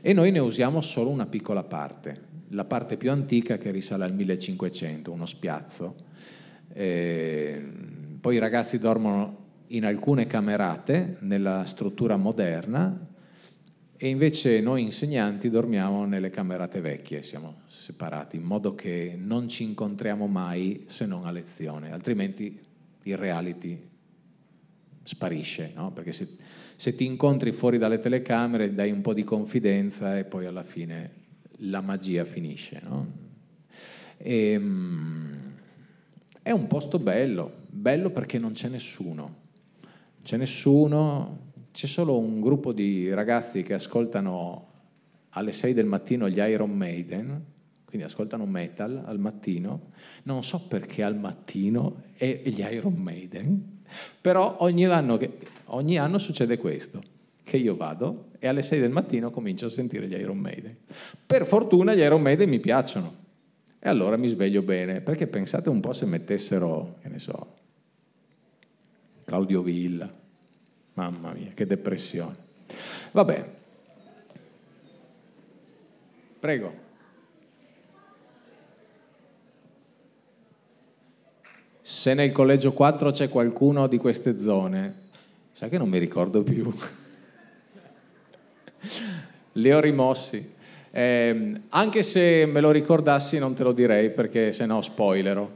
e 0.00 0.14
noi 0.14 0.30
ne 0.30 0.38
usiamo 0.38 0.80
solo 0.80 1.10
una 1.10 1.26
piccola 1.26 1.62
parte, 1.62 2.22
la 2.50 2.64
parte 2.64 2.96
più 2.96 3.10
antica 3.10 3.58
che 3.58 3.70
risale 3.70 4.04
al 4.04 4.14
1500, 4.14 5.12
uno 5.12 5.26
spiazzo. 5.26 5.96
E 6.72 7.62
poi 8.20 8.36
i 8.36 8.38
ragazzi 8.38 8.78
dormono 8.78 9.46
in 9.68 9.84
alcune 9.84 10.26
camerate 10.26 11.18
nella 11.20 11.64
struttura 11.66 12.16
moderna 12.16 13.06
e 13.96 14.08
invece 14.08 14.60
noi 14.60 14.82
insegnanti 14.82 15.50
dormiamo 15.50 16.04
nelle 16.04 16.30
camerate 16.30 16.80
vecchie, 16.80 17.22
siamo 17.22 17.62
separati 17.66 18.36
in 18.36 18.44
modo 18.44 18.74
che 18.74 19.18
non 19.18 19.48
ci 19.48 19.64
incontriamo 19.64 20.26
mai 20.26 20.84
se 20.86 21.04
non 21.04 21.26
a 21.26 21.32
lezione, 21.32 21.92
altrimenti 21.92 22.58
il 23.02 23.16
reality 23.16 23.76
sparisce, 25.02 25.72
no? 25.74 25.90
perché 25.90 26.12
se, 26.12 26.28
se, 26.76 26.94
ti 26.94 27.04
incontri 27.06 27.50
fuori 27.52 27.78
dalle 27.78 27.98
telecamere 27.98 28.72
dai 28.72 28.92
un 28.92 29.00
po' 29.00 29.14
di 29.14 29.24
confidenza 29.24 30.16
e 30.16 30.24
poi 30.24 30.46
alla 30.46 30.62
fine 30.62 31.10
la 31.62 31.80
magia 31.80 32.24
finisce. 32.24 32.80
No? 32.84 33.06
E, 34.18 34.56
um, 34.56 35.27
è 36.48 36.50
un 36.50 36.66
posto 36.66 36.98
bello, 36.98 37.52
bello 37.66 38.08
perché 38.08 38.38
non 38.38 38.52
c'è 38.52 38.68
nessuno, 38.68 39.34
c'è 40.22 40.38
nessuno, 40.38 41.52
c'è 41.72 41.86
solo 41.86 42.16
un 42.16 42.40
gruppo 42.40 42.72
di 42.72 43.12
ragazzi 43.12 43.62
che 43.62 43.74
ascoltano 43.74 44.66
alle 45.30 45.52
6 45.52 45.74
del 45.74 45.84
mattino 45.84 46.26
gli 46.26 46.38
Iron 46.38 46.70
Maiden, 46.70 47.44
quindi 47.84 48.06
ascoltano 48.06 48.46
metal 48.46 49.02
al 49.04 49.18
mattino, 49.18 49.90
non 50.22 50.42
so 50.42 50.58
perché 50.60 51.02
al 51.02 51.18
mattino 51.18 52.04
e 52.16 52.40
gli 52.46 52.60
Iron 52.60 52.94
Maiden, 52.94 53.80
però 54.18 54.56
ogni 54.60 54.86
anno, 54.86 55.20
ogni 55.66 55.98
anno 55.98 56.16
succede 56.16 56.56
questo, 56.56 57.02
che 57.44 57.58
io 57.58 57.76
vado 57.76 58.30
e 58.38 58.48
alle 58.48 58.62
6 58.62 58.80
del 58.80 58.90
mattino 58.90 59.30
comincio 59.30 59.66
a 59.66 59.70
sentire 59.70 60.08
gli 60.08 60.14
Iron 60.14 60.38
Maiden. 60.38 60.74
Per 61.26 61.44
fortuna 61.44 61.94
gli 61.94 62.00
Iron 62.00 62.22
Maiden 62.22 62.48
mi 62.48 62.58
piacciono 62.58 63.26
e 63.80 63.88
allora 63.88 64.16
mi 64.16 64.28
sveglio 64.28 64.62
bene, 64.62 65.00
perché 65.00 65.26
pensate 65.26 65.68
un 65.68 65.80
po' 65.80 65.92
se 65.92 66.06
mettessero, 66.06 66.98
che 67.00 67.08
ne 67.08 67.18
so, 67.18 67.54
Claudio 69.24 69.62
Villa. 69.62 70.12
Mamma 70.94 71.32
mia, 71.32 71.52
che 71.54 71.64
depressione. 71.64 72.36
Vabbè. 73.12 73.56
Prego. 76.40 76.86
Se 81.80 82.14
nel 82.14 82.32
collegio 82.32 82.72
4 82.72 83.12
c'è 83.12 83.28
qualcuno 83.28 83.86
di 83.86 83.98
queste 83.98 84.38
zone, 84.38 85.06
sai 85.52 85.68
che 85.68 85.78
non 85.78 85.88
mi 85.88 85.98
ricordo 85.98 86.42
più. 86.42 86.72
Li 89.52 89.72
ho 89.72 89.80
rimossi. 89.80 90.56
Eh, 90.90 91.60
anche 91.68 92.02
se 92.02 92.46
me 92.46 92.60
lo 92.60 92.70
ricordassi 92.70 93.38
non 93.38 93.54
te 93.54 93.62
lo 93.62 93.72
direi 93.72 94.10
perché 94.10 94.52
se 94.52 94.66
no 94.66 94.80
spoilerò. 94.82 95.50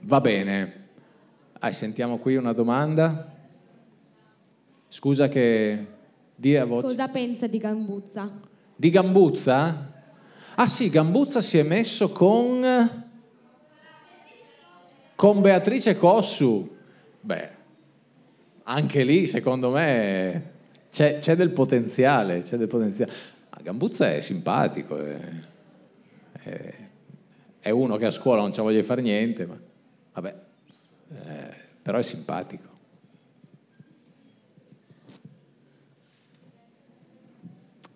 Va 0.00 0.20
bene. 0.20 0.86
Ah, 1.58 1.72
sentiamo 1.72 2.18
qui 2.18 2.36
una 2.36 2.52
domanda. 2.52 3.34
Scusa 4.88 5.28
che 5.28 5.86
dia 6.34 6.64
voce. 6.64 6.86
Cosa 6.86 7.08
pensa 7.08 7.46
di 7.46 7.58
Gambuzza? 7.58 8.30
Di 8.74 8.90
Gambuzza? 8.90 9.92
Ah 10.54 10.68
sì, 10.68 10.88
Gambuzza 10.88 11.42
si 11.42 11.58
è 11.58 11.62
messo 11.62 12.10
con... 12.10 13.06
Con 15.14 15.40
Beatrice 15.40 15.96
Cossu, 15.96 16.76
beh, 17.20 17.50
anche 18.62 19.02
lì 19.02 19.26
secondo 19.26 19.70
me 19.70 20.57
c'è, 20.90 21.18
c'è 21.18 21.36
del 21.36 21.50
potenziale, 21.50 22.40
c'è 22.40 22.56
del 22.56 22.66
potenziale. 22.66 23.12
Ah, 23.50 23.60
Gambuzza 23.62 24.12
è 24.12 24.20
simpatico, 24.20 24.98
è, 24.98 25.20
è, 26.32 26.74
è, 27.60 27.70
uno 27.70 27.96
che 27.96 28.06
a 28.06 28.10
scuola 28.10 28.40
non 28.40 28.52
ci 28.52 28.60
voglia 28.60 28.82
fare 28.82 29.02
niente, 29.02 29.46
ma 29.46 29.58
vabbè, 30.14 30.34
eh, 31.10 31.54
però 31.82 31.98
è 31.98 32.02
simpatico. 32.02 32.76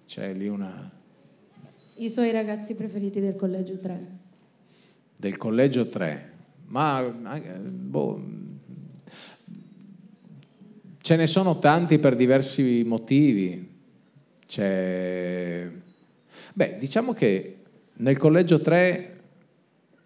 C'è 0.07 0.35
lì 0.35 0.47
una... 0.47 0.91
I 1.95 2.11
suoi 2.11 2.31
ragazzi 2.33 2.75
preferiti 2.75 3.21
del 3.21 3.35
collegio 3.35 3.79
3. 3.79 4.07
Del 5.17 5.37
collegio 5.39 5.89
3. 5.89 6.31
Ma 6.67 7.03
boh, 7.03 8.21
ce 11.03 11.17
ne 11.17 11.27
sono 11.27 11.59
tanti 11.59 11.99
per 11.99 12.17
diversi 12.17 12.83
motivi. 12.87 13.71
C'è... 14.47 15.69
Beh, 16.55 16.77
diciamo 16.79 17.13
che 17.13 17.57
nel 17.95 18.17
collegio 18.17 18.61
3 18.61 19.21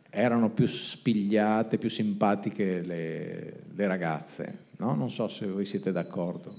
erano 0.08 0.50
più 0.50 0.66
spigliate, 0.66 1.76
più 1.76 1.90
simpatiche 1.90 2.80
le, 2.80 3.62
le 3.74 3.86
ragazze, 3.86 4.58
no? 4.78 4.94
Non 4.94 5.10
so 5.10 5.28
se 5.28 5.46
voi 5.46 5.66
siete 5.66 5.92
d'accordo. 5.92 6.54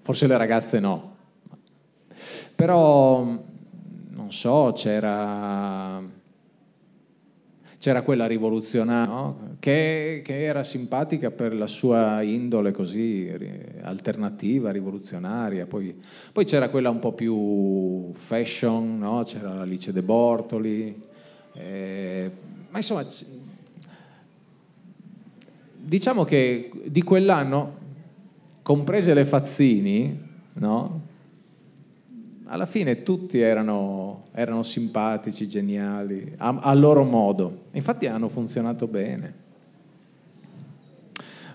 Forse 0.00 0.28
le 0.28 0.36
ragazze 0.36 0.78
no. 0.78 1.16
Però, 2.54 3.24
non 3.24 4.32
so, 4.32 4.72
c'era, 4.76 6.00
c'era 7.84 8.00
quella 8.00 8.24
rivoluzionaria 8.24 9.12
no? 9.12 9.56
che, 9.60 10.22
che, 10.24 10.42
era 10.42 10.64
simpatica 10.64 11.30
per 11.30 11.54
la 11.54 11.66
sua 11.66 12.22
indole 12.22 12.72
così 12.72 13.30
alternativa, 13.82 14.70
rivoluzionaria. 14.70 15.66
Poi, 15.66 15.94
poi 16.32 16.46
c'era 16.46 16.70
quella 16.70 16.88
un 16.88 16.98
po' 16.98 17.12
più 17.12 18.10
fashion, 18.14 19.00
no? 19.00 19.22
c'era 19.24 19.60
Alice 19.60 19.92
De 19.92 20.00
Bortoli. 20.00 20.98
Eh, 21.52 22.30
ma 22.70 22.78
insomma, 22.78 23.04
diciamo 25.76 26.24
che 26.24 26.70
di 26.86 27.02
quell'anno, 27.02 27.76
comprese 28.62 29.12
le 29.12 29.26
fazzini, 29.26 30.20
no? 30.54 31.03
Alla 32.46 32.66
fine 32.66 33.02
tutti 33.02 33.40
erano, 33.40 34.24
erano 34.32 34.62
simpatici, 34.62 35.48
geniali, 35.48 36.34
a, 36.36 36.58
a, 36.60 36.74
loro 36.74 37.04
modo. 37.04 37.64
Infatti 37.72 38.06
hanno 38.06 38.28
funzionato 38.28 38.86
bene. 38.86 39.42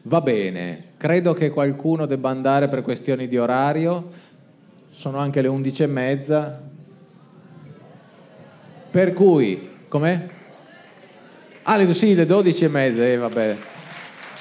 Va 0.03 0.21
bene, 0.21 0.83
credo 0.97 1.33
che 1.33 1.49
qualcuno 1.49 2.05
debba 2.05 2.29
andare 2.29 2.67
per 2.69 2.81
questioni 2.81 3.27
di 3.27 3.37
orario, 3.37 4.09
sono 4.89 5.17
anche 5.17 5.41
le 5.41 5.47
undici 5.47 5.83
e 5.83 5.87
mezza, 5.87 6.61
per 8.89 9.13
cui, 9.13 9.69
com'è? 9.87 10.27
Ah, 11.63 11.75
le, 11.75 11.93
sì, 11.93 12.15
le 12.15 12.25
dodici 12.25 12.65
e 12.65 12.69
mezza, 12.69 13.05
eh, 13.05 13.17
vabbè. 13.17 13.57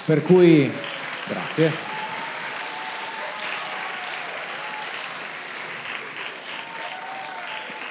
Per 0.06 0.22
cui, 0.22 0.70
grazie. 1.28 1.87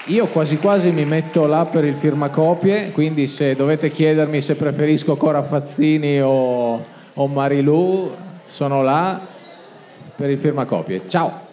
Io 0.10 0.28
quasi 0.28 0.58
quasi 0.58 0.92
mi 0.92 1.04
metto 1.04 1.48
là 1.48 1.66
per 1.66 1.84
il 1.84 1.96
firmacopie, 1.96 2.92
quindi 2.92 3.28
se 3.28 3.56
dovete 3.56 3.92
chiedermi 3.92 4.40
se 4.40 4.56
preferisco 4.56 5.18
Cora 5.18 5.44
Fazzini 5.44 6.22
o, 6.22 6.86
o 7.14 7.28
Marilu, 7.28 8.16
sono 8.46 8.82
là 8.84 9.20
per 10.16 10.30
il 10.30 10.38
firmacopie. 10.38 11.10
Ciao! 11.10 11.47